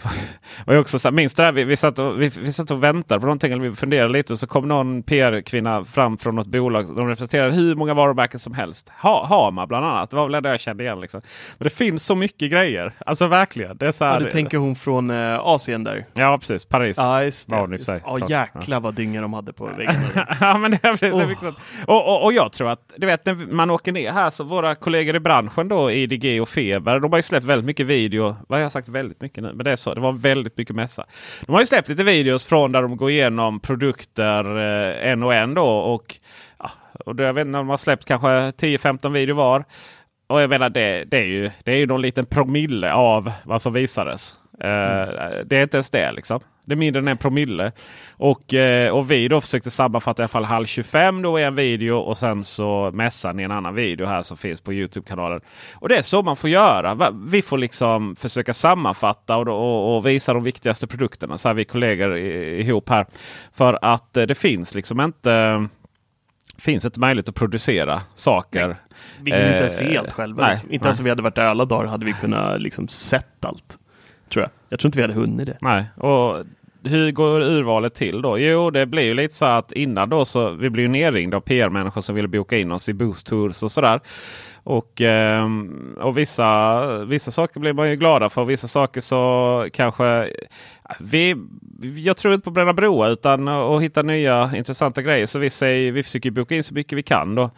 jag 0.65 0.79
också, 0.79 0.99
så 0.99 1.07
här, 1.09 1.13
minns 1.13 1.33
det 1.33 1.43
här, 1.43 1.51
vi, 1.51 1.63
vi, 1.63 1.77
satt 1.77 1.99
och, 1.99 2.21
vi, 2.21 2.27
vi 2.29 2.53
satt 2.53 2.71
och 2.71 2.83
väntade 2.83 3.19
på 3.19 3.25
någonting. 3.25 3.51
Eller 3.53 3.63
vi 3.63 3.73
funderade 3.75 4.13
lite 4.13 4.33
och 4.33 4.39
så 4.39 4.47
kom 4.47 4.67
någon 4.67 5.03
PR-kvinna 5.03 5.83
fram 5.83 6.17
från 6.17 6.35
något 6.35 6.47
bolag. 6.47 6.95
De 6.95 7.07
representerade 7.07 7.53
hur 7.53 7.75
många 7.75 7.93
varumärken 7.93 8.39
som 8.39 8.53
helst. 8.53 8.89
Ha, 9.01 9.25
Hama 9.25 9.67
bland 9.67 9.85
annat. 9.85 10.09
Det 10.09 10.15
var 10.15 10.29
väl 10.29 10.43
det 10.43 10.49
jag 10.49 10.59
kände 10.59 10.83
igen. 10.83 10.99
Liksom. 11.01 11.21
Men 11.57 11.63
det 11.63 11.69
finns 11.69 12.05
så 12.05 12.15
mycket 12.15 12.51
grejer. 12.51 12.93
Alltså 13.05 13.27
verkligen. 13.27 13.77
Det 13.77 13.88
är 13.88 13.91
så 13.91 14.05
här, 14.05 14.13
Ja, 14.13 14.19
du 14.19 14.31
tänker 14.31 14.57
hon 14.57 14.75
från 14.75 15.09
eh, 15.09 15.39
Asien 15.39 15.83
där? 15.83 16.05
Ja 16.13 16.38
precis, 16.38 16.65
Paris. 16.65 16.97
Ja, 16.97 17.23
just 17.23 17.49
det. 17.49 17.55
var 17.55 17.67
Just, 17.67 17.85
sig. 17.85 18.01
ja, 18.05 18.19
jäklar 18.29 18.79
vad 18.79 18.93
dynga 18.93 19.21
de 19.21 19.33
hade 19.33 19.53
på 19.53 19.65
väggen. 19.77 19.93
ja, 20.39 20.57
men 20.57 20.71
det 20.71 20.77
är 20.83 20.91
precis 20.91 21.13
Oh. 21.13 21.27
mycket 21.27 21.43
sånt. 21.43 21.57
och, 21.88 22.07
och, 22.07 22.23
och 22.23 22.33
jag 22.33 22.51
tror 22.51 22.69
att 22.69 22.93
du 22.97 23.07
vet, 23.07 23.25
när 23.25 23.53
man 23.53 23.69
åker 23.71 23.91
ner 23.91 24.11
här 24.11 24.29
så 24.29 24.43
våra 24.43 24.75
kollegor 24.75 25.15
i 25.15 25.19
branschen 25.19 25.67
då, 25.67 25.91
IDG 25.91 26.41
och 26.41 26.49
Feber, 26.49 26.99
de 26.99 27.11
har 27.11 27.17
ju 27.17 27.21
släppt 27.23 27.45
väldigt 27.45 27.65
mycket 27.65 27.85
video. 27.88 28.35
Vad 28.47 28.57
har 28.59 28.63
jag 28.63 28.71
sagt 28.71 28.88
väldigt 28.88 29.14
mycket 29.21 29.43
nu? 29.43 29.54
Men 29.54 29.63
det 29.63 29.71
är 29.71 29.75
så. 29.75 29.93
Det 29.93 30.01
var 30.01 30.12
väldigt 30.12 30.58
mycket 30.58 30.75
mässa. 30.75 31.06
De 31.45 31.51
har 31.51 31.60
ju 31.60 31.65
släppt 31.65 31.89
lite 31.89 32.04
videos 32.04 32.45
från 32.45 32.71
där 32.71 32.82
de 32.82 32.97
går 32.97 33.10
igenom 33.10 33.60
produkter 33.60 34.58
eh, 34.58 35.12
en 35.12 35.23
och 35.23 35.34
en 35.34 35.54
då. 35.54 35.67
Och, 35.67 36.15
ja, 36.60 36.71
och 37.06 37.15
då, 37.15 37.23
jag 37.23 37.34
vet 37.34 37.45
inte 37.45 37.58
de 37.58 37.69
har 37.69 37.78
släppt 37.78 38.06
kanske 38.06 38.28
10-15 38.28 39.12
videor 39.12 39.36
var. 39.36 39.65
Och 40.28 40.41
jag 40.41 40.49
menar 40.49 40.69
det, 40.69 41.04
det, 41.04 41.17
är 41.17 41.25
ju, 41.25 41.51
det 41.63 41.71
är 41.71 41.78
ju 41.78 41.86
någon 41.86 42.01
liten 42.01 42.25
promille 42.25 42.93
av 42.93 43.32
vad 43.43 43.62
som 43.62 43.73
visades. 43.73 44.38
Eh, 44.60 45.44
det 45.46 45.58
är 45.58 45.63
inte 45.63 45.78
ens 45.78 45.89
det 45.89 46.12
liksom. 46.12 46.39
Det 46.65 46.74
är 46.74 46.78
mindre 46.78 47.00
än 47.00 47.08
en 47.08 47.18
promille. 47.18 47.72
Och, 48.18 48.54
eh, 48.54 48.91
och 48.91 49.12
vi 49.12 49.28
då 49.28 49.41
försökte 49.41 49.70
sammanfatta 49.72 50.22
i 50.22 50.24
alla 50.24 50.28
fall 50.28 50.46
halv 50.46 50.65
25 50.65 51.22
då 51.22 51.39
i 51.39 51.44
en 51.44 51.56
video 51.56 51.96
och 51.98 52.18
sen 52.18 52.44
så 52.44 52.91
mässan 52.94 53.39
i 53.39 53.44
en 53.44 53.52
annan 53.52 53.76
video 53.76 54.08
här 54.08 54.22
som 54.22 54.38
finns 54.38 54.62
på 54.62 54.74
Youtube-kanalen. 54.74 55.41
Och 55.76 55.89
det 55.89 55.98
är 55.98 56.02
så 56.02 56.22
man 56.22 56.36
får 56.36 56.50
göra. 56.50 57.12
Vi 57.26 57.41
får 57.41 57.58
liksom 57.58 58.15
försöka 58.15 58.54
sammanfatta 58.54 59.38
och, 59.38 59.48
och, 59.48 59.98
och 59.98 60.06
visa 60.06 60.34
de 60.34 60.44
viktigaste 60.44 60.88
produkterna. 60.88 61.38
Så 61.38 61.50
här 61.50 61.54
vi 61.54 61.65
kollegor 61.65 62.18
ihop 62.18 62.89
här. 62.89 63.06
För 63.54 63.80
att 63.82 64.18
eh, 64.18 64.24
det 64.24 64.36
finns 64.36 64.76
liksom 64.76 65.02
inte 65.02 65.68
finns 66.58 66.86
inte 66.86 67.00
möjlighet 67.00 67.30
att 67.30 67.36
producera 67.36 68.02
saker. 68.15 68.76
Vi 69.22 69.32
kan 69.32 69.41
inte 69.41 69.63
Eh, 69.63 69.70
se 69.70 69.98
allt 69.98 70.13
själva. 70.13 70.41
nej, 70.41 70.52
liksom. 70.52 70.72
Inte 70.72 70.84
nej. 70.84 70.88
ens 70.88 71.00
om 71.00 71.04
vi 71.04 71.10
hade 71.10 71.22
varit 71.22 71.36
där 71.36 71.44
alla 71.46 71.65
dagar 71.65 71.86
hade 71.86 72.06
vi 72.06 72.13
kunnat 72.13 72.62
liksom 72.62 72.88
sett 72.88 73.46
allt. 73.46 73.78
Tror 74.29 74.43
jag. 74.43 74.51
Jag 74.69 74.79
tror 74.79 74.88
inte 74.88 74.97
vi 74.97 75.01
hade 75.01 75.13
hunnit 75.13 75.47
det. 75.47 75.57
Nej, 75.61 75.85
och 75.95 76.45
hur 76.83 77.11
går 77.11 77.41
urvalet 77.41 77.93
till 77.93 78.21
då? 78.21 78.39
Jo, 78.39 78.69
det 78.69 78.85
blir 78.85 79.03
ju 79.03 79.13
lite 79.13 79.35
så 79.35 79.45
att 79.45 79.71
innan 79.71 80.09
då 80.09 80.25
så 80.25 80.49
vi 80.49 80.69
blir 80.69 80.83
ju 80.83 80.89
nerringda 80.89 81.38
av 81.38 81.41
PR-människor 81.41 82.01
som 82.01 82.15
vill 82.15 82.27
boka 82.27 82.57
in 82.57 82.71
oss 82.71 82.89
i 82.89 82.93
Boost 82.93 83.27
Tours 83.27 83.63
och 83.63 83.71
sådär. 83.71 83.99
Och, 84.63 85.01
ehm, 85.01 85.97
och 86.01 86.17
vissa, 86.17 86.85
vissa 87.05 87.31
saker 87.31 87.59
blir 87.59 87.73
man 87.73 87.89
ju 87.89 87.95
glada 87.95 88.29
för. 88.29 88.45
Vissa 88.45 88.67
saker 88.67 89.01
så 89.01 89.67
kanske 89.73 90.29
vi, 90.99 91.35
jag 91.81 92.17
tror 92.17 92.33
inte 92.33 92.45
på 92.45 92.51
bränna 92.51 92.73
broar 92.73 93.09
utan 93.09 93.47
att 93.47 93.81
hitta 93.81 94.01
nya 94.01 94.51
intressanta 94.55 95.01
grejer. 95.01 95.25
Så 95.25 95.39
vi, 95.39 95.49
säger, 95.49 95.91
vi 95.91 96.03
försöker 96.03 96.31
boka 96.31 96.55
in 96.55 96.63
så 96.63 96.73
mycket 96.73 96.97
vi 96.97 97.03
kan. 97.03 97.35
då. 97.35 97.49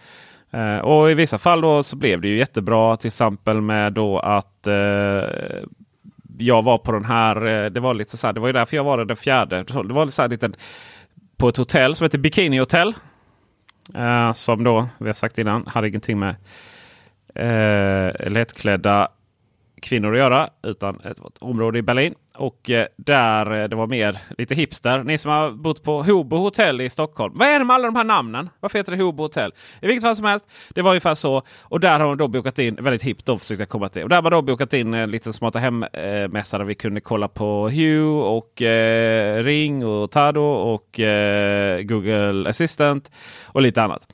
Eh, 0.51 0.77
och 0.77 1.11
i 1.11 1.13
vissa 1.13 1.37
fall 1.37 1.61
då 1.61 1.83
så 1.83 1.95
blev 1.95 2.21
det 2.21 2.27
ju 2.27 2.37
jättebra. 2.37 2.97
Till 2.97 3.07
exempel 3.07 3.61
med 3.61 3.93
då 3.93 4.19
att 4.19 4.67
eh, 4.67 4.73
jag 6.37 6.63
var 6.63 6.77
på 6.77 6.91
den 6.91 7.05
här. 7.05 7.45
Eh, 7.45 7.69
det 7.69 7.79
var 7.79 7.93
lite 7.93 8.17
så 8.17 8.27
här, 8.27 8.33
Det 8.33 8.39
var 8.39 8.47
ju 8.47 8.53
därför 8.53 8.75
jag 8.77 8.83
var 8.83 8.97
där 8.97 9.05
den 9.05 9.17
fjärde. 9.17 9.63
Det 9.63 9.93
var 9.93 10.07
så 10.07 10.21
här 10.21 10.29
liten, 10.29 10.55
på 11.37 11.49
ett 11.49 11.57
hotell 11.57 11.95
som 11.95 12.05
heter 12.05 12.17
Bikini 12.17 12.57
Hotel. 12.57 12.93
Eh, 13.95 14.33
som 14.33 14.63
då, 14.63 14.87
vi 14.97 15.05
har 15.05 15.13
sagt 15.13 15.37
innan, 15.37 15.67
hade 15.67 15.87
ingenting 15.87 16.19
med 16.19 16.35
eh, 17.35 18.29
lättklädda 18.31 19.07
kvinnor 19.81 20.13
att 20.13 20.19
göra. 20.19 20.49
Utan 20.63 20.99
ett, 20.99 21.19
ett 21.19 21.37
område 21.39 21.79
i 21.79 21.81
Berlin. 21.81 22.15
Och 22.35 22.69
eh, 22.69 22.87
där 22.95 23.61
eh, 23.61 23.67
det 23.67 23.75
var 23.75 23.87
mer 23.87 24.17
lite 24.37 24.55
hipster. 24.55 25.03
Ni 25.03 25.17
som 25.17 25.31
har 25.31 25.51
bott 25.51 25.83
på 25.83 26.03
Hobo 26.03 26.37
hotell 26.37 26.81
i 26.81 26.89
Stockholm. 26.89 27.33
Vad 27.37 27.47
är 27.47 27.59
det 27.59 27.65
med 27.65 27.73
alla 27.73 27.85
de 27.85 27.95
här 27.95 28.03
namnen? 28.03 28.49
Varför 28.59 28.79
heter 28.79 28.91
det 28.91 29.03
Hobo 29.03 29.23
hotell? 29.23 29.53
I 29.81 29.87
vilket 29.87 30.03
fall 30.03 30.15
som 30.15 30.25
helst. 30.25 30.45
Det 30.69 30.81
var 30.81 30.91
ungefär 30.91 31.15
så. 31.15 31.41
Och 31.61 31.79
där 31.79 31.99
har 31.99 32.07
de 32.07 32.17
då 32.17 32.27
bokat 32.27 32.59
in, 32.59 32.75
väldigt 32.75 33.03
hippt 33.03 33.25
då 33.25 33.37
försökte 33.37 33.61
jag 33.61 33.69
komma 33.69 33.89
till. 33.89 34.03
Och 34.03 34.09
där 34.09 34.15
har 34.15 34.23
man 34.23 34.31
då 34.31 34.41
bokat 34.41 34.73
in 34.73 34.93
eh, 34.93 34.99
en 34.99 35.11
liten 35.11 35.33
smarta 35.33 35.59
hemmässa 35.59 36.57
där 36.57 36.65
vi 36.65 36.75
kunde 36.75 37.01
kolla 37.01 37.27
på 37.27 37.69
Hue 37.69 38.03
och 38.07 38.61
eh, 38.61 39.43
Ring 39.43 39.85
och 39.85 40.11
Tado 40.11 40.41
och 40.41 40.99
eh, 40.99 41.81
Google 41.81 42.49
Assistant 42.49 43.11
och 43.45 43.61
lite 43.61 43.83
annat. 43.83 44.13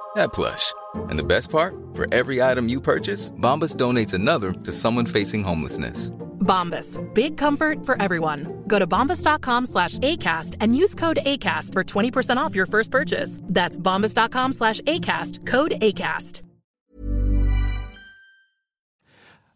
that 0.15 0.33
plush. 0.33 0.73
And 1.09 1.19
the 1.19 1.23
best 1.23 1.49
part? 1.49 1.73
For 1.93 2.05
every 2.13 2.41
item 2.41 2.69
you 2.69 2.81
purchase, 2.81 3.31
Bombas 3.31 3.75
donates 3.75 4.13
another 4.13 4.51
to 4.53 4.71
someone 4.71 5.05
facing 5.05 5.43
homelessness. 5.43 6.11
Bombas. 6.41 6.97
Big 7.13 7.37
comfort 7.37 7.85
for 7.85 8.01
everyone. 8.01 8.63
Go 8.67 8.79
to 8.79 8.87
bombas.com 8.87 9.65
slash 9.65 9.99
ACAST 9.99 10.57
and 10.59 10.75
use 10.75 10.95
code 10.95 11.19
ACAST 11.25 11.73
for 11.73 11.83
20% 11.83 12.37
off 12.37 12.55
your 12.55 12.65
first 12.65 12.91
purchase. 12.91 13.39
That's 13.43 13.79
bombas.com 13.79 14.53
slash 14.53 14.81
ACAST. 14.81 15.45
Code 15.45 15.73
ACAST. 15.81 16.41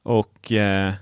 Och 0.03 0.51
eh, 0.51 0.93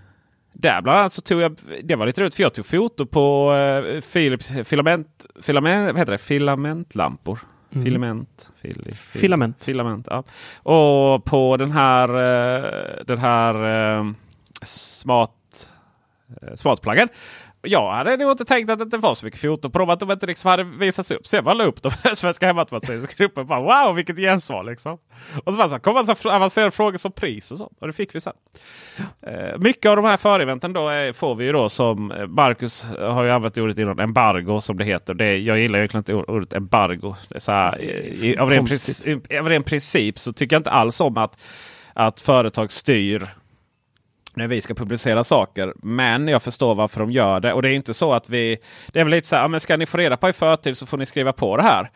där 0.54 0.82
bland 0.82 1.00
annat 1.00 1.14
så 1.14 1.22
tog 1.22 1.42
jag, 1.42 1.58
det 1.84 1.96
var 1.96 2.06
lite 2.06 2.22
roligt 2.22 2.36
för 2.36 2.44
jag 2.44 2.54
tog 2.54 2.66
foto 2.66 3.06
på 3.06 3.54
eh, 3.54 4.02
Philips 4.02 4.52
filament, 4.64 5.26
filament, 5.42 5.86
vad 5.86 5.98
heter 5.98 6.12
det? 6.12 6.18
filamentlampor. 6.18 7.40
Mm. 7.74 7.86
Filament. 7.86 8.52
Fil, 8.62 8.82
fil, 8.84 8.94
Filament. 8.94 9.66
Filament, 9.66 10.08
ja. 10.10 10.24
Och 10.58 11.26
på 11.26 11.58
den 11.58 11.72
här, 11.72 12.10
eh, 12.10 13.06
den 13.06 13.18
här 13.18 13.56
eh, 14.00 14.12
smart, 14.62 15.70
eh, 16.42 16.56
smartpluggen. 16.56 17.08
Jag 17.66 17.92
hade 17.92 18.18
nog 18.18 18.32
inte 18.32 18.46
tänkt 18.46 18.70
att 18.70 18.80
det 18.80 18.84
inte 18.84 18.98
var 18.98 19.16
så 19.16 19.26
mycket 19.26 19.42
foto 19.42 19.70
på 19.70 19.80
dem. 19.80 19.90
Att 19.90 20.00
de 20.00 20.12
inte 20.12 20.26
liksom 20.26 20.50
hade 20.50 20.64
visats 20.64 21.12
upp. 21.12 21.22
Jag 21.32 21.44
bara 21.44 21.54
la 21.54 21.64
upp 21.64 21.82
dem 21.82 21.92
i 22.12 22.16
Svenska 22.16 22.46
Hemmatvårdsgruppen. 22.46 23.48
Wow 23.48 23.96
vilket 23.96 24.18
gensvar 24.18 24.64
liksom. 24.64 24.98
Och 25.44 25.54
så, 25.54 25.58
bara 25.58 25.70
så 25.70 25.80
kom 25.80 25.98
en 25.98 26.06
så 26.16 26.32
avancerade 26.32 26.72
frågor 26.72 26.98
som 26.98 27.12
pris 27.12 27.52
och 27.52 27.58
så. 27.58 27.72
Och 27.80 27.88
det 27.88 27.94
fick 27.94 28.16
vi 28.16 28.20
sen. 28.20 28.34
Eh, 29.28 29.58
mycket 29.58 29.90
av 29.90 29.96
de 29.96 30.06
här 30.06 30.18
föreventen 30.18 30.74
då 30.74 30.90
är, 30.90 31.14
får 31.14 31.36
vi 31.36 31.46
ju 31.46 31.52
då 31.52 31.70
som 31.70 32.12
eh, 32.12 32.28
Marcus 32.28 32.84
har 33.00 33.24
ju 33.24 33.32
använt 33.32 33.58
ordet 33.58 33.78
innan. 33.78 34.00
Embargo 34.00 34.62
som 34.62 34.78
det 34.78 34.86
heter. 34.86 35.14
Det, 35.14 35.38
jag 35.38 35.60
gillar 35.60 35.80
egentligen 35.80 36.02
inte 36.02 36.14
ordet 36.14 36.54
embargo. 36.54 37.16
Det 37.30 37.36
är 37.36 37.40
så 37.40 37.52
här, 37.52 37.82
i, 37.82 38.38
av, 38.38 38.50
ren 38.50 38.66
princip, 38.66 39.34
av 39.40 39.50
ren 39.50 39.64
princip 39.64 40.20
så 40.20 40.34
tycker 40.34 40.56
jag 40.56 40.60
inte 40.60 40.72
alls 40.72 41.02
om 41.02 41.18
att, 41.18 41.42
att 41.94 42.22
företag 42.22 42.72
styr 42.72 43.28
när 44.34 44.48
vi 44.48 44.62
ska 44.62 44.74
publicera 44.74 45.24
saker. 45.24 45.74
Men 45.76 46.28
jag 46.28 46.44
förstår 46.44 46.76
varför 46.76 47.00
de 47.00 47.12
gör 47.12 47.40
det. 47.40 47.54
Och 47.54 47.62
det 47.62 47.70
är 47.70 47.74
inte 47.74 47.94
så 47.94 48.14
att 48.14 48.30
vi... 48.30 48.58
Det 48.88 49.00
är 49.00 49.04
väl 49.04 49.12
lite 49.12 49.28
så 49.28 49.36
här, 49.36 49.44
ja, 49.44 49.48
men 49.48 49.60
ska 49.60 49.78
ni 49.78 49.86
få 49.86 49.98
reda 49.98 50.18
på 50.18 50.30
i 50.30 50.34
förtid 50.34 50.78
så 50.78 50.86
får 50.86 50.98
ni 50.98 51.06
skriva 51.06 51.34
på 51.34 51.58
det 51.58 51.64
här. 51.64 51.90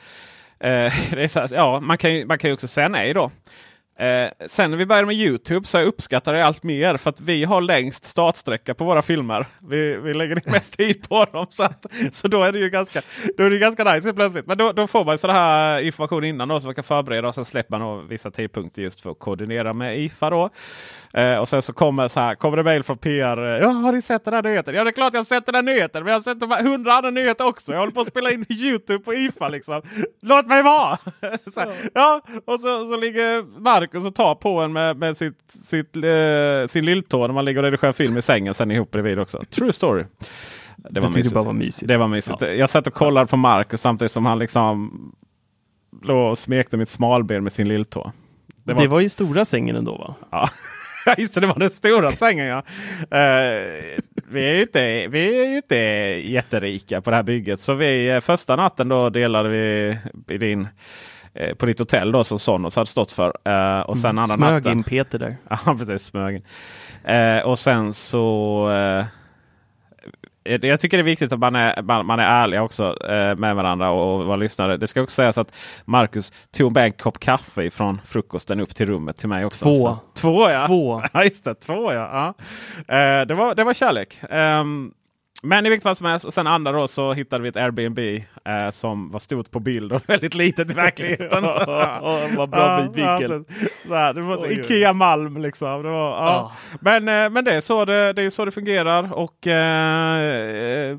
Eh, 0.59 0.93
det 1.11 1.23
är 1.23 1.27
så 1.27 1.39
här, 1.39 1.49
ja, 1.53 1.79
man 1.79 1.97
kan, 1.97 2.13
ju, 2.13 2.25
man 2.25 2.37
kan 2.37 2.49
ju 2.49 2.53
också 2.53 2.67
säga 2.67 2.87
nej 2.87 3.13
då. 3.13 3.31
Eh, 3.99 4.29
sen 4.47 4.71
när 4.71 4.77
vi 4.77 4.85
började 4.85 5.05
med 5.07 5.15
Youtube 5.15 5.67
så 5.67 5.77
jag 5.77 5.87
uppskattar 5.87 6.33
det 6.33 6.45
allt 6.45 6.63
mer 6.63 6.97
för 6.97 7.09
att 7.09 7.19
vi 7.19 7.43
har 7.43 7.61
längst 7.61 8.05
startsträcka 8.05 8.73
på 8.73 8.85
våra 8.85 9.01
filmer. 9.01 9.45
Vi, 9.69 9.97
vi 9.97 10.13
lägger 10.13 10.35
ner 10.35 10.43
mest 10.51 10.77
tid 10.77 11.09
på 11.09 11.25
dem. 11.25 11.45
Så, 11.49 11.63
att, 11.63 11.85
så 12.11 12.27
då 12.27 12.43
är 12.43 12.51
det 12.51 12.59
ju 12.59 12.69
ganska, 12.69 13.01
då 13.37 13.43
är 13.43 13.49
det 13.49 13.57
ganska 13.57 13.93
nice 13.93 14.13
plötsligt. 14.13 14.45
Men 14.45 14.57
då, 14.57 14.71
då 14.71 14.87
får 14.87 15.05
man 15.05 15.17
sån 15.17 15.29
här 15.29 15.79
information 15.79 16.23
innan 16.23 16.47
då, 16.47 16.59
så 16.59 16.65
man 16.65 16.75
kan 16.75 16.83
förbereda 16.83 17.27
och 17.27 17.35
sen 17.35 17.45
släpper 17.45 17.79
man 17.79 18.07
vissa 18.07 18.31
tidpunkter 18.31 18.81
just 18.81 19.01
för 19.01 19.11
att 19.11 19.19
koordinera 19.19 19.73
med 19.73 19.99
IFA. 19.99 20.29
Då. 20.29 20.49
Eh, 21.13 21.37
och 21.37 21.47
sen 21.47 21.61
så 21.61 21.73
kommer, 21.73 22.07
så 22.07 22.19
här, 22.19 22.35
kommer 22.35 22.57
det 22.57 22.63
mail 22.63 22.83
från 22.83 22.97
PR. 22.97 23.37
Eh, 23.37 23.61
ja, 23.61 23.67
har 23.67 23.91
ni 23.91 24.01
sett 24.01 24.25
den 24.25 24.33
här 24.33 24.43
nyheten? 24.43 24.75
Ja, 24.75 24.83
det 24.83 24.89
är 24.89 24.91
klart 24.91 25.13
jag 25.13 25.19
har 25.19 25.25
sett 25.25 25.45
den 25.45 25.55
här 25.55 25.61
nyheten. 25.61 26.03
Men 26.03 26.11
jag 26.11 26.19
har 26.19 26.23
sett 26.23 26.39
de 26.39 26.51
hundra 26.51 26.93
andra 26.93 27.09
nyheter 27.09 27.47
också. 27.47 27.71
Jag 27.71 27.79
håller 27.79 27.93
på 27.93 28.01
att 28.01 28.07
spela 28.07 28.31
in 28.31 28.45
Youtube 28.49 29.03
på 29.03 29.13
IFA 29.13 29.49
liksom. 29.49 29.81
Låt 30.21 30.47
mig 30.47 30.63
vara! 30.63 30.97
här, 31.55 31.73
ja, 31.93 32.21
och 32.45 32.59
så, 32.59 32.87
så 32.87 32.97
ligger 32.97 33.59
Marcus 33.59 34.05
och 34.05 34.15
tar 34.15 34.35
på 34.35 34.59
en 34.59 34.73
med, 34.73 34.97
med 34.97 35.17
sitt, 35.17 35.39
sitt, 35.63 35.95
eh, 35.95 36.67
sin 36.67 36.85
lilltå 36.85 37.27
när 37.27 37.33
man 37.33 37.45
ligger 37.45 37.59
och 37.59 37.63
redigerar 37.63 37.93
film 37.93 38.17
i 38.17 38.21
sängen 38.21 38.53
sen 38.53 38.71
ihop 38.71 38.91
bredvid 38.91 39.19
också. 39.19 39.43
True 39.49 39.73
story. 39.73 40.03
Det 40.75 40.99
var, 40.99 41.09
det 41.09 41.33
bara 41.33 41.43
var 41.43 41.53
mysigt. 41.53 41.87
Det 41.87 41.97
var 41.97 42.07
mysigt. 42.07 42.41
Ja. 42.41 42.47
Jag 42.47 42.69
satt 42.69 42.87
och 42.87 42.93
kollade 42.93 43.27
på 43.27 43.37
Marcus 43.37 43.81
samtidigt 43.81 44.11
som 44.11 44.25
han 44.25 44.39
liksom 44.39 44.91
låg 46.01 46.31
och 46.31 46.37
smekte 46.37 46.77
mitt 46.77 46.89
smalben 46.89 47.43
med 47.43 47.51
sin 47.51 47.67
lilltå. 47.67 48.11
Det 48.63 48.73
var, 48.73 48.81
det 48.81 48.87
var 48.87 49.01
i 49.01 49.09
stora 49.09 49.45
sängen 49.45 49.75
ändå 49.75 49.95
va? 49.95 50.15
Ja. 50.31 50.49
Just 51.17 51.33
det, 51.33 51.41
det 51.41 51.47
var 51.47 51.59
den 51.59 51.69
stora 51.69 52.11
sängen 52.11 52.45
ja. 52.45 52.57
Uh, 52.57 53.99
vi, 54.29 54.49
är 54.49 54.53
ju 54.55 54.61
inte, 54.61 55.07
vi 55.07 55.39
är 55.39 55.49
ju 55.49 55.55
inte 55.55 55.75
jätterika 56.25 57.01
på 57.01 57.09
det 57.09 57.15
här 57.15 57.23
bygget. 57.23 57.59
Så 57.59 57.73
vi, 57.73 58.09
eh, 58.09 58.19
första 58.19 58.55
natten 58.55 58.89
då 58.89 59.09
delade 59.09 59.49
vi 59.49 59.97
i 60.27 60.37
din, 60.37 60.67
uh, 61.41 61.53
på 61.57 61.65
ditt 61.65 61.79
hotell 61.79 62.11
då 62.11 62.23
som 62.23 62.39
Sonos 62.39 62.75
hade 62.75 62.87
stått 62.87 63.11
för. 63.11 63.27
Uh, 63.27 63.79
och 63.79 63.97
sen 63.97 64.09
mm, 64.09 64.23
andra 64.23 64.35
smög 64.35 64.53
natten, 64.53 64.71
in 64.71 64.83
Peter 64.83 65.19
där. 65.19 65.35
Ja 65.65 65.75
precis, 65.77 66.01
smög 66.01 66.35
in. 66.35 66.43
och 67.43 67.59
sen 67.59 67.93
så 67.93 68.69
jag 70.47 70.79
tycker 70.79 70.97
det 70.97 71.01
är 71.01 71.05
viktigt 71.05 71.33
att 71.33 71.39
man 71.39 71.55
är, 71.55 71.81
man, 71.81 72.05
man 72.05 72.19
är 72.19 72.43
ärlig 72.43 72.61
också 72.61 73.05
eh, 73.09 73.35
med 73.35 73.55
varandra 73.55 73.89
och, 73.89 74.19
och 74.19 74.25
vara 74.25 74.37
lyssnare. 74.37 74.77
Det 74.77 74.87
ska 74.87 75.01
också 75.01 75.15
sägas 75.15 75.37
att 75.37 75.53
Marcus 75.85 76.33
tog 76.51 76.73
med 76.73 76.83
en 76.83 76.91
kopp 76.91 77.19
kaffe 77.19 77.69
från 77.69 78.01
frukosten 78.05 78.59
upp 78.59 78.75
till 78.75 78.85
rummet 78.85 79.17
till 79.17 79.29
mig 79.29 79.45
också. 79.45 79.65
Två. 79.65 79.73
Så, 79.73 79.99
två 80.21 80.49
ja. 80.49 80.67
Två. 80.67 81.03
ja, 81.13 81.23
just 81.23 81.43
det. 81.43 81.55
Två 81.55 81.93
ja. 81.93 82.33
ja. 82.87 82.95
Eh, 82.95 83.25
det, 83.25 83.33
var, 83.33 83.55
det 83.55 83.63
var 83.63 83.73
kärlek. 83.73 84.19
Um, 84.29 84.93
men 85.43 85.65
i 85.65 85.69
vilket 85.69 85.83
fall 85.83 85.95
som 85.95 86.05
helst, 86.05 86.25
och 86.25 86.33
sen 86.33 86.47
andra 86.47 86.71
då 86.71 86.87
så 86.87 87.13
hittade 87.13 87.43
vi 87.43 87.49
ett 87.49 87.55
Airbnb 87.55 87.99
eh, 87.99 88.71
som 88.71 89.11
var 89.11 89.19
stort 89.19 89.51
på 89.51 89.59
bild 89.59 89.93
och 89.93 90.01
väldigt 90.09 90.33
litet 90.33 90.71
i 90.71 90.73
verkligheten. 90.73 91.43
Vad 92.37 92.49
bra 92.49 92.87
var 94.37 94.51
Ikea 94.51 94.93
Malm 94.93 95.37
liksom. 95.37 95.83
Det 95.83 95.89
var, 95.89 96.09
ja. 96.09 96.51
Men, 96.79 97.07
eh, 97.07 97.29
men 97.29 97.45
det, 97.45 97.53
är 97.53 97.61
så 97.61 97.85
det, 97.85 98.13
det 98.13 98.21
är 98.21 98.29
så 98.29 98.45
det 98.45 98.51
fungerar. 98.51 99.13
Och 99.13 99.47
eh, 99.47 100.97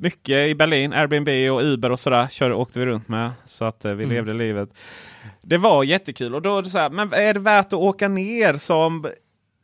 mycket 0.00 0.48
i 0.48 0.54
Berlin, 0.54 0.92
Airbnb 0.92 1.28
och 1.28 1.62
Uber 1.62 1.92
och 1.92 2.00
sådär 2.00 2.28
kör, 2.28 2.52
åkte 2.52 2.78
vi 2.78 2.86
runt 2.86 3.08
med. 3.08 3.30
Så 3.44 3.64
att 3.64 3.84
eh, 3.84 3.92
vi 3.92 4.04
mm. 4.04 4.16
levde 4.16 4.32
livet. 4.32 4.68
Det 5.42 5.56
var 5.56 5.84
jättekul 5.84 6.34
och 6.34 6.42
då 6.42 6.58
är 6.58 6.62
det 6.62 6.68
så 6.68 6.78
här, 6.78 6.90
men 6.90 7.12
är 7.12 7.34
det 7.34 7.40
värt 7.40 7.66
att 7.66 7.72
åka 7.72 8.08
ner 8.08 8.56
som 8.56 9.06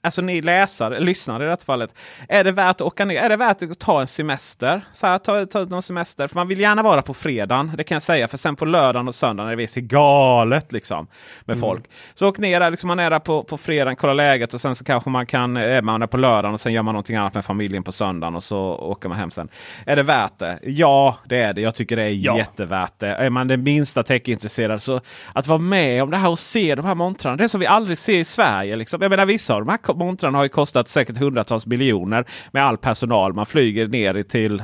alltså 0.02 0.22
ni 0.22 0.40
läsare, 0.42 1.00
lyssnare 1.00 1.44
i 1.44 1.48
detta 1.48 1.64
fallet. 1.64 1.94
Är 2.28 2.44
det 2.44 2.52
värt 2.52 2.76
att 2.76 2.80
åka 2.80 3.04
ner? 3.04 3.16
Är 3.22 3.28
det 3.28 3.36
värt 3.36 3.62
att 3.62 3.78
ta 3.78 4.00
en 4.00 4.06
semester? 4.06 4.84
Så 4.92 5.06
här, 5.06 5.18
ta, 5.18 5.46
ta 5.46 5.60
ut 5.60 5.70
någon 5.70 5.82
semester. 5.82 6.26
För 6.26 6.34
man 6.36 6.48
vill 6.48 6.60
gärna 6.60 6.82
vara 6.82 7.02
på 7.02 7.14
fredagen. 7.14 7.72
Det 7.76 7.84
kan 7.84 7.94
jag 7.94 8.02
säga. 8.02 8.28
För 8.28 8.38
sen 8.38 8.56
på 8.56 8.64
lördagen 8.64 9.08
och 9.08 9.14
söndagen 9.14 9.46
är 9.48 9.56
det 9.56 9.62
visst 9.62 9.76
galet 9.76 10.72
liksom. 10.72 11.06
Med 11.44 11.56
Mm. 11.56 11.68
folk. 11.68 11.84
Så 12.14 12.28
åk 12.28 12.38
ner 12.38 12.60
där. 12.60 12.70
Liksom 12.70 12.88
man 12.88 12.98
är 12.98 13.10
där 13.10 13.18
på, 13.18 13.42
på 13.44 13.58
fredagen, 13.58 13.96
kolla 13.96 14.12
läget. 14.14 14.54
Och 14.54 14.60
sen 14.60 14.74
så 14.74 14.84
kanske 14.84 15.10
man 15.10 15.26
kan, 15.26 15.56
är 15.56 15.82
man 15.82 16.00
där 16.00 16.06
på 16.06 16.16
lördagen. 16.16 16.52
Och 16.54 16.60
sen 16.60 16.72
gör 16.72 16.82
man 16.82 16.92
någonting 16.94 17.16
annat 17.16 17.34
med 17.34 17.44
familjen 17.44 17.82
på 17.82 17.92
söndagen. 17.92 18.34
Och 18.34 18.42
så 18.42 18.58
åker 18.60 19.08
man 19.08 19.18
hem 19.18 19.30
sen. 19.30 19.48
Är 19.86 19.96
det 19.96 20.02
värt 20.02 20.38
det? 20.38 20.58
Ja, 20.62 21.16
det 21.26 21.38
är 21.42 21.52
det. 21.52 21.60
Jag 21.60 21.74
tycker 21.74 21.96
det 21.96 22.02
är 22.04 22.08
Ja. 22.08 22.38
jättevärt 22.38 22.92
det. 22.98 23.08
Är 23.14 23.30
man 23.30 23.48
det 23.48 23.56
minsta 23.56 24.02
techintresserad 24.02 24.82
så 24.82 25.00
att 25.32 25.46
vara 25.46 25.58
med 25.58 26.02
om 26.02 26.10
det 26.10 26.16
här 26.16 26.28
och 26.30 26.38
se 26.38 26.74
de 26.74 26.84
här 26.84 26.94
montrarna. 26.94 27.36
Det 27.36 27.48
som 27.48 27.60
vi 27.60 27.66
aldrig 27.66 27.98
ser 27.98 28.18
i 28.18 28.24
Sverige. 28.24 28.76
Liksom. 28.76 29.02
Jag 29.02 29.10
menar 29.10 29.26
vissa 29.26 29.54
av 29.54 29.60
de 29.60 29.68
här 29.68 29.76
montrarna 29.94 30.38
har 30.38 30.44
ju 30.44 30.48
kostat 30.48 30.88
säkert 30.88 31.18
hundratals 31.18 31.66
miljoner 31.66 32.24
med 32.52 32.64
all 32.64 32.76
personal. 32.76 33.32
Man 33.32 33.46
flyger 33.46 33.86
ner 33.86 34.22
till, 34.22 34.62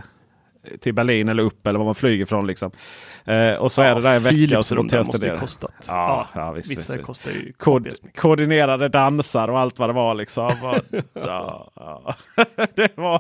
till 0.81 0.95
Berlin 0.95 1.29
eller 1.29 1.43
upp 1.43 1.67
eller 1.67 1.79
var 1.79 1.87
man 1.87 1.95
flyger 1.95 2.27
från. 2.27 2.47
Liksom. 2.47 2.71
Eh, 3.27 3.55
och 3.55 3.73
så 3.73 3.83
är 3.83 3.95
det 3.95 4.01
där 4.01 4.17
en 4.17 4.23
vecka 4.23 4.59
och 4.59 4.67
så 4.67 4.83
måste 4.83 5.27
det 5.27 5.33
ner. 5.33 5.39
kostat. 5.39 5.87
Ja, 5.89 6.27
ja, 6.35 6.53
visst, 6.53 6.71
vissa 6.71 6.93
visst. 6.93 7.07
kostar 7.07 7.31
ju 7.31 7.53
Kod 7.53 7.89
koordinerade 8.15 8.89
dansar 8.89 9.49
och 9.49 9.61
allt 9.61 9.79
vad 9.79 9.89
det 9.89 9.93
var. 9.93 10.15
Liksom. 10.15 10.47
Och, 10.63 11.01
ja, 11.13 11.71
ja. 11.75 12.15
det 12.75 12.97
var 12.97 13.15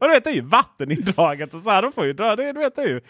och 0.00 0.06
du 0.06 0.08
vet, 0.08 0.24
det 0.24 0.30
är 0.30 0.34
ju 0.34 0.40
vattenindraget. 0.40 1.54
Och 1.54 1.60
så 1.60 1.70
här, 1.70 1.82
de 1.82 1.92
får 1.92 2.06
ju 2.06 2.12
dra, 2.12 2.36
det, 2.36 2.52
du 2.52 2.60
vet, 2.60 2.76
det 2.76 2.82
är 2.82 2.86
ju. 2.86 3.00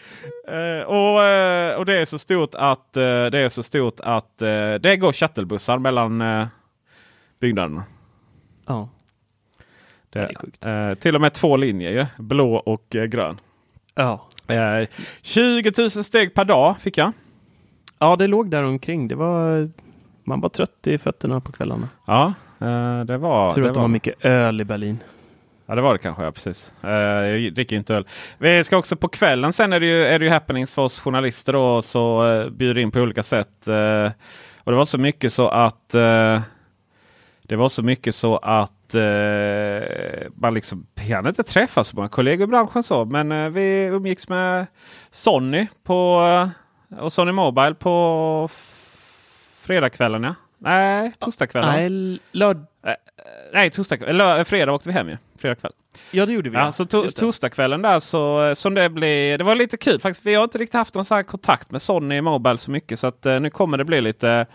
Eh, 0.47 0.83
och, 0.83 1.23
eh, 1.23 1.75
och 1.75 1.85
det 1.85 1.97
är 1.97 2.05
så 2.05 2.19
stort 2.19 2.55
att 2.55 2.97
eh, 2.97 3.03
det 3.03 3.39
är 3.39 3.49
så 3.49 3.63
stort 3.63 3.99
att 3.99 4.41
eh, 4.41 4.73
det 4.73 4.97
går 4.97 5.13
shuttlebussar 5.13 5.77
mellan 5.77 6.21
eh, 6.21 6.47
byggnaderna. 7.39 7.83
Ja. 8.65 8.89
Det 10.09 10.19
är 10.19 10.35
sjukt. 10.35 10.65
Eh, 10.65 10.93
till 10.93 11.15
och 11.15 11.21
med 11.21 11.33
två 11.33 11.57
linjer 11.57 11.91
ju. 11.91 12.05
Blå 12.17 12.55
och 12.55 12.95
eh, 12.95 13.03
grön. 13.03 13.39
Ja. 13.95 14.27
Eh, 14.47 14.87
20 15.21 15.71
000 15.77 15.89
steg 15.89 16.33
per 16.33 16.45
dag 16.45 16.81
fick 16.81 16.97
jag. 16.97 17.11
ja, 17.99 18.15
det 18.15 18.27
låg 18.27 18.49
där 18.49 18.63
omkring. 18.63 19.07
Det 19.07 19.15
var, 19.15 19.69
man 20.23 20.41
var 20.41 20.49
trött 20.49 20.87
i 20.87 20.97
fötterna 20.97 21.39
på 21.39 21.51
kvällarna. 21.51 21.89
Ja, 22.07 22.33
eh, 22.59 23.01
det 23.05 23.17
var... 23.17 23.51
Tur 23.51 23.61
det 23.61 23.67
att 23.67 23.73
det 23.73 23.79
var 23.79 23.87
mycket 23.87 24.25
öl 24.25 24.61
i 24.61 24.63
Berlin. 24.63 24.97
Ja 25.65 25.75
det 25.75 25.81
var 25.81 25.93
det 25.93 25.99
kanske, 25.99 26.23
ja 26.23 26.31
precis. 26.31 26.73
Uh, 26.83 26.91
jag 26.91 27.53
dricker 27.53 27.75
ju 27.75 27.77
inte 27.77 27.95
öl. 27.95 28.07
Vi 28.37 28.63
ska 28.63 28.77
också 28.77 28.95
på 28.95 29.07
kvällen 29.07 29.53
sen 29.53 29.73
är 29.73 29.79
det 29.79 29.85
ju, 29.85 30.03
är 30.03 30.19
det 30.19 30.25
ju 30.25 30.31
happenings 30.31 30.73
för 30.73 30.81
oss 30.81 30.99
journalister 30.99 31.53
då. 31.53 31.81
Så 31.81 32.25
uh, 32.25 32.49
bjuder 32.49 32.81
in 32.81 32.91
på 32.91 32.99
olika 32.99 33.23
sätt. 33.23 33.67
Eh, 33.67 34.11
och 34.63 34.71
det 34.71 34.77
var 34.77 34.85
så 34.85 34.97
mycket 34.97 35.33
så 35.33 35.47
att 35.47 35.95
det 37.51 37.57
var 37.57 37.69
så 37.69 37.83
mycket 37.83 38.15
så 38.15 38.37
att 38.37 38.95
uh, 38.95 39.01
man 40.35 40.53
liksom 40.53 40.87
hade 41.15 41.29
inte 41.29 41.43
träffat 41.43 41.87
så 41.87 41.95
många 41.95 42.09
kollegor 42.09 42.43
i 42.43 42.47
branschen 42.47 42.83
så. 42.83 43.05
Men 43.05 43.31
uh, 43.31 43.49
vi 43.49 43.85
umgicks 43.85 44.29
med 44.29 44.67
Sony 45.09 45.67
på 45.83 46.21
uh, 46.91 47.03
och 47.03 47.13
Sony 47.13 47.31
Mobile 47.31 47.73
på 47.73 48.49
fredagskvällen 49.61 50.23
ja. 50.23 50.35
Nej, 50.57 51.11
torsdagskvällen. 51.19 51.69
Nej, 51.69 52.19
lörd... 52.31 52.57
Nej, 53.53 53.69
torsdag, 53.69 54.01
eller 54.01 54.43
fredag 54.43 54.73
åkte 54.73 54.89
vi 54.89 54.93
hem 54.93 55.09
ju. 55.09 55.17
Fredag 55.37 55.55
kväll. 55.55 55.71
Ja, 56.11 56.25
det 56.25 56.33
gjorde 56.33 56.49
vi. 56.49 56.57
Ja, 56.57 56.71
så 56.71 56.85
to 56.85 57.07
torsdagskvällen 57.07 57.81
där 57.81 57.99
så 57.99 58.55
som 58.55 58.73
det 58.73 58.89
blir. 58.89 59.37
Det 59.37 59.43
var 59.43 59.55
lite 59.55 59.77
kul 59.77 59.99
faktiskt. 59.99 60.25
Vi 60.25 60.35
har 60.35 60.43
inte 60.43 60.57
riktigt 60.57 60.73
haft 60.73 60.95
någon 60.95 61.05
här 61.09 61.23
kontakt 61.23 61.71
med 61.71 61.81
Sony 61.81 62.21
Mobile 62.21 62.57
så 62.57 62.71
mycket. 62.71 62.99
Så 62.99 63.07
att 63.07 63.25
eh, 63.25 63.39
nu 63.39 63.49
kommer 63.49 63.77
det 63.77 63.85
bli 63.85 64.01
lite, 64.01 64.45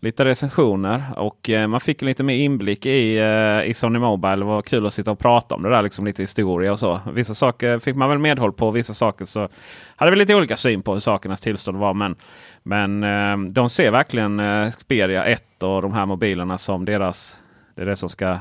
lite 0.00 0.24
recensioner. 0.24 1.04
Och 1.16 1.50
eh, 1.50 1.66
man 1.66 1.80
fick 1.80 2.02
lite 2.02 2.22
mer 2.22 2.34
inblick 2.34 2.86
i, 2.86 3.18
eh, 3.18 3.70
i 3.70 3.74
Sony 3.74 3.98
Mobile. 3.98 4.36
Det 4.36 4.44
var 4.44 4.62
kul 4.62 4.86
att 4.86 4.92
sitta 4.92 5.10
och 5.10 5.18
prata 5.18 5.54
om 5.54 5.62
det 5.62 5.70
där. 5.70 5.82
Liksom 5.82 6.04
lite 6.04 6.22
historia 6.22 6.72
och 6.72 6.78
så. 6.78 7.00
Vissa 7.12 7.34
saker 7.34 7.78
fick 7.78 7.96
man 7.96 8.08
väl 8.08 8.18
medhåll 8.18 8.52
på. 8.52 8.70
Vissa 8.70 8.94
saker 8.94 9.24
så 9.24 9.48
hade 9.96 10.10
vi 10.10 10.16
lite 10.16 10.34
olika 10.34 10.56
syn 10.56 10.82
på 10.82 10.92
hur 10.92 11.00
sakernas 11.00 11.40
tillstånd 11.40 11.78
var. 11.78 11.94
Men, 11.94 12.16
men 12.62 13.04
eh, 13.04 13.52
de 13.52 13.68
ser 13.68 13.90
verkligen 13.90 14.40
Xperia 14.70 15.24
1 15.24 15.62
och 15.62 15.82
de 15.82 15.92
här 15.92 16.06
mobilerna 16.06 16.58
som 16.58 16.84
deras 16.84 17.36
det 17.80 17.84
är 17.84 17.86
det 17.86 17.96
som 17.96 18.08
ska... 18.08 18.38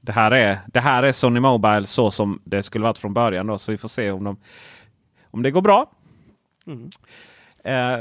Det 0.00 0.12
här 0.12 0.30
är, 0.30 0.58
det 0.66 0.80
här 0.80 1.02
är 1.02 1.12
Sony 1.12 1.40
Mobile 1.40 1.86
så 1.86 2.10
som 2.10 2.40
det 2.44 2.62
skulle 2.62 2.82
varit 2.82 2.98
från 2.98 3.14
början. 3.14 3.46
Då, 3.46 3.58
så 3.58 3.72
vi 3.72 3.78
får 3.78 3.88
se 3.88 4.10
om, 4.10 4.24
de, 4.24 4.36
om 5.30 5.42
det 5.42 5.50
går 5.50 5.62
bra. 5.62 5.90
Eh, 7.64 7.98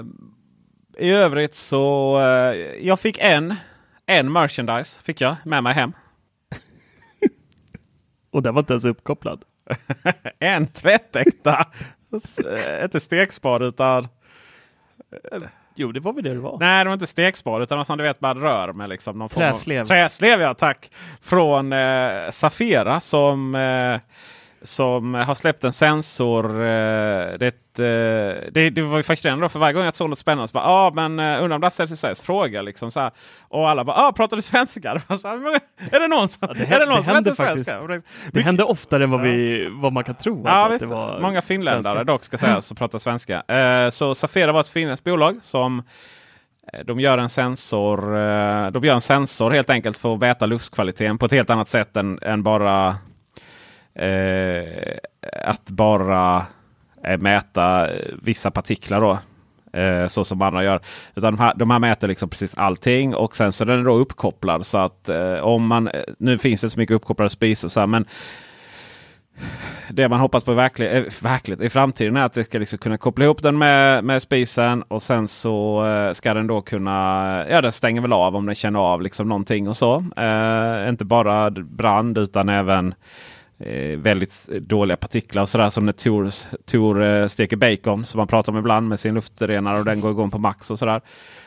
I 1.00 1.12
övrigt 1.12 1.54
så 1.54 2.18
eh, 2.20 2.86
jag 2.88 3.00
fick 3.00 3.18
en, 3.22 3.56
en 4.06 4.32
merchandise 4.32 5.02
fick 5.02 5.22
jag 5.22 5.36
med 5.46 5.64
mig 5.64 5.74
hem. 5.74 5.94
Och 8.32 8.44
den 8.44 8.54
var 8.54 8.60
inte 8.62 8.74
ens 8.74 8.86
uppkopplad. 8.86 9.44
en 10.40 10.68
tvättäkta, 10.68 11.66
eh, 12.46 12.84
inte 12.84 13.00
stekspad 13.00 13.64
utan 13.64 14.08
Jo, 15.80 15.92
det 15.92 16.00
var 16.00 16.14
väl 16.14 16.24
det 16.24 16.34
det 16.34 16.40
var. 16.40 16.58
Nej, 16.60 16.84
det 16.84 16.90
var 16.90 16.94
inte 16.94 17.08
stekspad 17.08 17.62
utan 17.62 17.86
som 17.86 17.98
du 17.98 18.04
vet 18.04 18.20
bara 18.20 18.34
rör 18.34 18.74
med 18.74 18.90
liksom 18.90 19.20
någon 19.20 19.30
form 19.30 19.44
av- 19.44 19.48
Träslev. 19.52 19.86
Träslev 19.86 20.42
ja, 20.42 20.54
tack! 20.54 20.92
Från 21.22 21.74
eh, 21.74 22.30
Safira 22.30 23.02
som, 23.02 23.56
eh, 23.56 24.00
som 24.62 25.14
har 25.14 25.36
släppt 25.36 25.64
en 25.64 25.74
sensor. 25.74 26.46
Eh, 26.46 27.38
det, 27.40 27.46
eh, 27.80 28.52
det, 28.52 28.70
det 28.70 28.82
var 28.82 28.98
ju 28.98 29.04
fascinerande 29.04 29.46
då, 29.46 29.50
för 29.50 29.60
varje 29.60 29.74
gång 29.74 29.84
jag 29.84 29.96
såg 29.96 30.10
något 30.10 30.20
spännande 30.20 30.48
så 30.48 30.54
bara 30.54 30.64
ah, 30.66 30.92
men 30.92 31.20
eh, 31.20 31.44
undrar 31.44 31.56
om 31.56 31.62
det 31.62 31.66
här 31.66 31.72
säljs 31.72 31.92
i 31.92 31.98
Sverige? 31.98 32.16
Så 32.16 32.24
frågade 32.24 32.56
jag 32.56 32.66
liksom 32.66 32.92
så 32.92 33.00
här. 33.00 33.12
Och 33.50 33.70
alla 33.70 33.84
bara 33.84 33.98
ah, 33.98 34.12
pratar 34.12 34.36
du 34.38 34.42
svenska? 34.42 34.94
Det 34.94 35.02
var 35.08 35.18
Så 35.18 35.28
här, 35.28 35.38
"Men 35.38 35.60
är 35.92 36.00
det 36.00 36.08
någon 36.08 36.30
som, 36.30 36.48
det 36.56 36.64
är 36.76 36.80
det 36.80 36.86
någon 36.86 37.04
som 37.04 37.16
heter 37.16 37.34
faktiskt. 37.34 37.70
svenska? 37.70 37.88
Det- 37.94 38.02
Det 38.32 38.42
hände 38.42 38.64
oftare 38.64 39.04
än 39.04 39.12
vad, 39.12 39.22
vi, 39.22 39.68
vad 39.72 39.94
man 39.94 40.04
kan 40.04 40.16
tro. 40.16 40.42
Ja, 40.46 40.52
alltså, 40.52 40.66
att 40.66 40.72
visst. 40.82 40.90
det 40.90 40.96
var 40.96 41.20
Många 41.20 41.42
finländare 41.42 41.84
svenska. 41.84 42.04
dock 42.04 42.24
ska 42.24 42.38
sägas 42.38 42.66
som 42.66 42.78
pratar 42.78 43.00
svenska. 43.00 43.42
Eh, 43.42 43.90
så 43.90 44.16
Safira 44.16 44.52
var 44.52 44.60
ett 44.60 44.70
finländskt 44.70 45.04
bolag 45.06 45.38
som 45.42 45.84
de 46.86 47.00
gör 47.00 47.18
en 47.18 47.30
sensor. 47.30 48.02
De 48.72 48.84
gör 48.84 48.94
en 48.94 49.02
sensor 49.02 49.52
helt 49.52 49.70
enkelt 49.70 49.98
för 49.98 50.14
att 50.14 50.20
mäta 50.20 50.46
luftkvaliteten 50.46 51.18
på 51.18 51.26
ett 51.26 51.32
helt 51.32 51.50
annat 51.50 51.68
sätt 51.68 51.98
än, 51.98 52.20
än 52.22 52.44
bara 52.44 52.98
Eh, 53.98 54.98
att 55.44 55.70
bara 55.70 56.46
eh, 57.04 57.18
mäta 57.18 57.90
vissa 58.22 58.52
partiklar. 58.52 59.02
då. 59.02 59.20
Eh, 59.80 60.08
så 60.08 60.26
som 60.26 60.42
andra 60.42 60.64
gör. 60.64 60.82
Utan 61.16 61.36
de 61.36 61.40
här, 61.40 61.54
de 61.56 61.72
här 61.72 61.80
mäter 61.80 62.08
liksom 62.08 62.30
precis 62.30 62.56
allting 62.58 63.16
och 63.16 63.36
sen 63.36 63.52
så 63.52 63.64
är 63.64 63.66
den 63.66 63.84
då 63.84 63.94
uppkopplad. 63.94 64.66
Så 64.66 64.78
att 64.78 65.10
eh, 65.10 65.34
om 65.34 65.68
man, 65.68 65.88
eh, 65.88 66.02
nu 66.20 66.38
finns 66.38 66.62
det 66.62 66.70
så 66.70 66.80
mycket 66.80 66.96
uppkopplade 66.96 67.30
spisar 67.30 67.70
så 67.70 67.80
här, 67.80 67.88
men 67.88 68.06
det 69.90 70.10
man 70.10 70.20
hoppas 70.20 70.44
på 70.44 70.52
i, 70.52 70.56
verklig, 70.56 70.98
eh, 70.98 71.04
verkligt, 71.22 71.62
i 71.62 71.70
framtiden 71.70 72.18
är 72.18 72.24
att 72.24 72.34
det 72.34 72.44
ska 72.44 72.60
liksom 72.60 72.80
kunna 72.80 72.98
koppla 72.98 73.26
ihop 73.26 73.44
den 73.44 73.58
med, 73.58 74.04
med 74.04 74.22
spisen 74.22 74.84
och 74.84 75.02
sen 75.02 75.28
så 75.28 75.86
eh, 75.86 76.14
ska 76.14 76.34
den 76.34 76.48
då 76.48 76.62
kunna, 76.62 77.46
ja 77.50 77.62
den 77.62 77.72
stänger 77.72 78.02
väl 78.02 78.14
av 78.14 78.36
om 78.36 78.46
den 78.46 78.56
känner 78.56 78.80
av 78.80 79.02
liksom 79.02 79.30
någonting 79.30 79.68
och 79.68 79.78
så. 79.78 80.06
Eh, 80.18 80.90
inte 80.90 81.06
bara 81.06 81.50
brand 81.52 82.18
utan 82.18 82.50
även 82.50 82.94
eh, 83.60 83.98
väldigt 84.00 84.48
dåliga 84.48 84.98
partiklar 84.98 85.42
och 85.42 85.50
sådär 85.50 85.70
som 85.70 85.86
när 85.86 85.94
Tor, 85.94 86.30
Tor 86.66 87.04
eh, 87.04 87.28
steker 87.28 87.56
bacon 87.58 88.06
som 88.06 88.18
man 88.18 88.28
pratar 88.28 88.52
om 88.52 88.58
ibland 88.60 88.88
med 88.88 89.00
sin 89.00 89.14
luftrenare 89.14 89.80
och 89.80 89.86
den 89.86 90.02
går 90.02 90.12
igång 90.12 90.32
på 90.32 90.38
max 90.40 90.72
och 90.72 90.80
sådär. 90.80 91.02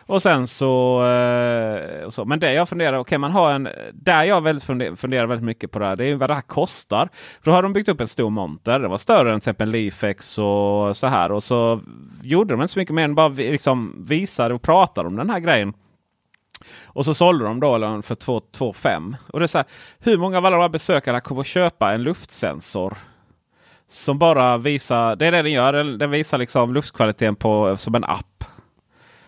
Och 0.06 0.22
sen 0.22 0.46
så, 0.46 1.04
eh, 1.06 2.04
och 2.04 2.12
så. 2.14 2.24
Men 2.24 2.40
det 2.40 2.52
jag 2.52 2.68
funderar, 2.68 2.98
okej 2.98 3.18
man 3.18 3.30
har 3.30 3.52
en, 3.52 3.68
där 3.92 4.24
jag 4.24 4.40
väldigt 4.40 4.64
funder, 4.64 4.94
funderar 4.96 5.26
väldigt 5.26 5.44
mycket 5.44 5.70
på 5.70 5.78
det 5.78 5.86
här, 5.86 5.96
det 5.96 6.06
är 6.06 6.14
vad 6.16 6.30
det 6.30 6.34
här 6.34 6.42
kostar. 6.42 7.08
För 7.42 7.50
då 7.50 7.54
har 7.56 7.62
de 7.62 7.72
byggt 7.72 7.88
upp 7.88 8.00
en 8.00 8.08
stor 8.08 8.30
monter, 8.30 8.78
den 8.78 8.90
var 8.90 8.98
större 8.98 9.32
än 9.32 9.40
till 9.40 9.50
exempel 9.50 9.70
Leafex 9.70 10.38
och 10.38 10.96
så 10.96 11.06
här. 11.06 11.32
Och 11.32 11.42
så 11.42 11.80
gjorde 12.22 12.54
de 12.54 12.62
inte 12.62 12.72
så 12.72 12.78
mycket 12.78 12.94
mer 12.94 13.04
än 13.04 13.14
bara 13.14 13.28
vi- 13.28 13.50
liksom 13.50 14.04
visade 14.08 14.54
och 14.54 14.62
pratade 14.62 15.08
om 15.08 15.16
den 15.16 15.30
här 15.30 15.40
grejen. 15.40 15.72
Och 16.84 17.04
så 17.04 17.14
sålde 17.14 17.44
de 17.44 17.61
då 17.61 17.78
den 17.78 18.02
för 18.02 18.14
2 18.52 18.72
5 18.72 19.16
Och 19.26 19.38
det 19.38 19.44
är 19.44 19.46
så 19.46 19.58
här, 19.58 19.66
hur 19.98 20.18
många 20.18 20.38
av 20.38 20.46
alla 20.46 20.56
de 20.56 20.62
här 20.62 20.68
besökarna 20.68 21.20
kommer 21.20 21.40
att 21.40 21.46
köpa 21.46 21.92
en 21.92 22.02
luftsensor? 22.02 22.96
Som 23.88 24.18
bara 24.18 24.56
visar, 24.56 25.16
det 25.16 25.26
är 25.26 25.32
det 25.32 25.42
den 25.42 25.52
gör, 25.52 25.72
den, 25.72 25.98
den 25.98 26.11
visar 26.11 26.38
liksom 26.38 26.74
luftkvaliteten 26.74 27.36
på, 27.36 27.76
som 27.76 27.94
en 27.94 28.04
app. 28.04 28.44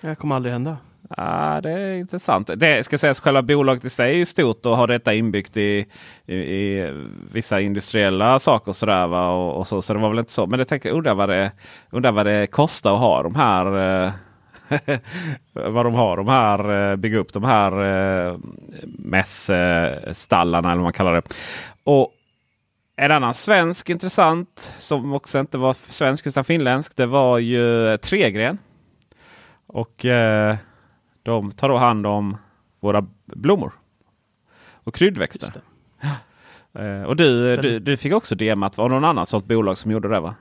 Det 0.01 0.15
kommer 0.15 0.37
aldrig 0.37 0.53
hända. 0.53 0.77
Ja, 1.17 1.61
det 1.63 1.71
är 1.71 1.95
intressant. 1.95 2.51
Det 2.57 2.85
ska 2.85 2.99
sägas 2.99 3.21
själva 3.21 3.43
bolaget 3.43 3.85
i 3.85 3.91
sig 3.91 4.13
är 4.13 4.17
ju 4.17 4.25
stort 4.25 4.67
och 4.67 4.77
har 4.77 4.87
detta 4.87 5.15
inbyggt 5.15 5.57
i, 5.57 5.87
i, 6.27 6.35
i 6.35 6.93
vissa 7.33 7.61
industriella 7.61 8.39
saker. 8.39 8.73
Sådär, 8.73 9.07
va? 9.07 9.29
Och, 9.29 9.59
och 9.59 9.67
så, 9.67 9.83
så 9.83 9.95
det 9.95 10.01
var 10.01 10.09
väl 10.09 10.19
inte 10.19 10.33
så. 10.33 10.47
Men 10.47 10.59
jag 10.59 10.69
tänker, 10.69 10.91
undrar 10.91 11.15
vad 11.15 11.29
det, 11.29 11.53
undrar 11.91 12.13
vad 12.13 12.27
det 12.27 12.47
kostar 12.47 12.95
att 12.95 13.01
ha 13.01 13.23
de 13.23 13.35
här 13.35 14.05
eh, 14.05 14.13
vad 15.53 15.87
de 15.87 15.95
har 15.95 16.17
de 16.17 16.29
här, 16.29 16.91
eh, 16.91 16.97
bygga 16.97 17.19
upp 17.19 17.33
de 17.33 17.45
här 17.45 17.73
eh, 17.73 18.39
mässstallarna 18.85 20.69
eller 20.69 20.77
vad 20.77 20.85
man 20.85 20.93
kallar 20.93 21.15
det. 21.15 21.23
Och 21.85 22.13
en 22.97 23.11
annan 23.11 23.35
svensk 23.35 23.91
intressant 23.91 24.73
som 24.79 25.13
också 25.13 25.39
inte 25.41 25.59
var 25.59 25.77
svensk 25.89 26.27
utan 26.27 26.45
finländsk. 26.45 26.97
Det 26.97 27.07
var 27.07 27.39
ju 27.39 27.97
Tregren. 27.99 28.59
Och 29.67 30.05
eh, 30.05 30.57
de 31.23 31.53
tar 31.53 31.69
då 31.69 31.77
hand 31.77 32.07
om 32.07 32.37
våra 32.81 33.07
blommor. 33.27 33.73
Och 34.85 34.95
kryddväxter. 34.95 35.53
Eh, 36.75 37.03
och 37.03 37.17
du, 37.17 37.57
du, 37.57 37.79
du 37.79 37.97
fick 37.97 38.13
också 38.13 38.35
DMat, 38.35 38.77
var 38.77 38.89
det 38.89 38.95
någon 38.95 39.05
annan 39.05 39.27
sorts 39.27 39.47
bolag 39.47 39.79
som 39.79 39.91
gjorde 39.91 40.09
det 40.09 40.21
va? 40.21 40.35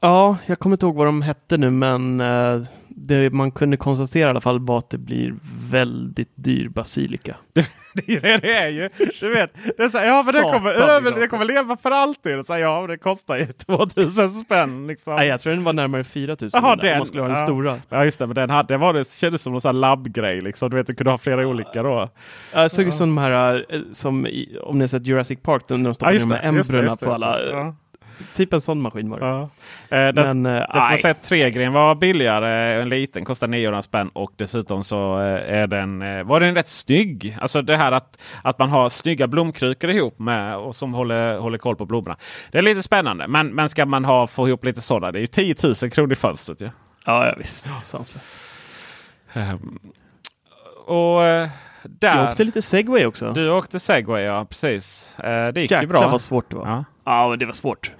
Ja, 0.00 0.36
jag 0.46 0.58
kommer 0.58 0.74
inte 0.74 0.86
ihåg 0.86 0.94
vad 0.94 1.06
de 1.06 1.22
hette 1.22 1.56
nu, 1.56 1.70
men 1.70 2.20
eh, 2.20 2.60
det 2.88 3.30
man 3.30 3.50
kunde 3.50 3.76
konstatera 3.76 4.26
i 4.26 4.30
alla 4.30 4.40
fall 4.40 4.60
var 4.60 4.78
att 4.78 4.90
det 4.90 4.98
blir 4.98 5.34
väldigt 5.70 6.30
dyr 6.34 6.68
basilika. 6.68 7.36
Det 8.06 8.16
är 8.16 8.20
det 8.20 8.38
det 8.38 8.52
är 8.52 8.68
ju. 8.68 8.88
Du 9.20 9.30
vet, 9.30 9.50
det 9.76 9.82
är 9.82 9.88
så 9.88 9.98
här, 9.98 10.06
ja 10.06 10.22
men 10.26 10.34
det 10.34 10.52
kommer, 10.52 10.70
över, 10.70 11.20
det 11.20 11.28
kommer 11.28 11.44
leva 11.44 11.76
för 11.76 11.90
alltid. 11.90 12.46
Så 12.46 12.52
här, 12.52 12.60
ja 12.60 12.80
men 12.80 12.90
det 12.90 12.98
kostar 12.98 13.36
ju 13.36 13.46
2000 13.66 14.30
spänn. 14.30 14.86
Liksom. 14.86 15.16
Nej, 15.16 15.28
jag 15.28 15.40
tror 15.40 15.52
den 15.52 15.64
var 15.64 15.72
närmare 15.72 16.04
4000 16.04 16.60
Jaha, 16.62 16.76
den 16.76 16.92
om 16.92 16.98
man 16.98 17.06
skulle 17.06 17.22
ha 17.22 17.28
den 17.28 17.38
ja. 17.38 17.46
stora. 17.46 17.80
Ja 17.88 18.04
just 18.04 18.18
det, 18.18 18.26
men 18.26 18.34
den 18.34 18.50
hade, 18.50 18.74
det 18.74 18.78
var 18.78 18.92
det 18.92 19.12
kändes 19.12 19.42
som 19.42 19.60
här 19.64 19.72
labbgrej 19.72 20.40
liksom. 20.40 20.70
Du 20.70 20.76
vet, 20.76 20.86
du 20.86 20.94
kunde 20.94 21.10
ha 21.10 21.18
flera 21.18 21.46
olika 21.46 21.82
då. 21.82 22.08
Ja, 22.52 22.62
Jag 22.62 22.70
såg 22.70 22.84
ju 22.84 22.90
som 22.90 23.08
de 23.08 23.18
här, 23.18 23.66
eh, 23.68 23.80
som 23.92 24.26
om 24.62 24.78
ni 24.78 24.82
har 24.82 24.86
sett 24.86 25.06
Jurassic 25.06 25.38
Park, 25.42 25.62
när 25.68 25.78
de 25.78 25.94
stoppar 25.94 26.12
Ja, 26.12 26.18
ner 26.18 26.26
de 26.26 26.34
här 26.34 26.48
embryona 26.48 26.96
på 26.96 27.12
alla. 27.12 27.38
Typ 28.34 28.52
en 28.52 28.60
sån 28.60 28.80
maskin 28.80 29.10
var 29.10 29.20
det. 29.20 29.26
Ja. 29.26 29.42
Eh, 29.88 30.12
det, 30.12 30.34
Men, 30.34 30.46
eh, 30.46 30.96
säga 30.96 31.10
att 31.10 31.22
Tregren 31.22 31.72
var 31.72 31.94
billigare. 31.94 32.82
En 32.82 32.88
liten 32.88 33.24
kostar 33.24 33.46
900 33.46 33.82
spänn 33.82 34.08
och 34.08 34.32
dessutom 34.36 34.84
så 34.84 35.20
eh, 35.20 35.58
är 35.60 35.66
den, 35.66 36.02
eh, 36.02 36.24
var 36.24 36.40
den 36.40 36.54
rätt 36.54 36.68
snygg. 36.68 37.36
Alltså 37.40 37.62
det 37.62 37.76
här 37.76 37.92
att, 37.92 38.18
att 38.42 38.58
man 38.58 38.70
har 38.70 38.88
snygga 38.88 39.26
blomkrukor 39.26 39.90
ihop 39.90 40.18
med 40.18 40.56
och 40.56 40.76
som 40.76 40.94
håller, 40.94 41.38
håller 41.38 41.58
koll 41.58 41.76
på 41.76 41.86
blommorna. 41.86 42.16
Det 42.50 42.58
är 42.58 42.62
lite 42.62 42.82
spännande. 42.82 43.28
Men, 43.28 43.48
men 43.48 43.68
ska 43.68 43.86
man 43.86 44.04
ha, 44.04 44.26
få 44.26 44.48
ihop 44.48 44.64
lite 44.64 44.80
sådana, 44.80 45.12
det 45.12 45.18
är 45.18 45.20
ju 45.20 45.26
10 45.26 45.54
000 45.82 45.90
kronor 45.90 46.12
i 46.12 46.16
fönstret. 46.16 46.60
Ja. 46.60 46.68
Ja, 47.04 47.26
ja 47.26 47.34
visst. 47.38 47.70
Sanslöst. 47.82 48.30
Ehm, 49.32 49.78
och 50.86 51.24
eh, 51.24 51.48
där... 51.82 52.16
Jag 52.16 52.28
åkte 52.28 52.44
lite 52.44 52.62
segway 52.62 53.06
också. 53.06 53.32
Du 53.32 53.50
åkte 53.50 53.80
segway, 53.80 54.22
ja 54.22 54.44
precis. 54.44 55.14
Det 55.16 55.60
gick 55.60 55.70
ju 55.70 55.76
Jäklar 55.76 56.00
bra. 56.00 56.08
vad 56.08 56.20
svårt 56.20 56.50
det 56.50 56.56
var. 56.56 56.66
Ja. 56.66 56.84
Ja, 57.06 57.36
det 57.36 57.46
var 57.46 57.52
svårt. 57.52 57.92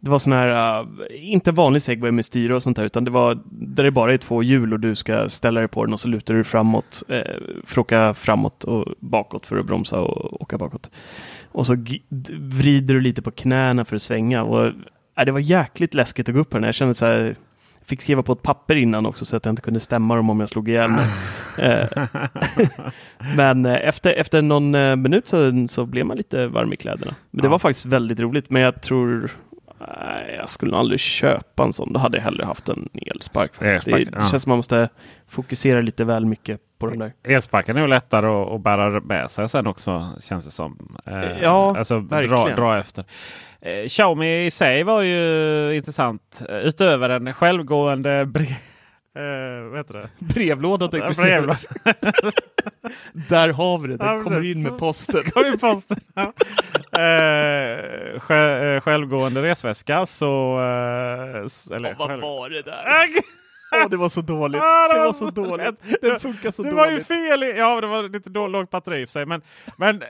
Det 0.00 0.10
var 0.10 0.18
sån 0.18 0.32
här, 0.32 0.80
uh, 0.82 0.88
inte 1.10 1.52
vanlig 1.52 1.82
segway 1.82 2.10
med 2.10 2.24
styre 2.24 2.54
och 2.54 2.62
sånt 2.62 2.76
där, 2.76 2.84
utan 2.84 3.04
det 3.04 3.10
var 3.10 3.38
där 3.50 3.84
det 3.84 3.90
bara 3.90 4.12
är 4.12 4.18
två 4.18 4.42
hjul 4.42 4.72
och 4.72 4.80
du 4.80 4.94
ska 4.94 5.28
ställa 5.28 5.60
dig 5.60 5.68
på 5.68 5.84
den 5.84 5.92
och 5.92 6.00
så 6.00 6.08
lutar 6.08 6.34
du 6.34 6.44
framåt 6.44 7.02
eh, 7.08 7.22
för 7.64 7.72
att 7.72 7.78
åka 7.78 8.14
framåt 8.14 8.64
och 8.64 8.94
bakåt 8.98 9.46
för 9.46 9.56
att 9.56 9.66
bromsa 9.66 10.00
och 10.00 10.42
åka 10.42 10.58
bakåt. 10.58 10.90
Och 11.52 11.66
så 11.66 11.76
vrider 12.38 12.94
du 12.94 13.00
lite 13.00 13.22
på 13.22 13.30
knäna 13.30 13.84
för 13.84 13.96
att 13.96 14.02
svänga. 14.02 14.42
Och, 14.42 14.66
äh, 15.18 15.24
det 15.26 15.32
var 15.32 15.40
jäkligt 15.40 15.94
läskigt 15.94 16.28
att 16.28 16.34
gå 16.34 16.40
upp 16.40 16.50
på 16.50 16.56
den. 16.56 16.64
Jag 16.64 16.74
kände 16.74 16.94
så 16.94 17.06
här, 17.06 17.36
fick 17.84 18.00
skriva 18.02 18.22
på 18.22 18.32
ett 18.32 18.42
papper 18.42 18.74
innan 18.74 19.06
också 19.06 19.24
så 19.24 19.36
att 19.36 19.44
jag 19.44 19.52
inte 19.52 19.62
kunde 19.62 19.80
stämma 19.80 20.16
dem 20.16 20.30
om 20.30 20.40
jag 20.40 20.48
slog 20.48 20.68
ihjäl 20.68 20.90
mig. 20.90 21.04
Eh, 21.58 21.88
Men 23.36 23.66
eh, 23.66 23.88
efter, 23.88 24.12
efter 24.14 24.42
någon 24.42 24.74
eh, 24.74 24.96
minut 24.96 25.28
så, 25.28 25.66
så 25.68 25.86
blev 25.86 26.06
man 26.06 26.16
lite 26.16 26.46
varm 26.46 26.72
i 26.72 26.76
kläderna. 26.76 27.14
Men 27.30 27.42
det 27.42 27.46
Ja. 27.46 27.50
var 27.50 27.58
faktiskt 27.58 27.86
väldigt 27.86 28.20
roligt. 28.20 28.50
Men 28.50 28.62
jag 28.62 28.82
tror 28.82 29.30
jag 30.38 30.48
skulle 30.48 30.70
nog 30.70 30.80
aldrig 30.80 31.00
köpa 31.00 31.62
en 31.64 31.72
sån. 31.72 31.92
Då 31.92 32.00
hade 32.00 32.16
jag 32.18 32.24
hellre 32.24 32.44
haft 32.44 32.68
en 32.68 32.88
elspark. 33.06 33.54
faktiskt. 33.54 33.86
Elspark, 33.86 34.04
det, 34.04 34.10
ja. 34.12 34.24
det 34.24 34.30
känns 34.30 34.42
som 34.42 34.50
man 34.50 34.56
måste 34.58 34.88
fokusera 35.28 35.80
lite 35.80 36.04
väl 36.04 36.24
mycket 36.24 36.60
på 36.78 36.86
de 36.86 36.98
där. 36.98 37.12
Elsparken 37.24 37.76
är 37.76 37.80
ju 37.80 37.86
lättare 37.86 38.26
att, 38.26 38.48
att 38.48 38.62
bära 38.62 39.00
med 39.00 39.30
sig 39.30 39.48
sen 39.48 39.66
också 39.66 40.12
känns 40.20 40.44
det 40.44 40.50
som. 40.50 40.98
Eh, 41.06 41.14
Ja, 41.42 41.78
alltså 41.78 42.00
dra, 42.00 42.16
verkligen. 42.16 42.56
dra 42.56 42.78
efter. 42.78 43.04
Eh, 43.64 43.88
Xiaomi 43.88 44.46
i 44.46 44.50
sig 44.50 44.82
var 44.82 45.02
ju 45.02 45.72
intressant. 45.76 46.42
Eh, 46.48 46.56
Utöver 46.56 47.08
en 47.08 47.34
självgående 47.34 48.26
bre 48.26 48.42
eh, 49.16 49.62
vad 49.70 49.78
heter 49.78 49.94
det? 49.94 50.08
Brevlåda 50.18 50.88
Ja, 50.92 51.10
brevlåda. 51.22 51.58
Där 53.28 53.48
har 53.52 53.78
vi 53.78 53.88
det. 53.88 53.96
Den 53.96 54.06
Ja, 54.16 54.22
kommer 54.22 54.50
in 54.50 54.62
med 54.62 54.78
posten. 54.78 55.22
Kom 55.32 55.46
in 55.46 55.58
posten. 55.58 55.96
Ja. 56.14 56.32
Eh, 56.92 57.78
sj- 58.20 58.74
eh, 58.74 58.80
självgående 58.80 59.42
resväska 59.42 60.06
så... 60.06 60.60
Eh, 60.60 61.44
s- 61.44 61.70
eller, 61.70 61.94
vad 61.98 62.08
själv- 62.08 62.22
var 62.22 62.48
det 62.50 62.62
där? 62.62 62.84
Åh, 63.74 63.88
det 63.90 63.96
var 63.96 64.08
så 64.08 64.20
dåligt. 64.20 64.62
Ah, 64.62 64.88
det 64.92 64.98
var 64.98 65.12
så 65.12 65.30
dåligt. 65.30 65.74
Den 66.02 66.20
funkar 66.20 66.50
så 66.50 66.62
det 66.62 66.70
dåligt. 66.70 66.84
var 66.84 66.90
ju 66.90 67.04
fel. 67.04 67.42
Ja, 67.58 67.80
det 67.80 67.86
var 67.86 68.02
lite 68.08 68.30
då, 68.30 68.46
lågt 68.46 68.70
batteri 68.70 69.02
i 69.02 69.06
sig. 69.06 69.26
Men, 69.26 69.42
men 69.76 70.02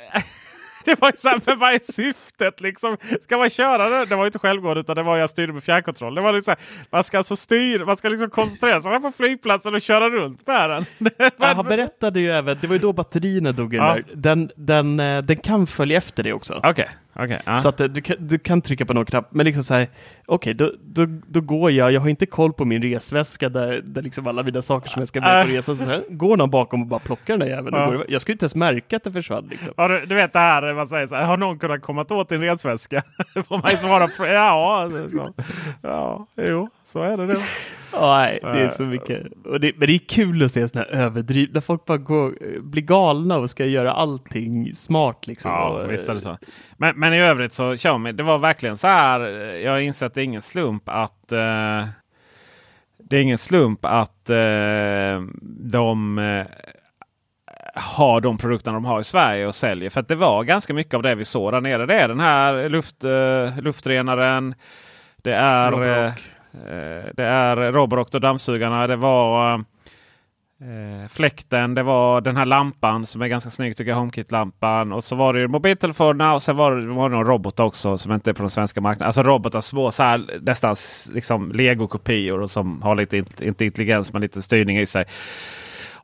det 0.84 1.00
var 1.00 1.08
ju 1.10 1.16
så 1.16 1.28
här, 1.28 1.40
men 1.46 1.58
vad 1.58 1.72
är 1.74 1.92
syftet 1.92 2.60
liksom? 2.60 2.96
Ska 3.22 3.36
man 3.36 3.50
köra 3.50 3.88
det? 3.88 4.04
Det 4.04 4.14
var 4.16 4.22
ju 4.24 4.26
inte 4.26 4.38
självgående 4.38 4.80
utan 4.80 4.96
det 4.96 5.02
var 5.02 5.16
jag 5.16 5.30
styrde 5.30 5.52
med 5.52 5.64
fjärrkontroll. 5.64 6.14
Det 6.14 6.20
var 6.20 6.32
liksom, 6.32 6.54
man 6.90 7.04
ska 7.04 7.18
alltså 7.18 7.36
styra, 7.36 7.84
man 7.84 7.96
ska 7.96 8.08
liksom 8.08 8.30
koncentrera 8.30 8.80
sig 8.80 9.00
på 9.00 9.12
flygplatsen 9.16 9.74
och 9.74 9.82
köra 9.82 10.10
runt 10.10 10.46
med 10.46 10.70
den. 10.70 10.84
Ja, 11.38 11.46
han 11.56 11.64
berättade 11.64 12.20
ju 12.20 12.30
även, 12.30 12.58
det 12.60 12.66
var 12.66 12.74
ju 12.74 12.78
då 12.80 12.92
batterierna 12.92 13.52
dog 13.52 13.70
den 13.70 13.80
Ja. 13.80 13.94
där. 13.94 14.04
Den, 14.14 14.50
den, 14.56 15.00
eh, 15.00 15.22
den 15.22 15.36
kan 15.36 15.66
följa 15.66 15.98
efter 15.98 16.22
det 16.22 16.32
också. 16.32 16.60
Okej, 16.62 16.88
okej. 17.14 17.40
ja. 17.46 17.56
Så 17.56 17.68
att 17.68 17.80
eh, 17.80 17.86
du 17.86 18.00
kan, 18.02 18.16
du 18.20 18.38
kan 18.38 18.62
trycka 18.62 18.84
på 18.86 18.94
någon 18.94 19.04
knapp, 19.04 19.28
men 19.34 19.46
liksom 19.46 19.62
så 19.64 19.74
här, 19.74 19.88
okej, 20.26 20.54
då, 20.54 20.72
då, 20.84 21.06
då 21.26 21.40
går 21.40 21.70
jag, 21.70 21.92
jag 21.92 22.00
har 22.00 22.08
inte 22.08 22.26
koll 22.26 22.52
på 22.52 22.64
min 22.64 22.82
resväska 22.82 23.48
där, 23.48 23.80
där 23.84 24.02
liksom 24.02 24.26
alla 24.26 24.42
mina 24.42 24.62
saker 24.62 24.88
som 24.90 25.00
jag 25.00 25.08
ska 25.08 25.20
med 25.20 25.44
på 25.46 25.50
Äh. 25.50 25.54
resan, 25.54 25.76
så 25.76 25.90
här, 25.90 26.02
går 26.08 26.36
någon 26.36 26.50
bakom 26.50 26.80
och 26.82 26.86
bara 26.86 27.00
plockar 27.00 27.38
den 27.38 27.40
där 27.48 27.56
jäveln. 27.56 27.70
Går- 27.96 28.04
Jag 28.08 28.20
skulle 28.22 28.32
inte 28.32 28.44
ens 28.44 28.54
märka 28.54 28.96
att 28.96 29.04
det 29.04 29.12
försvann 29.12 29.46
liksom. 29.50 29.72
Ja, 29.76 29.88
du, 29.88 30.06
du 30.06 30.14
vet 30.14 30.32
det 30.32 30.38
här 30.38 30.71
man 30.74 30.88
säger 30.88 31.06
så 31.06 31.14
här, 31.14 31.24
har 31.24 31.36
någon 31.36 31.58
kunnat 31.58 31.82
komma 31.82 32.06
åt 32.10 32.28
din 32.28 32.40
resväska? 32.40 33.02
får 33.48 33.58
man 33.58 33.70
ju 33.70 33.76
svara 33.76 34.08
på, 34.08 34.26
ja, 34.26 34.90
så, 35.10 35.32
ja, 35.82 36.26
jo, 36.36 36.68
så 36.84 37.02
är 37.02 37.16
det 37.16 37.26
då. 37.26 37.34
Ja, 37.92 38.16
Nej, 38.16 38.38
det 38.42 38.60
är 38.60 38.70
så 38.70 38.82
mycket. 38.82 39.26
Och 39.44 39.60
det, 39.60 39.72
men 39.76 39.86
det 39.86 39.94
är 39.94 39.98
kul 39.98 40.42
att 40.44 40.52
se 40.52 40.68
sådana 40.68 40.86
här 40.90 41.02
överdriv, 41.04 41.52
där 41.52 41.60
folk 41.60 41.84
bara 41.84 41.98
går, 41.98 42.34
blir 42.62 42.82
galna 42.82 43.36
och 43.38 43.50
ska 43.50 43.64
göra 43.64 43.92
allting 43.92 44.74
smart 44.74 45.26
liksom. 45.26 45.50
Ja, 45.50 45.82
visst 45.88 46.08
är 46.08 46.14
det 46.14 46.20
så. 46.20 46.38
Men, 46.76 46.96
men 46.98 47.14
i 47.14 47.20
övrigt 47.20 47.52
så 47.52 47.76
Xiaomi, 47.76 48.12
det 48.12 48.22
var 48.22 48.38
verkligen 48.38 48.76
så 48.76 48.86
här. 48.86 49.20
eh, 49.20 49.56
Jag 49.60 49.72
har 49.72 49.78
insett 49.78 50.06
att 50.06 50.14
det 50.14 50.20
är 50.20 50.24
ingen 50.24 50.42
slump 50.42 50.82
att 50.86 51.32
eh, 51.32 51.86
det 52.98 53.16
är 53.16 53.20
ingen 53.22 53.38
slump 53.38 53.84
att 53.84 54.30
eh, 54.30 55.22
de 55.60 56.18
eh, 56.18 56.46
har 57.74 58.20
de 58.20 58.38
produkterna 58.38 58.74
de 58.74 58.84
har 58.84 59.00
i 59.00 59.04
Sverige 59.04 59.46
och 59.46 59.54
säljer. 59.54 59.90
För 59.90 60.00
att 60.00 60.08
det 60.08 60.14
var 60.14 60.44
ganska 60.44 60.74
mycket 60.74 60.94
av 60.94 61.02
det 61.02 61.14
vi 61.14 61.24
såg 61.24 61.52
där 61.52 61.60
nere. 61.60 61.86
Det 61.86 61.94
är 61.94 62.08
den 62.08 62.20
här 62.20 62.68
luft, 62.68 63.04
eh, 63.04 63.62
luftrenaren. 63.62 64.54
Det 65.22 65.32
är, 65.34 65.70
Roborock. 65.70 66.18
eh, 66.54 67.04
det 67.14 67.24
är 67.24 67.72
Roborock 67.72 68.14
och 68.14 68.20
dammsugarna. 68.20 68.86
Det 68.86 68.96
var 68.96 69.54
eh, 69.54 71.08
fläkten. 71.08 71.74
Det 71.74 71.82
var 71.82 72.20
den 72.20 72.36
här 72.36 72.44
lampan 72.46 73.06
som 73.06 73.22
är 73.22 73.28
ganska 73.28 73.50
snygg 73.50 73.76
tycker 73.76 73.90
jag. 73.90 73.96
HomeKit-lampan. 73.98 74.92
Och 74.92 75.04
så 75.04 75.16
var 75.16 75.34
det 75.34 75.48
mobiltelefonerna 75.48 76.34
och 76.34 76.42
sen 76.42 76.56
var 76.56 76.76
det, 76.76 76.86
var 76.86 77.08
det 77.08 77.16
några 77.16 77.30
robotar 77.32 77.64
också 77.64 77.98
som 77.98 78.12
inte 78.12 78.30
är 78.30 78.34
på 78.34 78.42
den 78.42 78.50
svenska 78.50 78.80
marknaden. 78.80 79.06
Alltså 79.06 79.22
robotar 79.22 79.60
små, 79.60 79.90
så 79.90 80.02
här, 80.02 80.38
nästan 80.40 80.76
liksom 81.12 81.52
legokopior 81.52 82.40
och 82.40 82.50
som 82.50 82.82
har 82.82 82.94
lite, 82.94 83.16
int- 83.18 83.42
inte 83.42 83.64
intelligens 83.64 84.12
men 84.12 84.22
lite 84.22 84.42
styrning 84.42 84.78
i 84.78 84.86
sig. 84.86 85.04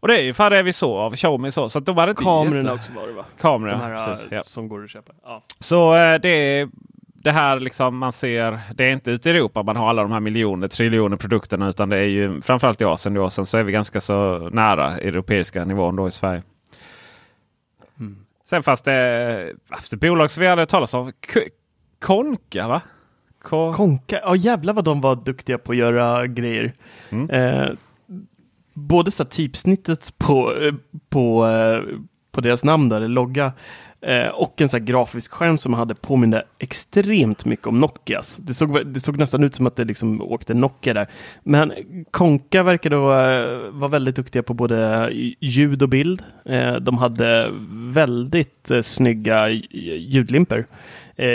Och 0.01 0.09
det 0.09 0.19
är 0.19 0.23
ju 0.23 0.35
fan 0.35 0.53
det 0.53 0.63
vi 0.63 0.73
såg 0.73 0.97
av 0.99 1.17
Xiaomi. 1.17 1.51
Så, 1.51 1.69
så 1.69 1.79
att 1.79 1.87
de 1.87 1.95
var 1.95 2.09
inte 2.11 2.23
Kamerorna 2.23 2.73
också 2.73 2.93
var 2.93 3.07
det 3.07 3.13
va? 3.13 3.25
Kameror, 3.41 3.71
De 3.73 3.81
här 3.81 4.07
precis, 4.07 4.27
eh, 4.33 4.37
ja. 4.37 4.43
som 4.43 4.69
går 4.69 4.85
att 4.85 4.91
köpa. 4.91 5.13
Ja. 5.25 5.43
Så 5.59 5.95
eh, 5.97 6.21
det 6.21 6.29
är 6.29 6.69
det 7.23 7.31
här 7.33 7.61
liksom 7.61 7.97
man 7.99 8.13
ser. 8.13 8.59
Det 8.75 8.85
är 8.85 8.93
inte 8.93 9.11
ute 9.11 9.29
i 9.31 9.33
Europa 9.33 9.63
man 9.63 9.77
har 9.77 9.89
alla 9.89 10.03
de 10.03 10.13
här 10.13 10.21
miljoner, 10.21 10.69
triljoner 10.69 11.17
produkterna. 11.17 11.69
Utan 11.69 11.89
det 11.89 11.97
är 11.97 12.07
ju 12.07 12.41
framförallt 12.41 12.81
i 12.83 12.85
Asien. 12.85 13.15
Då. 13.15 13.31
Sen 13.31 13.47
så 13.47 13.59
är 13.59 13.63
vi 13.63 13.73
ganska 13.73 14.01
så 14.01 14.39
nära 14.53 14.97
europeiska 14.99 15.65
nivån 15.65 15.97
då 15.97 16.09
i 16.09 16.11
Sverige. 16.11 16.43
Mm. 18.01 18.17
Sen 18.51 18.63
fast 18.63 18.85
det 18.85 19.53
haft 19.69 19.93
ett 19.93 20.01
bolag 20.01 20.31
som 20.31 20.41
vi 20.41 20.47
hade 20.47 20.67
talat 20.67 20.95
om. 20.95 21.13
K- 21.35 21.41
Konka 22.01 22.69
va? 22.69 22.81
Ko- 23.43 23.73
Konka, 23.73 24.21
ja 24.23 24.37
jävlar 24.37 24.73
vad 24.73 24.85
de 24.85 25.01
var 25.01 25.17
duktiga 25.17 25.59
på 25.59 25.73
att 25.73 25.79
göra 25.79 26.27
grejer. 26.27 26.73
Mm. 27.11 27.31
Eh, 27.31 27.69
både 28.79 29.11
så 29.11 29.23
här 29.23 29.31
typsnittet 29.31 30.15
på, 30.19 30.55
eh, 30.55 30.75
på, 31.09 31.47
eh, 31.47 31.99
på 32.33 32.41
deras 32.41 32.65
namn, 32.65 32.89
där, 32.89 33.09
logga, 33.09 33.53
eh, 34.01 34.29
och 34.29 34.61
en 34.61 34.69
så 34.69 34.77
här 34.79 34.85
grafisk 34.85 35.33
skärm 35.33 35.59
som 35.59 35.75
hade 35.75 35.95
påminde 35.95 36.45
extremt 36.59 37.45
mycket 37.45 37.67
om 37.67 37.81
Nokias. 37.81 38.37
Det 38.37 38.55
såg, 38.55 38.87
det 38.87 39.01
såg 39.01 39.19
nästan 39.19 39.45
ut 39.45 39.55
som 39.55 39.67
att 39.67 39.77
det 39.77 39.85
liksom 39.85 40.23
åkte 40.23 40.55
Nokia 40.55 40.95
där. 40.95 41.07
Men 41.43 41.73
Konka 42.11 42.63
verkar 42.63 42.91
då 42.91 43.01
vara 43.79 43.89
väldigt 43.89 44.17
duktiga 44.17 44.43
på 44.43 44.55
både 44.55 45.11
ljud 45.41 45.83
och 45.83 45.89
bild. 45.89 46.23
De 46.81 46.99
hade 46.99 47.51
väldigt 47.71 48.71
snygga 48.83 49.49
ljudlimper 49.49 50.67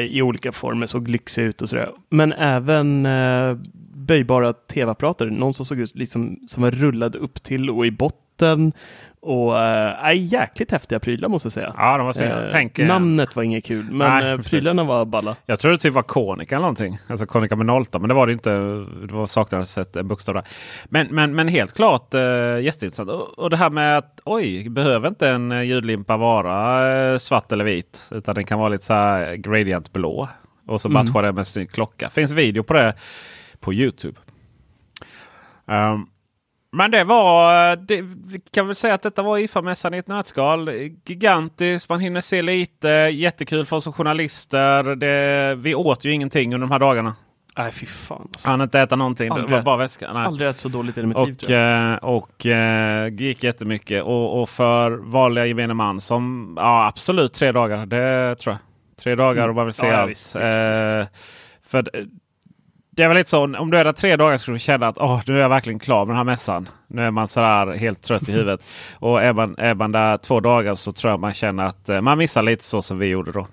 i 0.09 0.21
olika 0.21 0.51
former, 0.51 0.85
såg 0.85 1.07
lyxiga 1.07 1.45
ut 1.45 1.61
och 1.61 1.69
sådär. 1.69 1.91
Men 2.09 2.33
även 2.33 3.07
böjbara 4.07 4.53
tv-apparater, 4.53 5.25
någon 5.25 5.53
som 5.53 5.65
såg 5.65 5.79
ut 5.79 5.95
liksom, 5.95 6.39
som 6.47 6.63
var 6.63 6.71
rullad 6.71 7.15
upp 7.15 7.43
till 7.43 7.69
och 7.69 7.85
i 7.85 7.91
botten 7.91 8.73
Och 9.25 9.59
äh, 9.59 10.13
jäkligt 10.17 10.71
häftiga 10.71 10.99
prylar 10.99 11.29
måste 11.29 11.45
jag 11.45 11.53
säga. 11.53 11.73
Ja, 11.77 11.97
de 11.97 12.05
var 12.05 12.13
så, 12.13 12.23
jag 12.23 12.51
tänker- 12.51 12.85
Namnet 12.85 13.35
var 13.35 13.43
inget 13.43 13.65
kul, 13.65 13.85
men 13.91 14.09
Nej, 14.23 14.31
eh, 14.33 14.37
prylarna 14.37 14.83
var 14.83 15.05
balla. 15.05 15.35
Jag 15.45 15.59
tror 15.59 15.71
det 15.71 15.77
typ 15.77 15.93
var 15.93 16.01
Konica 16.01 16.55
eller 16.55 16.61
någonting. 16.61 16.97
Alltså 17.07 17.25
Konica 17.25 17.55
med 17.55 17.69
08. 17.69 17.99
Men 17.99 18.07
det 18.07 18.13
var 18.13 18.27
det 18.27 18.33
inte. 18.33 18.49
Det 19.07 19.13
var 19.13 19.27
saknades 19.27 19.77
ett 19.77 19.95
en 19.95 20.07
bokstav 20.07 20.35
där. 20.35 20.43
Men, 20.85 21.07
men, 21.11 21.35
men 21.35 21.47
helt 21.47 21.73
klart 21.73 22.13
eh, 22.13 22.21
jätteintressant. 22.59 23.09
Och, 23.09 23.39
och 23.39 23.49
det 23.49 23.57
här 23.57 23.69
med 23.69 23.97
att 23.97 24.19
oj, 24.25 24.69
behöver 24.69 25.07
inte 25.07 25.29
en 25.29 25.51
eh, 25.51 25.61
ljudlimpa 25.61 26.17
vara 26.17 27.11
eh, 27.11 27.17
svart 27.17 27.51
eller 27.51 27.65
vit. 27.65 28.03
Utan 28.11 28.35
den 28.35 28.45
kan 28.45 28.59
vara 28.59 28.69
lite 28.69 28.85
så 28.85 28.93
här 28.93 29.35
gradient 29.35 29.93
blå. 29.93 30.29
Och 30.67 30.81
så 30.81 30.87
Mm. 30.89 31.05
matchar 31.05 31.21
det 31.23 31.31
med 31.31 31.39
en 31.39 31.45
snygg 31.45 31.71
klocka. 31.71 32.09
Finns 32.09 32.31
video 32.31 32.63
på 32.63 32.73
det 32.73 32.93
på 33.63 33.73
Youtube. 33.73 34.19
Ehm, 35.67 36.05
men 36.71 36.91
det 36.91 37.03
var, 37.03 37.75
det, 37.75 38.01
vi 38.01 38.41
kan 38.51 38.67
väl 38.67 38.75
säga 38.75 38.93
att 38.93 39.01
detta 39.01 39.21
var 39.23 39.37
IFA-mässan 39.37 39.93
i 39.93 39.97
ett 39.97 40.07
nötskal. 40.07 40.69
Gigantiskt, 41.05 41.89
man 41.89 41.99
hinner 41.99 42.21
se 42.21 42.41
lite, 42.41 42.87
jättekul 43.13 43.65
för 43.65 43.75
oss 43.75 43.83
som 43.83 43.93
journalister. 43.93 44.95
Det, 44.95 45.55
vi 45.55 45.75
åt 45.75 46.05
ju 46.05 46.11
ingenting 46.11 46.53
under 46.53 46.67
de 46.67 46.71
här 46.71 46.79
dagarna. 46.79 47.15
Nej, 47.57 47.71
fy 47.71 47.85
fan. 47.85 48.21
Alltså. 48.21 48.49
Han 48.49 48.61
inte 48.61 48.79
äta 48.79 48.95
någonting, 48.95 49.27
det 49.29 49.33
Aldrig 49.33 49.51
var 49.51 49.57
ätit- 49.59 49.63
bara 49.65 49.77
väska. 49.77 50.13
Nej. 50.13 50.25
Aldrig 50.25 50.49
ätit 50.49 50.61
så 50.61 50.69
dåligt 50.69 50.97
i 50.97 51.03
mitt 51.03 51.17
liv 51.17 51.33
Och, 51.33 51.39
tror 51.39 51.51
jag. 51.57 51.91
eh, 51.93 51.95
och 51.97 52.45
eh, 52.45 53.07
gick 53.13 53.43
jättemycket. 53.43 54.03
Och, 54.03 54.41
och 54.41 54.49
för 54.49 54.91
vanliga 54.91 55.45
gemene 55.45 55.73
man 55.73 56.01
som, 56.01 56.53
ja 56.57 56.87
absolut 56.87 57.33
tre 57.33 57.51
dagar. 57.51 57.85
Det 57.85 58.35
tror 58.35 58.53
jag. 58.53 58.59
Tre 59.03 59.15
dagar 59.15 59.49
och 59.49 59.55
man 59.55 59.65
vill 59.65 59.73
se 59.73 59.85
Mm. 59.87 59.95
Ja, 59.95 60.01
allt. 60.01 60.11
visst, 60.11 60.35
visst, 60.35 60.45
Eh, 60.57 61.05
För 61.67 61.97
eh, 61.97 62.03
det 62.95 63.03
är 63.03 63.07
väl 63.07 63.17
lite 63.17 63.29
så, 63.29 63.43
om 63.57 63.71
du 63.71 63.77
är 63.77 63.83
där 63.83 63.91
tre 63.93 64.15
dagar 64.15 64.37
skulle 64.37 64.55
du 64.55 64.59
känna 64.59 64.87
att 64.87 64.97
åh, 64.97 65.21
nu 65.27 65.37
är 65.37 65.41
jag 65.41 65.49
verkligen 65.49 65.79
klar 65.79 66.05
med 66.05 66.09
den 66.13 66.17
här 66.17 66.23
mässan. 66.23 66.69
Nu 66.87 67.01
är 67.01 67.11
man 67.11 67.27
sådär 67.27 67.77
helt 67.77 68.01
trött 68.01 68.29
i 68.29 68.31
huvudet. 68.31 68.63
och 68.99 69.21
är 69.23 69.33
man, 69.33 69.55
är 69.57 69.75
man 69.75 69.91
där 69.91 70.17
två 70.17 70.39
dagar 70.39 70.75
så 70.75 70.91
tror 70.91 71.11
jag 71.11 71.19
man 71.19 71.33
känner 71.33 71.65
att 71.65 71.89
eh, 71.89 72.01
man 72.01 72.17
missar 72.17 72.41
lite 72.43 72.63
så 72.63 72.81
som 72.81 72.97
vi 72.99 73.05
gjorde 73.07 73.31
då. 73.31 73.47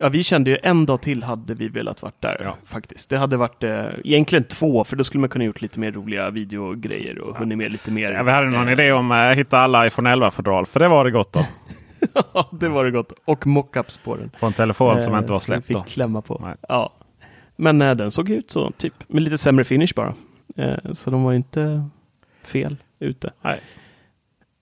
Ja, 0.00 0.08
vi 0.08 0.22
kände 0.22 0.50
ju 0.50 0.58
en 0.62 0.86
dag 0.86 1.02
till 1.02 1.22
hade 1.22 1.54
vi 1.54 1.68
velat 1.68 2.02
varit 2.02 2.22
där 2.22 2.52
faktiskt. 2.66 3.10
Det 3.10 3.18
hade 3.18 3.36
varit 3.36 3.62
eh, 3.64 3.86
egentligen 4.04 4.44
två, 4.44 4.84
för 4.84 4.96
då 4.96 5.04
skulle 5.04 5.20
man 5.20 5.30
kunna 5.30 5.44
gjort 5.44 5.60
lite 5.62 5.80
mer 5.80 5.92
roliga 5.92 6.30
videogrejer 6.30 7.18
och 7.18 7.36
hunnit 7.38 7.58
med 7.58 7.72
lite 7.72 7.90
mer. 7.90 8.12
Ja, 8.12 8.22
vi 8.22 8.30
hade 8.30 8.46
någon 8.50 8.66
eh, 8.68 8.72
idé 8.72 8.92
om 8.92 9.10
att 9.10 9.36
hitta 9.36 9.58
alla 9.58 9.86
iPhone 9.86 10.14
11-fodral, 10.14 10.66
för 10.66 10.80
det 10.80 10.88
var 10.88 11.04
det 11.04 11.10
gott 11.10 11.36
om. 11.36 11.44
Ja, 12.34 12.48
det 12.52 12.68
var 12.68 12.84
det 12.84 12.90
gott. 12.90 13.12
Och 13.24 13.46
mockups 13.46 13.98
på 13.98 14.16
den. 14.16 14.30
På 14.40 14.46
en 14.46 14.52
telefon 14.52 15.00
som 15.00 15.14
Eh, 15.14 15.18
inte 15.20 15.32
var 15.32 15.38
som 15.40 15.54
vi 15.54 15.54
släppt 15.62 15.66
fick 15.66 15.76
då. 15.76 15.82
klämma 15.82 16.22
på. 16.22 16.48
Ja. 16.68 16.92
Men 17.60 17.82
eh, 17.82 17.94
den 17.94 18.10
såg 18.10 18.30
ut 18.30 18.50
så, 18.50 18.70
typ. 18.70 18.94
Med 19.08 19.22
lite 19.22 19.38
sämre 19.38 19.64
finish 19.64 19.94
bara. 19.96 20.14
Eh, 20.56 20.92
så 20.92 21.10
de 21.10 21.24
var 21.24 21.32
inte 21.32 21.84
fel 22.42 22.76
ute. 22.98 23.32
Nej. 23.42 23.60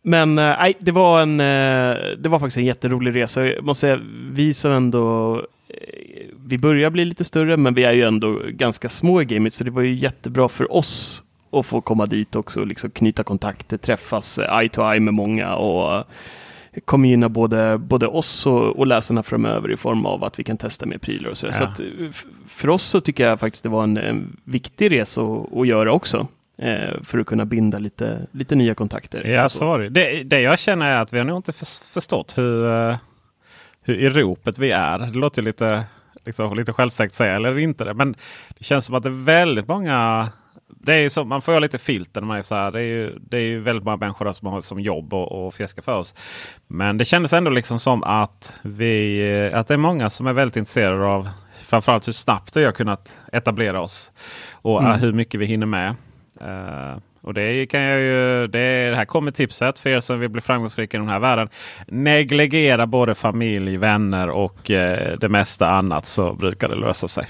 Men 0.02 0.38
eh, 0.38 0.72
det 0.78 0.92
var 0.92 1.22
en 1.22 1.40
eh, 1.40 1.96
det 2.18 2.28
var 2.28 2.38
faktiskt 2.38 2.56
en 2.56 2.64
jätterolig 2.64 3.16
resa. 3.16 3.46
Jag 3.46 3.64
måste 3.64 3.80
säga, 3.80 4.00
vi 4.32 4.54
som 4.54 4.72
ändå 4.72 5.36
eh, 5.68 6.26
vi 6.46 6.58
börjar 6.58 6.90
bli 6.90 7.04
lite 7.04 7.24
större, 7.24 7.56
men 7.56 7.74
vi 7.74 7.84
är 7.84 7.92
ju 7.92 8.02
ändå 8.02 8.40
ganska 8.48 8.88
små 8.88 9.22
i 9.22 9.24
gamet, 9.24 9.54
så 9.54 9.64
det 9.64 9.70
var 9.70 9.82
ju 9.82 9.94
jättebra 9.94 10.48
för 10.48 10.72
oss 10.72 11.22
att 11.50 11.66
få 11.66 11.80
komma 11.80 12.06
dit 12.06 12.36
också 12.36 12.60
och 12.60 12.66
liksom 12.66 12.90
knyta 12.90 13.24
kontakter, 13.24 13.76
träffas 13.76 14.38
eye 14.38 14.68
to 14.68 14.92
eye 14.92 15.00
med 15.00 15.14
många 15.14 15.54
och 15.54 16.04
kommer 16.84 17.08
gynna 17.08 17.28
både, 17.28 17.78
både 17.78 18.06
oss 18.06 18.46
och, 18.46 18.76
och 18.78 18.86
läsarna 18.86 19.22
framöver 19.22 19.72
i 19.72 19.76
form 19.76 20.06
av 20.06 20.24
att 20.24 20.38
vi 20.38 20.44
kan 20.44 20.56
testa 20.56 20.86
mer 20.86 20.98
prylar 20.98 21.30
och 21.30 21.38
sådär. 21.38 21.52
Så 21.52 21.62
Ja. 21.62 21.68
att, 21.68 21.80
eh, 21.80 21.86
för 22.48 22.68
oss 22.68 22.82
så 22.82 23.00
tycker 23.00 23.28
jag 23.28 23.40
faktiskt 23.40 23.62
det 23.62 23.68
var 23.68 23.82
en, 23.82 23.96
en 23.96 24.36
viktig 24.44 24.92
resa 24.92 25.22
att, 25.56 25.66
göra 25.66 25.92
också. 25.92 26.26
Eh, 26.58 27.02
för 27.04 27.18
att 27.18 27.26
kunna 27.26 27.44
binda 27.44 27.78
lite, 27.78 28.26
lite 28.32 28.54
nya 28.54 28.74
kontakter. 28.74 29.24
Ja, 29.24 29.48
så 29.48 29.66
var 29.66 29.78
det. 29.78 30.22
det. 30.22 30.40
Jag 30.40 30.58
känner 30.58 30.86
är 30.86 30.96
att 30.96 31.12
vi 31.12 31.18
har 31.18 31.24
nog 31.24 31.38
inte 31.38 31.52
för, 31.52 31.92
förstått 31.92 32.38
hur, 32.38 32.66
eh, 32.66 32.96
hur 33.82 33.94
i 33.94 34.08
ropet 34.10 34.58
vi 34.58 34.70
är. 34.70 34.98
Det 34.98 35.18
låter 35.18 35.42
lite, 35.42 35.84
liksom, 36.24 36.56
lite 36.56 36.72
självsäkert 36.72 37.14
säga, 37.14 37.36
eller 37.36 37.58
inte 37.58 37.84
det. 37.84 37.94
Men 37.94 38.14
det 38.58 38.64
känns 38.64 38.86
som 38.86 38.94
att 38.94 39.02
det 39.02 39.08
är 39.08 39.24
väldigt 39.24 39.68
många 39.68 40.28
det 40.86 40.94
är 40.94 41.08
så, 41.08 41.24
man 41.24 41.42
får 41.42 41.54
ju 41.54 41.60
lite 41.60 41.78
filter 41.78 42.20
när 42.20 42.28
man 42.28 42.38
är 42.38 42.42
så 42.42 42.54
här. 42.54 42.70
Det 42.70 42.78
är 42.80 42.84
ju, 42.84 43.18
det 43.20 43.36
är 43.36 43.40
ju 43.40 43.60
väldigt 43.60 43.84
många 43.84 43.96
människor 43.96 44.32
som 44.32 44.48
har 44.48 44.60
som 44.60 44.80
jobb 44.80 45.14
och, 45.14 45.46
och 45.46 45.54
fjäska 45.54 45.82
för 45.82 45.98
oss. 45.98 46.14
Men 46.66 46.98
det 46.98 47.04
kändes 47.04 47.32
ändå 47.32 47.50
liksom 47.50 47.78
som 47.78 48.02
att, 48.04 48.52
vi, 48.62 49.20
eh, 49.52 49.58
att 49.58 49.68
det 49.68 49.74
är 49.74 49.78
många 49.78 50.10
som 50.10 50.26
är 50.26 50.32
väldigt 50.32 50.56
intresserade 50.56 51.04
av 51.06 51.28
framförallt 51.64 52.08
hur 52.08 52.12
snabbt 52.12 52.56
vi 52.56 52.64
har 52.64 52.72
kunnat 52.72 53.16
etablera 53.32 53.80
oss. 53.80 54.12
Och 54.52 54.80
Mm. 54.80 54.92
eh, 54.92 54.98
hur 54.98 55.12
mycket 55.12 55.40
vi 55.40 55.46
hinner 55.46 55.66
med. 55.66 55.88
Eh, 56.40 56.98
och 57.22 57.34
det 57.34 57.66
kan 57.66 57.80
jag 57.80 58.00
ju, 58.00 58.46
det, 58.46 58.90
det 58.90 58.96
här 58.96 59.04
kommer 59.04 59.30
tipset 59.30 59.78
för 59.78 59.90
er 59.90 60.00
som 60.00 60.20
vill 60.20 60.28
bli 60.28 60.40
framgångsrika 60.40 60.96
i 60.96 61.00
den 61.00 61.08
här 61.08 61.18
världen. 61.18 61.48
Negligera 61.86 62.86
både 62.86 63.14
familj, 63.14 63.76
vänner 63.76 64.28
och 64.30 64.70
eh, 64.70 65.18
det 65.18 65.28
mesta 65.28 65.70
annat 65.70 66.06
så 66.06 66.32
brukar 66.32 66.68
det 66.68 66.74
lösa 66.74 67.08
sig. 67.08 67.26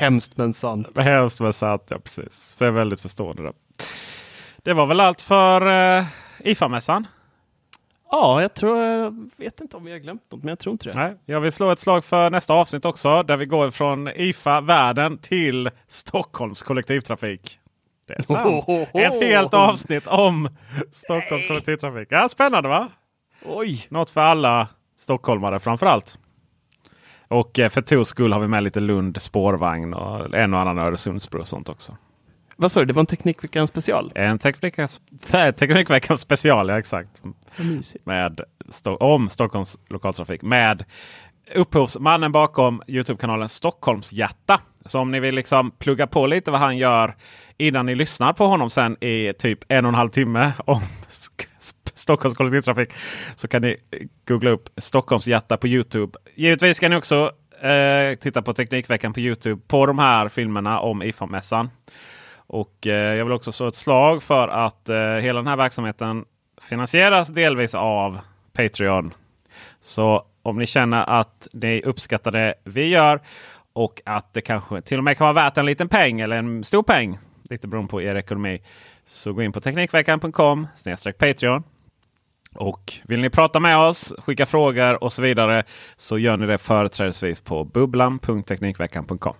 Hemskt 0.00 0.36
men 0.36 0.52
sant. 0.52 0.98
Hemskt 0.98 1.40
men 1.40 1.52
sant, 1.52 1.82
ja 1.88 1.98
precis. 1.98 2.54
För 2.58 2.64
jag 2.64 2.72
är 2.72 2.76
väldigt 2.76 3.00
förstående 3.00 3.42
där. 3.42 3.52
Det 4.56 4.72
var 4.72 4.86
väl 4.86 5.00
allt 5.00 5.22
för 5.22 5.66
uh, 5.98 6.04
IFA-mässan. 6.38 7.06
Ja, 8.10 8.42
jag 8.42 8.54
tror, 8.54 8.78
jag 8.82 9.30
vet 9.36 9.60
inte 9.60 9.76
om 9.76 9.84
vi 9.84 9.92
har 9.92 9.98
glömt 9.98 10.22
något, 10.30 10.42
men 10.42 10.48
jag 10.48 10.58
tror 10.58 10.72
inte 10.72 10.90
det. 10.90 10.96
Nej, 10.96 11.16
jag 11.24 11.40
vill 11.40 11.52
slå 11.52 11.70
ett 11.70 11.78
slag 11.78 12.04
för 12.04 12.30
nästa 12.30 12.54
avsnitt 12.54 12.84
också. 12.84 13.22
Där 13.22 13.36
vi 13.36 13.46
går 13.46 13.70
från 13.70 14.08
IFA-världen 14.08 15.18
till 15.18 15.70
Stockholms 15.88 16.62
kollektivtrafik. 16.62 17.60
Det 18.06 18.14
är 18.18 18.22
sant. 18.22 18.94
Ett 18.94 19.22
helt 19.22 19.54
avsnitt 19.54 20.06
om 20.06 20.48
Stockholms 20.92 21.46
kollektivtrafik. 21.48 22.08
Ja, 22.10 22.28
spännande 22.28 22.68
va? 22.68 22.88
Oj! 23.44 23.86
Något 23.88 24.10
för 24.10 24.20
alla 24.20 24.68
stockholmare 24.98 25.60
framförallt. 25.60 26.18
Och 27.30 27.58
eh, 27.58 27.68
för 27.68 27.80
Tors 27.80 28.06
skull 28.06 28.32
har 28.32 28.40
vi 28.40 28.48
med 28.48 28.62
lite 28.62 28.80
Lund 28.80 29.22
spårvagn 29.22 29.94
och 29.94 30.34
en 30.34 30.54
och 30.54 30.60
annan 30.60 30.78
Öresundsbro 30.78 31.40
och 31.40 31.48
sånt 31.48 31.68
också. 31.68 31.96
Vad 32.56 32.72
sa 32.72 32.80
du, 32.80 32.86
det 32.86 32.92
var 32.92 33.00
en 33.00 33.06
Teknikveckan 33.06 33.68
special? 33.68 34.12
En 34.14 34.38
Teknikveckans, 34.38 35.00
Teknikveckans 35.30 36.20
special, 36.20 36.68
ja 36.68 36.78
exakt. 36.78 37.22
Med, 38.04 38.40
om 38.84 39.28
Stockholms 39.28 39.78
lokaltrafik. 39.88 40.42
Med 40.42 40.84
upphovsmannen 41.54 42.32
bakom 42.32 42.82
Youtube-kanalen 42.86 43.48
Stockholmshjärta. 43.48 44.60
Så 44.84 45.00
om 45.00 45.10
ni 45.10 45.20
vill 45.20 45.34
liksom 45.34 45.70
plugga 45.70 46.06
på 46.06 46.26
lite 46.26 46.50
vad 46.50 46.60
han 46.60 46.78
gör 46.78 47.16
innan 47.58 47.86
ni 47.86 47.94
lyssnar 47.94 48.32
på 48.32 48.46
honom 48.46 48.70
sen 48.70 49.04
i 49.04 49.32
typ 49.38 49.58
en 49.68 49.84
och 49.84 49.88
en 49.88 49.94
halv 49.94 50.10
timme 50.10 50.52
om 50.64 50.80
Stockholms 52.00 52.34
kollektivtrafik. 52.34 52.92
Så 53.36 53.48
kan 53.48 53.62
ni 53.62 53.76
googla 54.28 54.50
upp 54.50 54.68
Stockholms 54.76 55.26
hjärta 55.26 55.56
på 55.56 55.68
Youtube. 55.68 56.18
Givetvis 56.34 56.78
kan 56.78 56.90
ni 56.90 56.96
också 56.96 57.32
eh, 57.62 58.18
titta 58.18 58.42
på 58.42 58.52
Teknikveckan 58.52 59.12
på 59.12 59.20
Youtube 59.20 59.62
på 59.68 59.86
de 59.86 59.98
här 59.98 60.28
filmerna 60.28 60.80
om 60.80 61.02
IFA-mässan. 61.02 61.70
Och 62.36 62.86
eh, 62.86 63.16
jag 63.16 63.24
vill 63.24 63.32
också 63.32 63.52
slå 63.52 63.68
ett 63.68 63.74
slag 63.74 64.22
för 64.22 64.48
att 64.48 64.88
eh, 64.88 64.96
hela 64.96 65.38
den 65.38 65.46
här 65.46 65.56
verksamheten 65.56 66.24
finansieras 66.68 67.28
delvis 67.28 67.74
av 67.74 68.18
Patreon. 68.52 69.14
Så 69.78 70.24
om 70.42 70.58
ni 70.58 70.66
känner 70.66 71.10
att 71.10 71.48
ni 71.52 71.82
uppskattar 71.82 72.30
det 72.30 72.54
vi 72.64 72.88
gör 72.88 73.20
och 73.72 74.02
att 74.04 74.34
det 74.34 74.40
kanske 74.40 74.82
till 74.82 74.98
och 74.98 75.04
med 75.04 75.18
kan 75.18 75.24
vara 75.24 75.44
värt 75.44 75.56
en 75.56 75.66
liten 75.66 75.88
peng 75.88 76.20
eller 76.20 76.36
en 76.36 76.64
stor 76.64 76.82
peng. 76.82 77.18
Lite 77.50 77.68
beroende 77.68 77.90
på 77.90 78.02
er 78.02 78.14
ekonomi. 78.14 78.62
Så 79.06 79.32
gå 79.32 79.42
in 79.42 79.52
på 79.52 79.60
Teknikveckan.com 79.60 80.68
Patreon. 81.18 81.62
Och 82.54 82.92
vill 83.04 83.20
ni 83.20 83.30
prata 83.30 83.60
med 83.60 83.78
oss, 83.78 84.14
skicka 84.18 84.46
frågor 84.46 85.04
och 85.04 85.12
så 85.12 85.22
vidare 85.22 85.62
så 85.96 86.18
gör 86.18 86.36
ni 86.36 86.46
det 86.46 86.58
företrädesvis 86.58 87.40
på 87.40 87.64
bubblan.teknikveckan.com. 87.64 89.34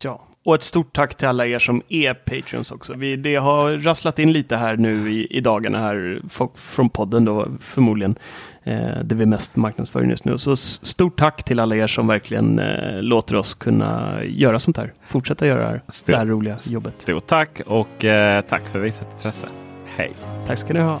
Ja, 0.00 0.22
och 0.44 0.54
ett 0.54 0.62
stort 0.62 0.92
tack 0.92 1.14
till 1.14 1.28
alla 1.28 1.46
er 1.46 1.58
som 1.58 1.82
är 1.88 2.14
Patreons 2.14 2.72
också. 2.72 2.94
Vi, 2.94 3.16
det 3.16 3.36
har 3.36 3.72
rasslat 3.72 4.18
in 4.18 4.32
lite 4.32 4.56
här 4.56 4.76
nu 4.76 5.12
i, 5.12 5.26
i 5.26 5.40
dagarna 5.40 5.78
här 5.78 6.20
folk 6.30 6.58
från 6.58 6.90
podden 6.90 7.24
då 7.24 7.48
förmodligen. 7.60 8.18
Eh, 8.62 8.98
det 9.04 9.14
vi 9.14 9.26
mest 9.26 9.56
marknadsför 9.56 10.02
just 10.02 10.24
nu. 10.24 10.38
Så 10.38 10.56
stort 10.56 11.18
tack 11.18 11.44
till 11.44 11.60
alla 11.60 11.76
er 11.76 11.86
som 11.86 12.06
verkligen 12.06 12.58
eh, 12.58 13.02
låter 13.02 13.36
oss 13.36 13.54
kunna 13.54 14.24
göra 14.24 14.58
sånt 14.58 14.76
här. 14.76 14.92
Fortsätta 15.06 15.46
göra 15.46 15.60
det 15.60 15.66
här, 15.66 15.82
det 16.06 16.16
här 16.16 16.26
roliga 16.26 16.56
jobbet. 16.70 16.94
Stort 16.98 17.26
tack 17.26 17.60
och 17.66 18.04
eh, 18.04 18.40
tack 18.40 18.68
för 18.68 18.78
visat 18.78 19.12
intresse. 19.12 19.48
Hej! 19.96 20.12
Tack 20.46 20.58
ska 20.58 20.74
ni 20.74 20.80
ha. 20.80 21.00